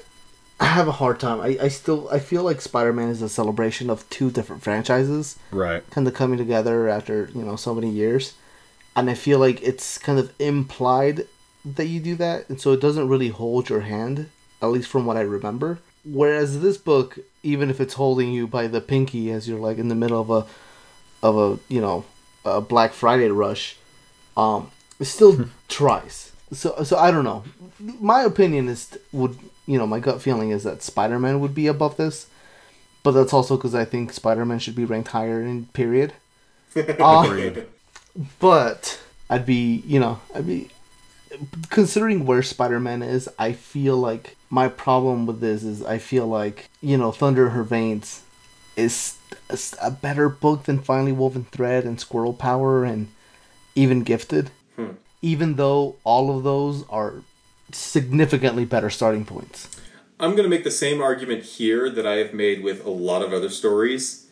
[0.62, 1.40] I have a hard time.
[1.40, 5.36] I, I still I feel like Spider Man is a celebration of two different franchises.
[5.50, 5.82] Right.
[5.90, 8.34] kind of coming together after you know so many years
[8.94, 11.26] and i feel like it's kind of implied
[11.64, 14.28] that you do that and so it doesn't really hold your hand
[14.60, 18.66] at least from what i remember whereas this book even if it's holding you by
[18.66, 20.46] the pinky as you're like in the middle of a
[21.26, 22.04] of a you know
[22.44, 23.76] a black friday rush
[24.36, 24.70] um
[25.00, 27.42] it still tries so so i don't know
[27.78, 31.96] my opinion is would you know my gut feeling is that spider-man would be above
[31.96, 32.26] this
[33.02, 36.14] but that's also because I think Spider Man should be ranked higher in period.
[36.74, 37.50] Uh,
[38.38, 38.98] but
[39.28, 40.70] I'd be, you know, I'd be
[41.68, 43.28] considering where Spider Man is.
[43.38, 47.62] I feel like my problem with this is I feel like you know Thunder Her
[47.62, 48.22] Veins
[48.74, 49.18] is
[49.82, 53.08] a better book than Finely Woven Thread and Squirrel Power and
[53.74, 54.50] even Gifted.
[55.20, 57.16] Even though all of those are
[57.74, 59.68] significantly better starting points.
[60.20, 63.22] I'm going to make the same argument here that I have made with a lot
[63.22, 64.28] of other stories.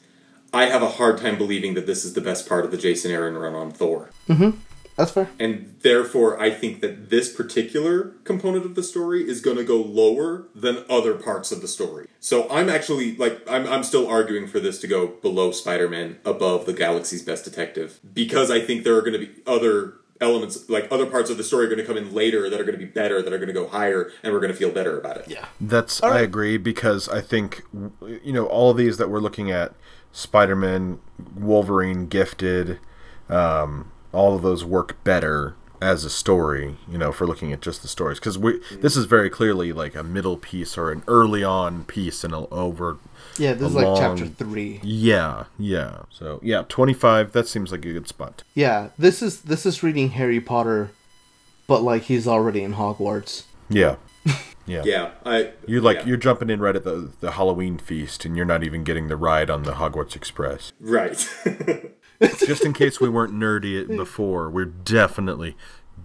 [0.53, 3.11] I have a hard time believing that this is the best part of the Jason
[3.11, 4.11] Aaron run on Thor.
[4.29, 4.59] Mm-hmm.
[4.97, 5.31] That's fair.
[5.39, 9.81] And therefore, I think that this particular component of the story is going to go
[9.81, 12.07] lower than other parts of the story.
[12.21, 16.19] So I'm actually, like, I'm, I'm still arguing for this to go below Spider Man,
[16.25, 17.99] above the Galaxy's Best Detective.
[18.12, 21.45] Because I think there are going to be other elements, like, other parts of the
[21.45, 23.39] story are going to come in later that are going to be better, that are
[23.39, 25.29] going to go higher, and we're going to feel better about it.
[25.29, 25.47] Yeah.
[25.61, 29.75] That's I agree because I think you know all of these that we're looking at
[30.13, 31.01] Spider-Man,
[31.37, 32.79] Wolverine, Gifted,
[33.29, 36.77] um, all of those work better as a story.
[36.89, 39.95] You know, for looking at just the stories because we this is very clearly like
[39.95, 42.99] a middle piece or an early on piece and a, over.
[43.39, 44.81] Yeah, this a is like chapter three.
[44.82, 46.02] Yeah, yeah.
[46.11, 47.32] So yeah, twenty five.
[47.32, 48.43] That seems like a good spot.
[48.55, 50.90] Yeah, this is this is reading Harry Potter,
[51.66, 53.44] but like he's already in Hogwarts.
[53.69, 53.97] Yeah,
[54.66, 54.82] yeah.
[54.85, 55.52] Yeah, I.
[55.66, 56.07] You like yeah.
[56.07, 59.16] you're jumping in right at the the Halloween feast, and you're not even getting the
[59.16, 60.73] ride on the Hogwarts Express.
[60.81, 61.16] Right.
[62.39, 65.57] just in case we weren't nerdy it before, we're definitely,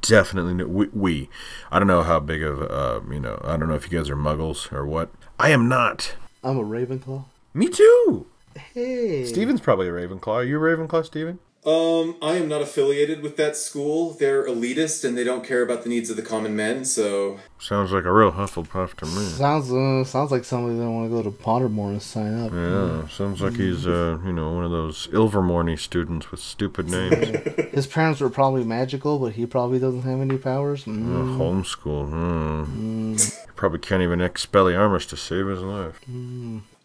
[0.01, 1.29] definitely we, we.
[1.71, 3.41] I don't know how big of uh, you know.
[3.43, 5.09] I don't know if you guys are Muggles or what.
[5.39, 6.15] I am not.
[6.45, 7.25] I'm a Ravenclaw.
[7.55, 8.27] Me too.
[8.73, 10.27] Hey, Steven's probably a Ravenclaw.
[10.27, 11.39] Are you a Ravenclaw, Steven?
[11.65, 14.11] Um, I am not affiliated with that school.
[14.11, 17.39] They're elitist and they don't care about the needs of the common men, so.
[17.59, 19.25] Sounds like a real Hufflepuff to me.
[19.29, 22.51] sounds uh, sounds like somebody that want to go to Pottermore and sign up.
[22.53, 27.15] Yeah, sounds like he's uh, you know, one of those Ilvermorny students with stupid names.
[27.73, 30.85] His parents were probably magical, but he probably doesn't have any powers.
[30.85, 31.05] Mm.
[31.07, 32.09] Uh, homeschool.
[32.09, 33.15] Hmm.
[33.15, 35.99] He probably can't even Expelliarmus to save his life.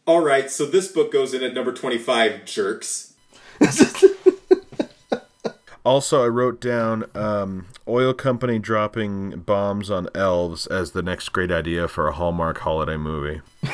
[0.09, 3.13] Alright, so this book goes in at number 25, jerks.
[5.85, 11.51] Also, I wrote down um, oil company dropping bombs on elves as the next great
[11.51, 13.41] idea for a Hallmark holiday movie.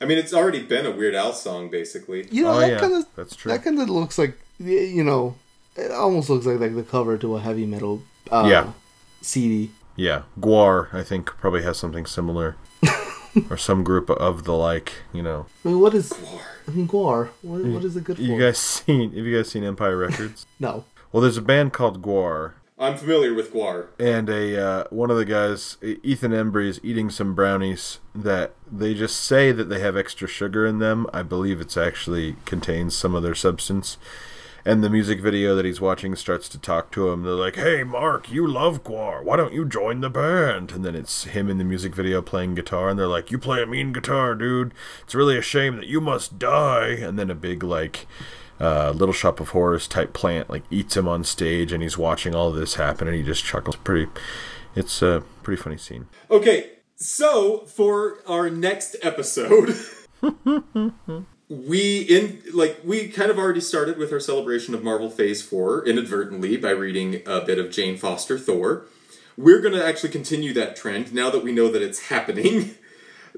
[0.00, 2.26] I mean, it's already been a Weird Al song, basically.
[2.32, 3.52] You know, Oh, that yeah, kind of that's true.
[3.52, 5.36] That kind of looks like you know,
[5.76, 8.72] it almost looks like like the cover to a heavy metal uh, Yeah.
[9.20, 9.70] CD.
[9.94, 12.56] Yeah, Gwar, I think, probably has something similar.
[13.50, 15.46] or some group of the like, you know.
[15.64, 16.12] I mean, what is?
[16.66, 17.28] I mean, Gwar.
[17.42, 18.22] What, what is it good for?
[18.22, 19.10] You guys seen?
[19.14, 20.46] Have you guys seen Empire Records?
[20.60, 20.84] no.
[21.10, 23.86] well, there's a band called Gwar, I'm familiar with Gwar.
[24.00, 28.92] and a uh, one of the guys, Ethan Embry, is eating some brownies that they
[28.92, 31.06] just say that they have extra sugar in them.
[31.12, 33.98] I believe it's actually contains some other substance.
[34.64, 37.24] And the music video that he's watching starts to talk to him.
[37.24, 39.24] They're like, "Hey, Mark, you love Gwar.
[39.24, 42.54] Why don't you join the band?" And then it's him in the music video playing
[42.54, 44.72] guitar, and they're like, "You play a mean guitar, dude.
[45.02, 48.06] It's really a shame that you must die." And then a big like
[48.60, 52.34] uh, Little Shop of Horrors type plant like eats him on stage, and he's watching
[52.34, 53.76] all this happen, and he just chuckles.
[53.76, 54.08] Pretty,
[54.76, 56.06] it's a pretty funny scene.
[56.30, 59.76] Okay, so for our next episode,
[61.52, 65.86] we in like we kind of already started with our celebration of Marvel Phase 4
[65.86, 68.86] inadvertently by reading a bit of Jane Foster Thor.
[69.36, 72.74] We're going to actually continue that trend now that we know that it's happening.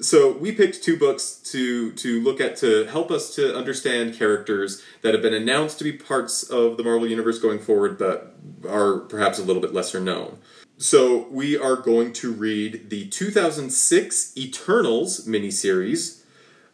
[0.00, 4.82] So we picked two books to to look at to help us to understand characters
[5.02, 8.34] that have been announced to be parts of the Marvel universe going forward, but
[8.68, 10.38] are perhaps a little bit lesser known.
[10.78, 16.23] So we are going to read the 2006 Eternals miniseries,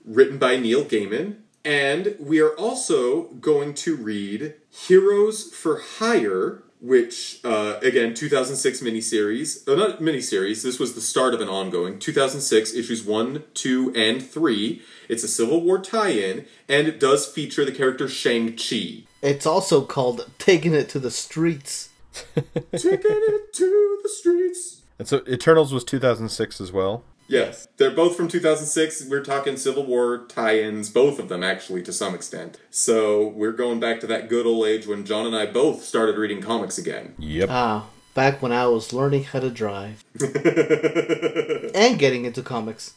[0.04, 7.40] written by Neil Gaiman, and we are also going to read Heroes for Hire, which
[7.44, 10.62] uh, again 2006 miniseries, uh, not miniseries.
[10.62, 14.82] This was the start of an ongoing 2006 issues one, two, and three.
[15.08, 19.04] It's a Civil War tie-in, and it does feature the character Shang Chi.
[19.22, 24.82] It's also called "Taking It to the Streets." Taking it to the streets.
[24.98, 27.04] And so Eternals was 2006 as well.
[27.30, 29.06] Yes, they're both from 2006.
[29.06, 32.58] We're talking Civil War tie-ins, both of them actually to some extent.
[32.70, 36.16] So we're going back to that good old age when John and I both started
[36.16, 37.14] reading comics again.
[37.18, 37.48] Yep.
[37.48, 42.94] Ah, back when I was learning how to drive and getting into comics.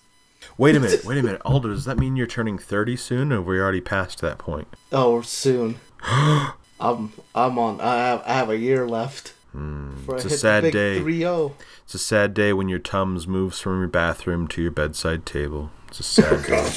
[0.58, 1.06] Wait a minute.
[1.06, 1.42] Wait a minute.
[1.46, 4.68] Aldo, does that mean you're turning 30 soon, or we already past that point?
[4.92, 5.80] Oh, soon.
[6.02, 7.80] I'm I'm on.
[7.80, 9.34] I have, I have a year left.
[9.54, 11.00] Before I Hmm, it's a hit the sad big day.
[11.00, 11.52] 3-0.
[11.86, 15.72] It's a sad day when your Tums moves from your bathroom to your bedside table.
[15.88, 16.70] It's a sad day.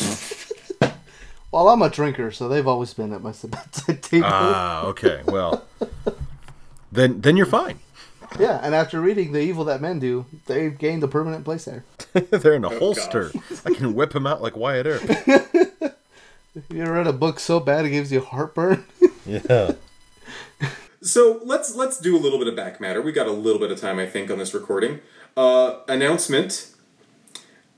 [1.53, 4.27] Well, I'm a drinker, so they've always been at my bedside table.
[4.29, 5.23] Ah, okay.
[5.27, 5.65] Well,
[6.93, 7.79] then then you're fine.
[8.39, 11.85] yeah, and after reading The Evil That Men Do, they've gained a permanent place there.
[12.31, 13.31] They're in a holster.
[13.65, 15.03] I can whip him out like Wyatt Earp.
[16.69, 18.85] You ever read a book so bad it gives you heartburn?
[19.25, 19.73] Yeah.
[21.07, 23.01] So let's let's do a little bit of back matter.
[23.01, 24.99] We got a little bit of time, I think, on this recording.
[25.37, 26.73] Uh, announcement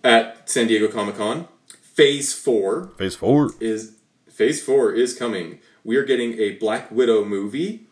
[0.03, 1.47] at San Diego Comic Con.
[1.83, 3.51] Phase four Phase four.
[3.61, 3.97] is
[4.31, 5.59] Phase four is coming.
[5.85, 7.87] We are getting a Black Widow movie,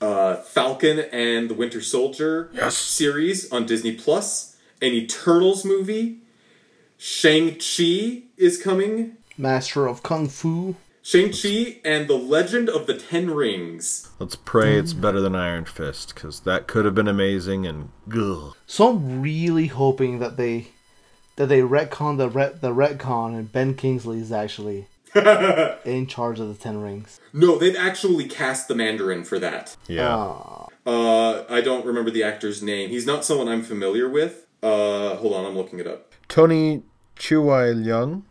[0.00, 2.76] uh, Falcon and the Winter Soldier Yes.
[2.76, 6.18] series on Disney Plus, an Eternals movie.
[6.98, 9.16] Shang Chi is coming.
[9.36, 10.76] Master of Kung Fu.
[11.06, 14.10] Shang Chi and the Legend of the Ten Rings.
[14.18, 17.64] Let's pray it's better than Iron Fist, because that could have been amazing.
[17.64, 18.56] And ugh.
[18.66, 20.66] So I'm really hoping that they
[21.36, 24.88] that they retcon the ret the retcon and Ben Kingsley is actually
[25.84, 27.20] in charge of the Ten Rings.
[27.32, 29.76] No, they've actually cast the Mandarin for that.
[29.86, 30.08] yeah.
[30.08, 32.90] Ah, Uh, I don't remember the actor's name.
[32.90, 34.44] He's not someone I'm familiar with.
[34.60, 36.12] Uh, hold on, I'm looking it up.
[36.26, 36.82] Tony
[37.14, 38.22] Chiu-Wai Leung,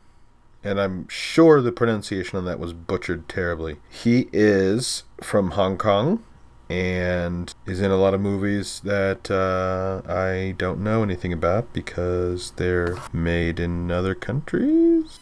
[0.66, 3.78] and I'm sure the pronunciation on that was butchered terribly.
[3.90, 6.24] He is from Hong Kong
[6.70, 12.52] and is in a lot of movies that uh, I don't know anything about because
[12.52, 15.20] they're made in other countries.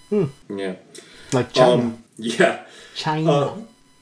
[0.50, 0.76] Yeah.
[1.34, 1.74] like China.
[1.74, 2.64] Um, yeah.
[2.96, 3.32] China.
[3.32, 3.56] Uh,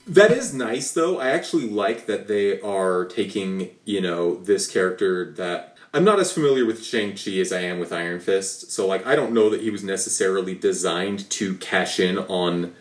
[0.07, 1.19] that is nice, though.
[1.19, 6.31] I actually like that they are taking, you know, this character that I'm not as
[6.31, 8.71] familiar with Shang-Chi as I am with Iron Fist.
[8.71, 12.73] So, like, I don't know that he was necessarily designed to cash in on,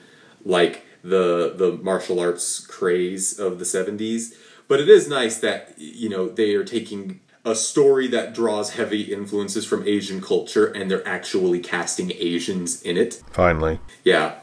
[0.44, 4.34] like, the the martial arts craze of the 70s.
[4.68, 9.12] But it is nice that, you know, they are taking a story that draws heavy
[9.12, 13.22] influences from Asian culture and they're actually casting Asians in it.
[13.32, 13.80] Finally.
[14.04, 14.40] Yeah,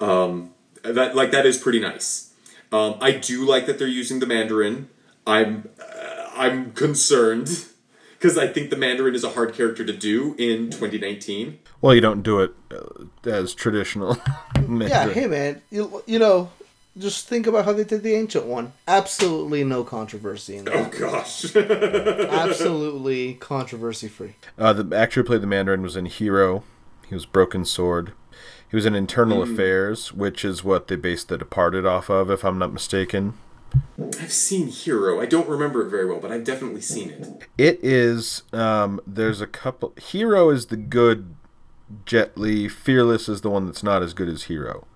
[0.00, 2.32] um, that like that is pretty nice.
[2.72, 4.88] Um, I do like that they're using the Mandarin.
[5.26, 7.66] I'm uh, I'm concerned
[8.18, 11.58] because I think the Mandarin is a hard character to do in 2019.
[11.80, 14.18] Well, you don't do it uh, as traditional.
[14.68, 16.50] yeah, hey man, you, you know,
[16.96, 18.72] just think about how they did the ancient one.
[18.88, 20.74] Absolutely no controversy in that.
[20.74, 24.34] Oh gosh, Absolutely controversy free.
[24.58, 26.64] Uh, the actor who played the Mandarin was in Hero.
[27.06, 28.12] He was Broken Sword.
[28.68, 32.44] He was in Infernal Affairs, which is what they based The Departed off of, if
[32.44, 33.32] I'm not mistaken.
[33.98, 35.20] I've seen Hero.
[35.20, 37.48] I don't remember it very well, but I've definitely seen it.
[37.58, 38.42] It is.
[38.52, 39.92] Um, there's a couple.
[39.96, 41.34] Hero is the good
[42.04, 42.68] Jet Li.
[42.68, 44.86] Fearless is the one that's not as good as Hero.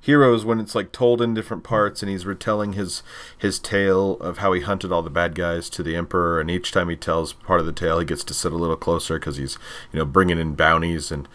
[0.00, 3.02] Hero is when it's like told in different parts, and he's retelling his
[3.36, 6.70] his tale of how he hunted all the bad guys to the Emperor, and each
[6.70, 9.36] time he tells part of the tale, he gets to sit a little closer because
[9.36, 9.58] he's
[9.92, 11.28] you know bringing in bounties, and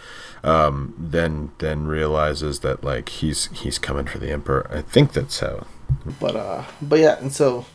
[0.44, 4.66] um, then then realizes that like he's he's coming for the Emperor.
[4.72, 5.68] I think that's how.
[6.19, 7.65] But uh, but yeah, and so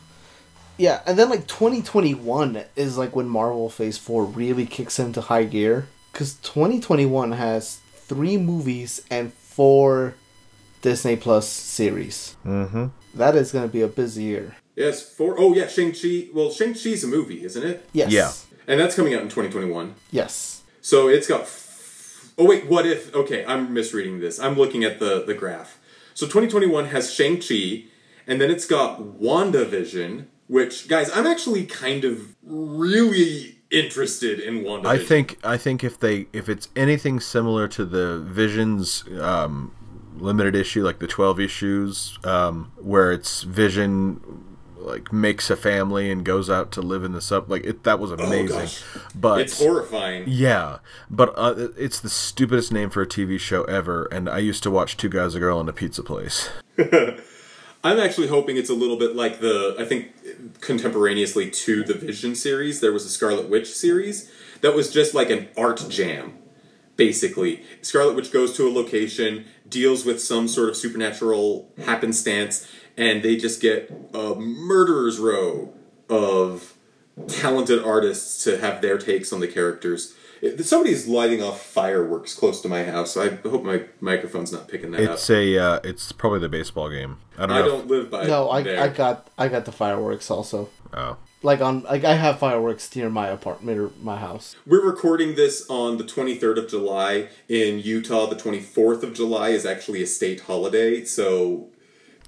[0.77, 5.45] yeah, and then like 2021 is like when Marvel Phase Four really kicks into high
[5.45, 10.15] gear because 2021 has three movies and four
[10.83, 12.37] Disney Plus series.
[12.45, 12.87] Mm-hmm.
[13.15, 14.57] That is going to be a busy year.
[14.77, 16.29] Yes, for oh yeah, Shang Chi.
[16.33, 17.89] Well, Shang Chi's a movie, isn't it?
[17.93, 18.13] Yes.
[18.13, 18.33] Yeah.
[18.69, 19.95] And that's coming out in 2021.
[20.13, 20.63] Yes.
[20.81, 21.43] So it's got.
[21.43, 23.13] F- oh wait, what if?
[23.13, 24.39] Okay, I'm misreading this.
[24.39, 25.81] I'm looking at the the graph.
[26.15, 27.85] So 2021 has Shang Chi,
[28.29, 34.87] and then it's got WandaVision, which guys, I'm actually kind of really interested in WandaVision.
[34.87, 39.75] I think I think if they if it's anything similar to the Visions um,
[40.19, 44.45] limited issue, like the twelve issues, um, where it's Vision
[44.77, 47.99] like makes a family and goes out to live in the sub, like it that
[47.99, 48.69] was amazing.
[48.95, 50.25] Oh, but it's horrifying.
[50.27, 50.79] yeah,
[51.09, 54.05] but uh, it's the stupidest name for a TV show ever.
[54.13, 56.51] And I used to watch Two Guys, a Girl, in a Pizza Place.
[57.85, 62.35] I'm actually hoping it's a little bit like the I think contemporaneously to the Vision
[62.35, 64.31] series, there was a Scarlet Witch series
[64.61, 66.35] that was just like an art jam.
[66.97, 73.23] Basically, Scarlet Witch goes to a location, deals with some sort of supernatural happenstance, and
[73.23, 75.73] they just get a murderer's row
[76.09, 76.75] of
[77.29, 80.17] talented artists to have their takes on the characters.
[80.43, 83.17] It- Somebody's lighting off fireworks close to my house.
[83.17, 85.15] I hope my microphone's not picking that It's up.
[85.15, 87.19] It's a uh, it's probably the baseball game.
[87.37, 87.69] I don't I know.
[87.69, 88.81] don't live by No, I, there.
[88.81, 90.69] I got I got the fireworks also.
[90.95, 91.17] oh.
[91.43, 94.57] Like on like I have fireworks near my apartment or my house.
[94.67, 97.29] We're recording this on the 23rd of July.
[97.49, 101.69] In Utah, the 24th of July is actually a state holiday, so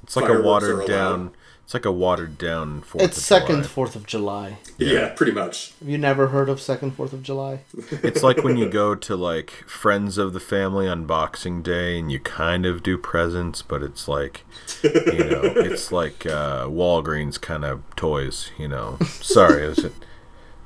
[0.04, 0.86] It's like a Fireworks are watered allowed.
[0.86, 1.30] down.
[1.70, 3.68] It's like a watered down Fourth It's of second July.
[3.68, 4.58] Fourth of July.
[4.76, 5.72] yeah, pretty much.
[5.78, 7.60] Have you never heard of second Fourth of July?
[8.02, 12.10] It's like when you go to like friends of the family on Boxing Day and
[12.10, 14.44] you kind of do presents, but it's like,
[14.82, 18.50] you know, it's like uh, Walgreens kind of toys.
[18.58, 19.92] You know, sorry, is it?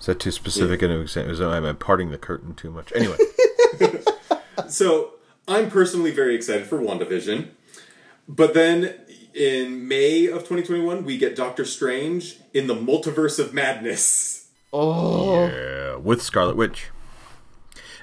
[0.01, 1.35] Is that too specific an example?
[1.35, 2.95] Is am I parting the curtain too much?
[2.97, 3.19] Anyway,
[4.69, 5.17] So
[5.47, 7.51] I'm personally very excited for WandaVision.
[8.27, 8.95] But then
[9.35, 14.49] in May of 2021, we get Doctor Strange in the Multiverse of Madness.
[14.73, 16.91] Oh, yeah, with Scarlet Witch,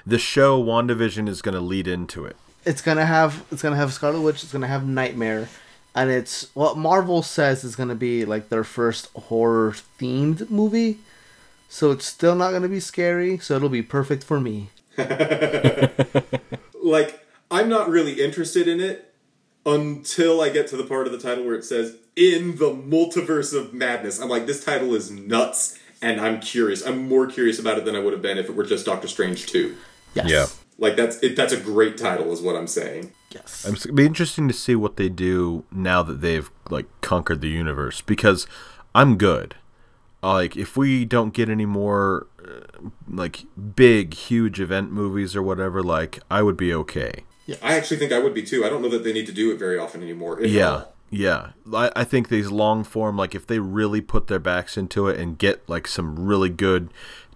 [0.06, 2.36] the show WandaVision is going to lead into it.
[2.64, 4.42] it's gonna have it's gonna have Scarlet Witch.
[4.42, 5.48] It's gonna have Nightmare,
[5.94, 10.98] and it's what Marvel says is gonna be like their first horror themed movie.
[11.68, 13.38] So it's still not gonna be scary.
[13.38, 14.70] So it'll be perfect for me.
[16.84, 19.11] Like, I'm not really interested in it
[19.64, 23.56] until I get to the part of the title where it says, in the Multiverse
[23.58, 24.20] of Madness.
[24.20, 26.84] I'm like, this title is nuts, and I'm curious.
[26.84, 29.08] I'm more curious about it than I would have been if it were just Doctor
[29.08, 29.76] Strange 2.
[30.14, 30.28] Yes.
[30.28, 30.46] Yeah.
[30.78, 33.12] Like, that's it, that's a great title, is what I'm saying.
[33.30, 33.64] Yes.
[33.66, 37.48] It's it'll be interesting to see what they do now that they've like conquered the
[37.48, 38.46] universe because
[38.94, 39.56] I'm good.
[40.22, 43.44] Like if we don't get any more uh, like
[43.74, 47.24] big huge event movies or whatever like I would be okay.
[47.62, 48.64] I actually think I would be too.
[48.64, 50.40] I don't know that they need to do it very often anymore.
[50.42, 50.70] Yeah.
[50.70, 50.94] all.
[51.10, 51.50] Yeah.
[51.74, 55.18] I, I think these long form like if they really put their backs into it
[55.20, 56.88] and get like some really good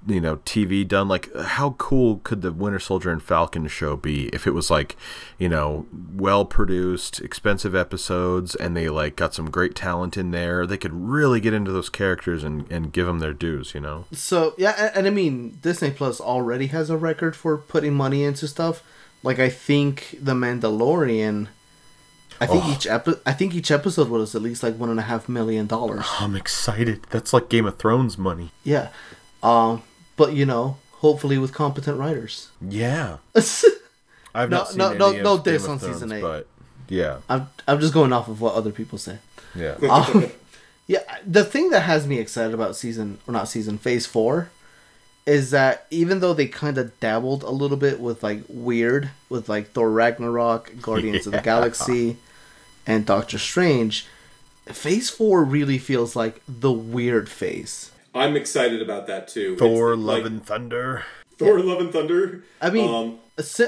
[0.06, 4.28] you know TV done like how cool could the Winter Soldier and Falcon show be
[4.28, 4.97] if it was like
[5.36, 10.64] you know well produced expensive episodes and they like got some great talent in there
[10.66, 14.05] they could really get into those characters and and give them their dues you know
[14.12, 18.22] So yeah, and, and I mean Disney Plus already has a record for putting money
[18.22, 18.82] into stuff.
[19.22, 21.48] Like I think The Mandalorian.
[22.40, 22.72] I think Oh.
[22.72, 25.66] each epi- I think each episode was at least like one and a half million
[25.66, 26.05] dollars.
[26.20, 28.88] I'm excited that's like Game of Thrones money Yeah,
[29.43, 29.82] um,
[30.16, 32.51] but you know, hopefully with competent writers.
[32.60, 33.16] yeah
[34.34, 36.20] I've No- not seen no- any no- of no Game on Thrones, season eight.
[36.20, 36.47] but
[36.88, 39.18] yeah I'm I'm just going off of what other people say.
[39.55, 40.30] yeah Um,
[40.86, 44.51] yeah, the thing that has me excited about season or not season phase four
[45.26, 49.48] is that even though they kind of dabbled a little bit with like weird with
[49.48, 52.16] like Thor Ragnarok, Guardians of the Galaxy,
[52.86, 54.06] and Doctor Strange,
[54.66, 57.90] phase four really feels like the weird phase.
[58.14, 59.56] I'm excited about that too.
[59.56, 61.04] Thor It's Love like- and Thunder
[61.38, 62.44] Thor Love and Thunder.
[62.62, 63.18] I mean, um,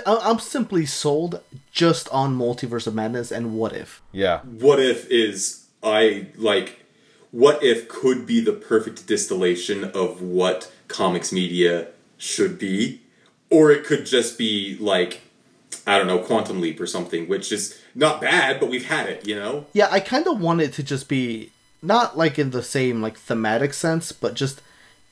[0.07, 4.01] I'm simply sold just on Multiverse of Madness and What If.
[4.11, 4.41] Yeah.
[4.41, 6.85] What if is I like
[7.31, 13.01] what if could be the perfect distillation of what comics media should be
[13.51, 15.21] or it could just be like
[15.87, 19.27] I don't know quantum leap or something which is not bad but we've had it
[19.27, 19.67] you know?
[19.73, 21.53] Yeah, I kind of want it to just be
[21.83, 24.63] not like in the same like thematic sense, but just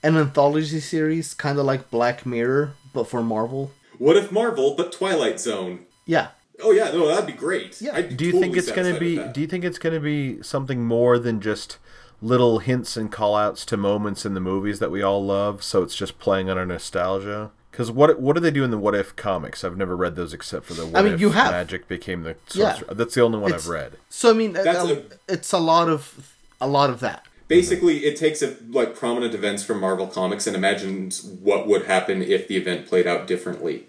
[0.02, 3.72] an anthology series, kind of like Black Mirror, but for Marvel.
[3.98, 5.86] what if Marvel but Twilight Zone?
[6.04, 6.28] Yeah,
[6.62, 7.80] oh yeah no that'd be great.
[7.80, 7.94] Yeah.
[7.94, 9.94] I'd be Do you totally think it's going to be do you think it's going
[9.94, 11.78] to be something more than just
[12.22, 15.82] little hints and call outs to moments in the movies that we all love so
[15.82, 17.50] it's just playing on our nostalgia?
[17.72, 19.62] Cuz what what do they do in the What If comics?
[19.64, 21.50] I've never read those except for the What mean, If you have.
[21.52, 22.78] Magic became the Yeah.
[22.90, 23.92] That's the only one It's- I've read.
[24.08, 27.24] so I mean, That's uh, a- it's a lot of a lot of that.
[27.48, 32.20] Basically, it takes a, like prominent events from Marvel Comics and imagines what would happen
[32.22, 33.86] if the event played out differently.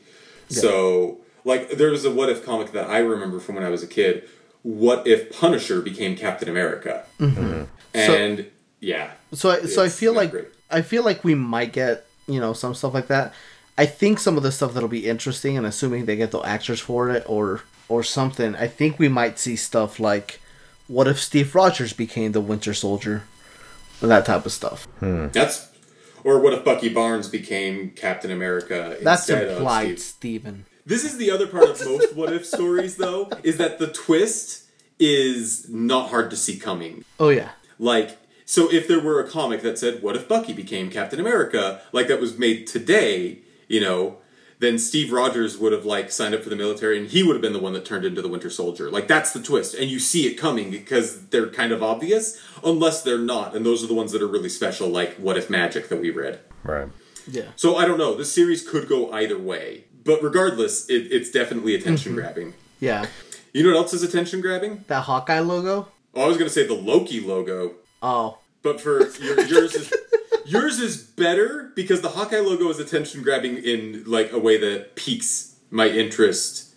[0.50, 3.82] So, like, there was a what if comic that I remember from when I was
[3.82, 4.24] a kid.
[4.64, 7.06] What if Punisher became Captain America?
[7.98, 8.48] And
[8.80, 10.48] yeah, So I, so I feel like great.
[10.70, 13.34] I feel like we might get you know some stuff like that.
[13.78, 16.80] I think some of the stuff that'll be interesting, and assuming they get the actors
[16.80, 20.42] for it or or something, I think we might see stuff like,
[20.88, 23.24] what if Steve Rogers became the Winter Soldier,
[24.02, 24.86] that type of stuff.
[25.00, 25.28] Hmm.
[25.28, 25.70] that's
[26.24, 28.98] or what if Bucky Barnes became Captain America?
[29.02, 30.02] That's instead of implied, Steve?
[30.02, 30.66] Steven.
[30.86, 34.64] This is the other part of most what if stories, though, is that the twist
[35.00, 37.06] is not hard to see coming.
[37.20, 40.90] Oh yeah, Like, so if there were a comic that said, What if Bucky became
[40.90, 41.82] Captain America?
[41.92, 44.18] Like that was made today, you know,
[44.60, 47.42] then Steve Rogers would have like signed up for the military and he would have
[47.42, 48.90] been the one that turned into the Winter Soldier.
[48.90, 49.76] Like that's the twist.
[49.76, 53.56] And you see it coming because they're kind of obvious, unless they're not.
[53.56, 56.10] And those are the ones that are really special, like What If Magic that we
[56.10, 56.40] read.
[56.64, 56.90] Right.
[57.30, 57.50] yeah.
[57.56, 58.16] So I don't know.
[58.16, 59.84] This series could go either way.
[60.04, 62.22] But regardless, it, it's definitely attention mm-hmm.
[62.22, 62.54] grabbing.
[62.80, 63.08] Yeah,
[63.54, 64.86] You know what else is attention grabbing?
[64.88, 65.90] that Hawkeye logo.
[66.18, 67.76] Oh, I was going to say the Loki logo.
[68.02, 69.94] Oh, But for your, yours is
[70.46, 74.96] yours is better because the Hawkeye logo is attention grabbing in like a way that
[74.96, 76.74] piques my interest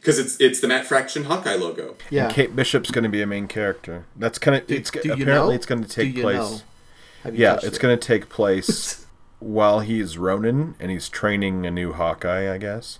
[0.00, 1.96] because it's it's the Matt Fraction Hawkeye logo.
[2.10, 2.30] yeah.
[2.32, 4.06] Kate Bishop's going to be a main character.
[4.16, 5.50] That's kind of it's do you apparently know?
[5.50, 6.36] it's going to take place.
[6.38, 6.58] know?
[7.24, 7.80] Have you Yeah, it's it?
[7.80, 9.06] going to take place
[9.38, 12.98] while he's Ronin and he's training a new Hawkeye, I guess.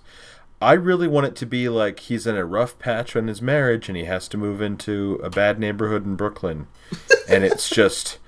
[0.61, 3.89] I really want it to be like he's in a rough patch on his marriage
[3.89, 6.67] and he has to move into a bad neighborhood in Brooklyn.
[7.27, 8.19] and it's just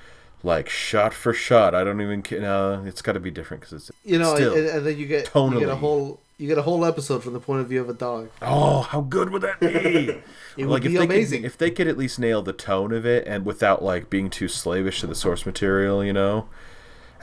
[0.42, 1.76] like shot for shot.
[1.76, 4.56] I don't even no, it's got to be different cuz it's You know, still.
[4.56, 5.54] and, and then you get tonally.
[5.54, 7.90] you get a whole you get a whole episode from the point of view of
[7.90, 8.30] a dog.
[8.42, 10.18] Oh, how good would that be?
[10.56, 11.42] It would like be if amazing.
[11.42, 14.30] Could, if they could at least nail the tone of it and without like being
[14.30, 16.48] too slavish to the source material, you know.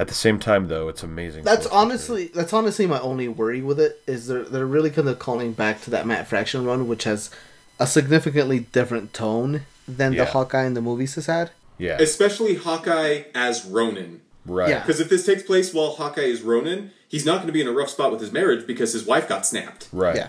[0.00, 1.44] At the same time, though, it's amazing.
[1.44, 5.06] That's source honestly that's honestly my only worry with it is they're they're really kind
[5.06, 7.30] of calling back to that Matt Fraction run, which has
[7.78, 11.50] a significantly different tone than the Hawkeye in the movies has had.
[11.76, 14.22] Yeah, Especially Hawkeye as Ronin.
[14.46, 14.70] right.
[14.70, 14.80] Yeah.
[14.80, 17.68] Because if this takes place while Hawkeye is Ronin, he's not going to be in
[17.68, 19.88] a rough spot with his marriage because his wife got snapped.
[19.92, 20.16] Right.
[20.16, 20.28] Yeah,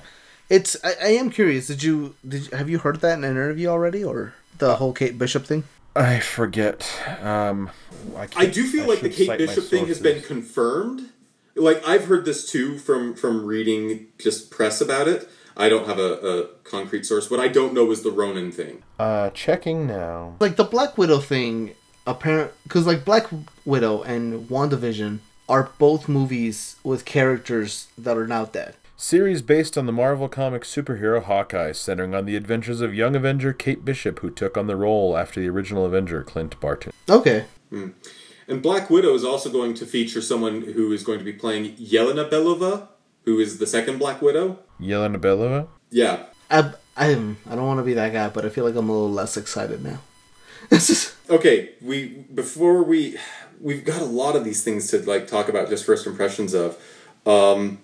[0.49, 1.67] it's I, I am curious.
[1.67, 4.91] Did you did you, have you heard that in an interview already or the whole
[4.91, 5.63] Kate Bishop thing?
[5.95, 6.89] I forget.
[7.21, 7.69] Um,
[8.15, 11.09] I, I do feel I like the Kate Bishop thing has been confirmed.
[11.55, 15.29] Like I've heard this too from from reading just press about it.
[15.57, 17.29] I don't have a, a concrete source.
[17.29, 18.83] What I don't know is the Ronin thing.
[18.97, 20.37] Uh, checking now.
[20.39, 21.75] Like the Black Widow thing,
[22.07, 23.27] apparent because like Black
[23.65, 25.19] Widow and WandaVision
[25.49, 28.75] are both movies with characters that are now dead.
[29.01, 33.51] Series based on the Marvel Comics superhero Hawkeye, centering on the adventures of young Avenger
[33.51, 36.93] Kate Bishop, who took on the role after the original Avenger Clint Barton.
[37.09, 41.33] Okay, And Black Widow is also going to feature someone who is going to be
[41.33, 42.89] playing Yelena Belova,
[43.25, 44.59] who is the second Black Widow.
[44.79, 45.67] Yelena Belova.
[45.89, 46.25] Yeah.
[46.51, 48.91] I I'm I don't want to be that guy, but I feel like I'm a
[48.91, 49.99] little less excited now.
[51.27, 53.17] Okay, we before we
[53.59, 56.77] we've got a lot of these things to like talk about just first impressions of.
[57.25, 57.79] Um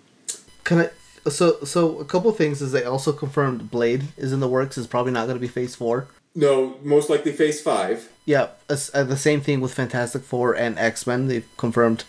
[0.63, 0.89] Can I?
[1.29, 4.77] So, so a couple things is they also confirmed Blade is in the works.
[4.77, 6.07] Is probably not going to be Phase Four.
[6.35, 8.09] no, most likely phase 5.
[8.25, 11.27] Yeah, as, uh, the same thing with Fantastic Four and X Men.
[11.27, 12.03] They've confirmed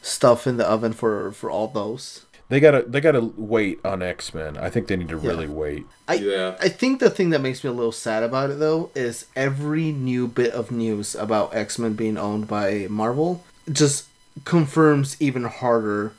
[0.00, 2.24] stuff in the oven for for all those.
[2.48, 4.58] They gotta they gotta wait on X Men.
[4.58, 5.86] I think they need to really wait.
[6.08, 6.56] I Yeah.
[6.60, 9.92] I think the thing that makes me a little sad about it though is every
[9.92, 14.06] new bit of news about X Men being owned by Marvel just
[14.44, 16.12] confirms even harder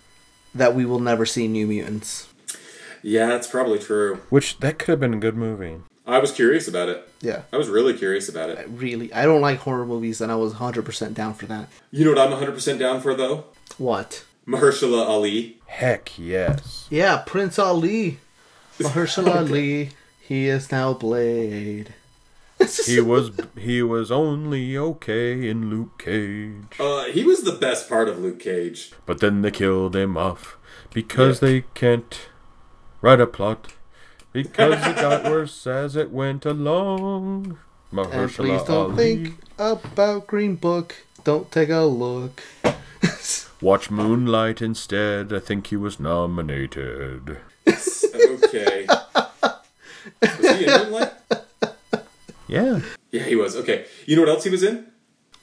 [0.55, 2.27] that we will never see New Mutants.
[3.01, 4.21] Yeah, that's probably true.
[4.29, 5.77] Which that could have been a good movie.
[6.05, 7.07] I was curious about it.
[7.21, 7.43] Yeah.
[7.51, 8.57] I was really curious about it.
[8.57, 11.69] I Really, I don't like horror movies, and I was hundred percent down for that.
[11.91, 13.45] You know what I'm 100% down for though?
[13.77, 14.23] What?
[14.47, 15.57] Mahershala Ali.
[15.67, 16.87] Heck yes.
[16.89, 18.19] Yeah, Prince Ali.
[18.79, 19.91] Mahershala Ali.
[20.21, 21.93] He is now Blade.
[22.85, 26.79] He was he was only okay in Luke Cage.
[26.79, 28.91] Uh, he was the best part of Luke Cage.
[29.05, 30.57] But then they killed him off
[30.93, 32.27] because they can't
[33.01, 33.73] write a plot
[34.31, 37.57] because it got worse as it went along.
[37.91, 38.95] And please don't Ali.
[38.95, 40.95] think about Green Book.
[41.23, 42.41] Don't take a look.
[43.61, 45.31] Watch Moonlight instead.
[45.31, 47.37] I think he was nominated.
[48.43, 48.85] Okay.
[50.21, 51.13] was he in Moonlight?
[52.53, 52.81] Yeah.
[53.11, 53.55] Yeah, he was.
[53.55, 53.85] Okay.
[54.05, 54.87] You know what else he was in?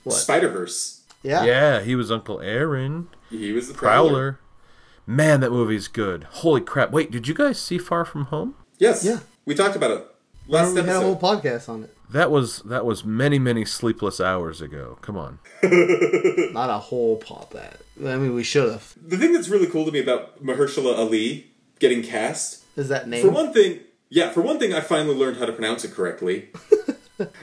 [0.05, 0.15] What?
[0.15, 1.03] Spider Verse.
[1.23, 1.45] Yeah.
[1.45, 3.09] Yeah, he was Uncle Aaron.
[3.29, 4.09] He was the Prowler.
[4.09, 4.41] Prowler.
[5.07, 6.25] Man, that movie's good.
[6.25, 6.93] Holy crap.
[6.93, 8.55] Wait, did you guys see Far From Home?
[8.79, 9.05] Yes.
[9.05, 9.21] Yeah.
[9.45, 10.07] We talked about it
[10.51, 11.97] last we had a whole podcast on it.
[12.11, 14.99] That was that was many, many sleepless hours ago.
[15.01, 15.39] Come on.
[15.63, 17.81] Not a whole pop that.
[18.01, 18.95] I mean, we should have.
[19.01, 23.23] The thing that's really cool to me about Mahershala Ali getting cast, Is that name.
[23.25, 26.49] for one thing, yeah, for one thing, I finally learned how to pronounce it correctly.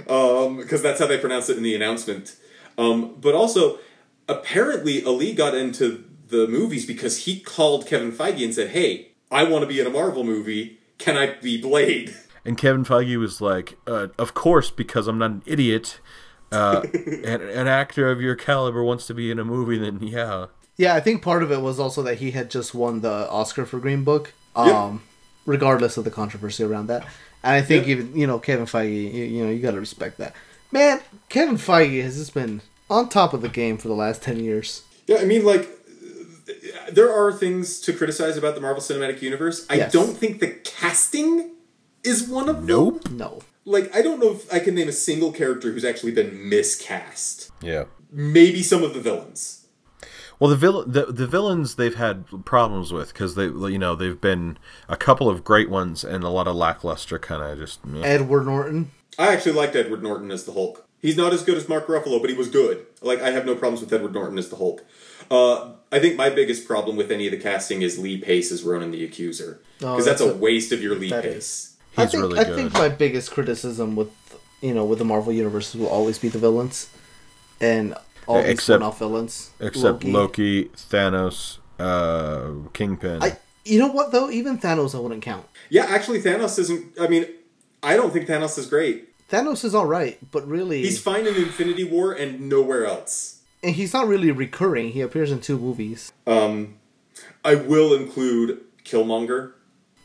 [0.09, 2.35] um, because that's how they pronounce it in the announcement.
[2.77, 3.79] Um, but also,
[4.27, 9.43] apparently, Ali got into the movies because he called Kevin Feige and said, "Hey, I
[9.43, 10.79] want to be in a Marvel movie.
[10.97, 15.31] Can I be Blade?" And Kevin Feige was like, uh, "Of course, because I'm not
[15.31, 15.99] an idiot.
[16.51, 19.77] Uh, an, an actor of your caliber wants to be in a movie.
[19.77, 20.47] Then yeah,
[20.77, 23.65] Yeah, I think part of it was also that he had just won the Oscar
[23.65, 24.33] for Green Book.
[24.55, 24.67] Yep.
[24.67, 25.01] Um,
[25.47, 27.07] regardless of the controversy around that.
[27.43, 27.97] And I think Yep.
[27.97, 30.33] even you know Kevin Feige, you, you know, you got to respect that.
[30.71, 30.99] Man,
[31.29, 34.83] Kevin Feige has just been on top of the game for the last ten years.
[35.07, 35.69] Yeah, I mean, like,
[36.91, 39.65] there are things to criticize about the Marvel Cinematic Universe.
[39.69, 39.91] I Yes.
[39.93, 41.51] don't think the casting
[42.03, 42.65] is one of them.
[42.65, 43.09] nope.
[43.09, 46.49] No, Like, I don't know if I can name a single character who's actually been
[46.49, 47.51] miscast.
[47.61, 47.85] Yeah.
[48.11, 49.66] Maybe some of the villains.
[50.39, 54.19] Well, the vill- the, the villains they've had problems with because they you know they've
[54.21, 54.57] been
[54.87, 57.85] a couple of great ones and a lot of lackluster kind of just.
[57.85, 58.05] meh.
[58.05, 58.91] Edward Norton.
[59.17, 60.85] I actually liked Edward Norton as the Hulk.
[61.01, 62.85] He's not as good as Mark Ruffalo, but he was good.
[63.01, 64.83] Like, I have no problems with Edward Norton as the Hulk.
[65.29, 68.63] Uh, I think my biggest problem with any of the casting is Lee Pace as
[68.63, 69.59] Ronan the Accuser.
[69.81, 71.75] Oh, Because that's, that's a, a- waste of your Lee Pace.
[71.97, 74.09] I He's think really I think my biggest criticism with
[74.61, 76.89] you know with the Marvel universe will always be the villains,
[77.59, 77.95] and
[78.27, 79.51] all these Except- one-off villains.
[79.59, 83.23] Except Loki, Thanos, uh, Kingpin.
[83.23, 84.29] I, you know what though?
[84.29, 85.45] Even Thanos, I wouldn't count.
[85.69, 86.99] Yeah, actually, Thanos isn't.
[86.99, 87.25] I mean,
[87.83, 89.05] I don't think Thanos is great.
[89.29, 93.41] Thanos is all right, but really, He's fine in Infinity War and nowhere else.
[93.61, 94.91] and he's not really recurring.
[94.91, 96.13] He appears in two movies.
[96.25, 96.75] Um,
[97.43, 99.51] I will include Killmonger.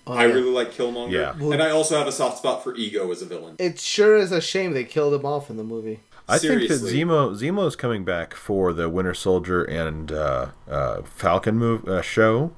[0.08, 0.32] Oh, I yeah.
[0.32, 1.12] really like Killmonger.
[1.12, 1.32] Yeah.
[1.52, 3.54] And I also have a soft spot for Ego as a villain.
[3.60, 6.00] It sure is a shame they killed him off in the movie.
[6.32, 7.00] I think that Seriously.
[7.04, 12.02] Zemo Zemo is coming back for the Winter Soldier and uh, uh, Falcon move uh,
[12.02, 12.54] show,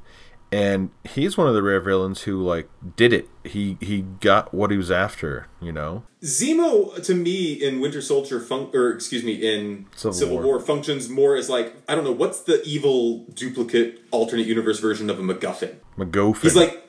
[0.52, 3.28] and he's one of the rare villains who like did it.
[3.44, 5.48] He he got what he was after.
[5.60, 6.05] You know.
[6.22, 10.44] Zemo, to me, in Winter Soldier, fun- or excuse me, in Civil Civil, War.
[10.46, 10.60] War.
[10.60, 15.18] functions more as like I don't know what's the evil duplicate alternate universe version of
[15.18, 15.74] a MacGuffin.
[15.98, 16.42] MacGuffin.
[16.42, 16.80] He's like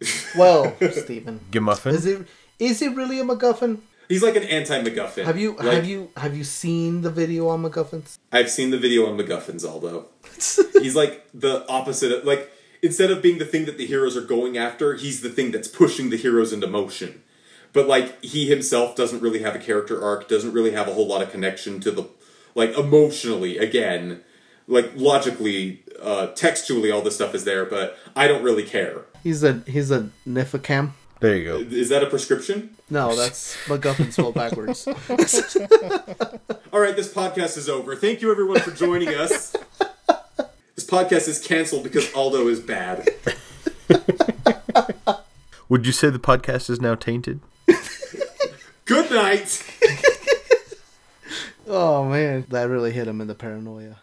[0.36, 1.92] Well, Stephen, Gemuffin.
[1.94, 2.26] is it
[2.58, 3.78] is it really a MacGuffin?
[4.08, 5.24] He's like an anti MacGuffin.
[5.24, 8.18] Have you Like, have you have you seen the video on MacGuffins?
[8.32, 10.06] I've seen the video on MacGuffins, Aldo.
[10.82, 12.50] he's like the opposite of like
[12.82, 15.68] instead of being the thing that the heroes are going after, he's the thing that's
[15.68, 17.22] pushing the heroes into motion.
[17.72, 21.06] But like he himself doesn't really have a character arc, doesn't really have a whole
[21.06, 22.08] lot of connection to the
[22.54, 24.22] like emotionally again.
[24.68, 29.04] Like logically, uh textually all this stuff is there, but I don't really care.
[29.22, 30.92] He's a he's a Nifacam.
[31.20, 31.56] There you go.
[31.58, 32.76] Is that a prescription?
[32.90, 34.86] No, that's MacGuffin spelled backwards.
[36.72, 37.96] All right, this podcast is over.
[37.96, 39.56] Thank you everyone for joining us.
[40.74, 43.08] This podcast is canceled because Aldo is bad.
[45.68, 47.40] Would you say the podcast is now tainted?
[48.84, 49.64] Good night.
[51.66, 53.96] oh man, that really hit him in the paranoia.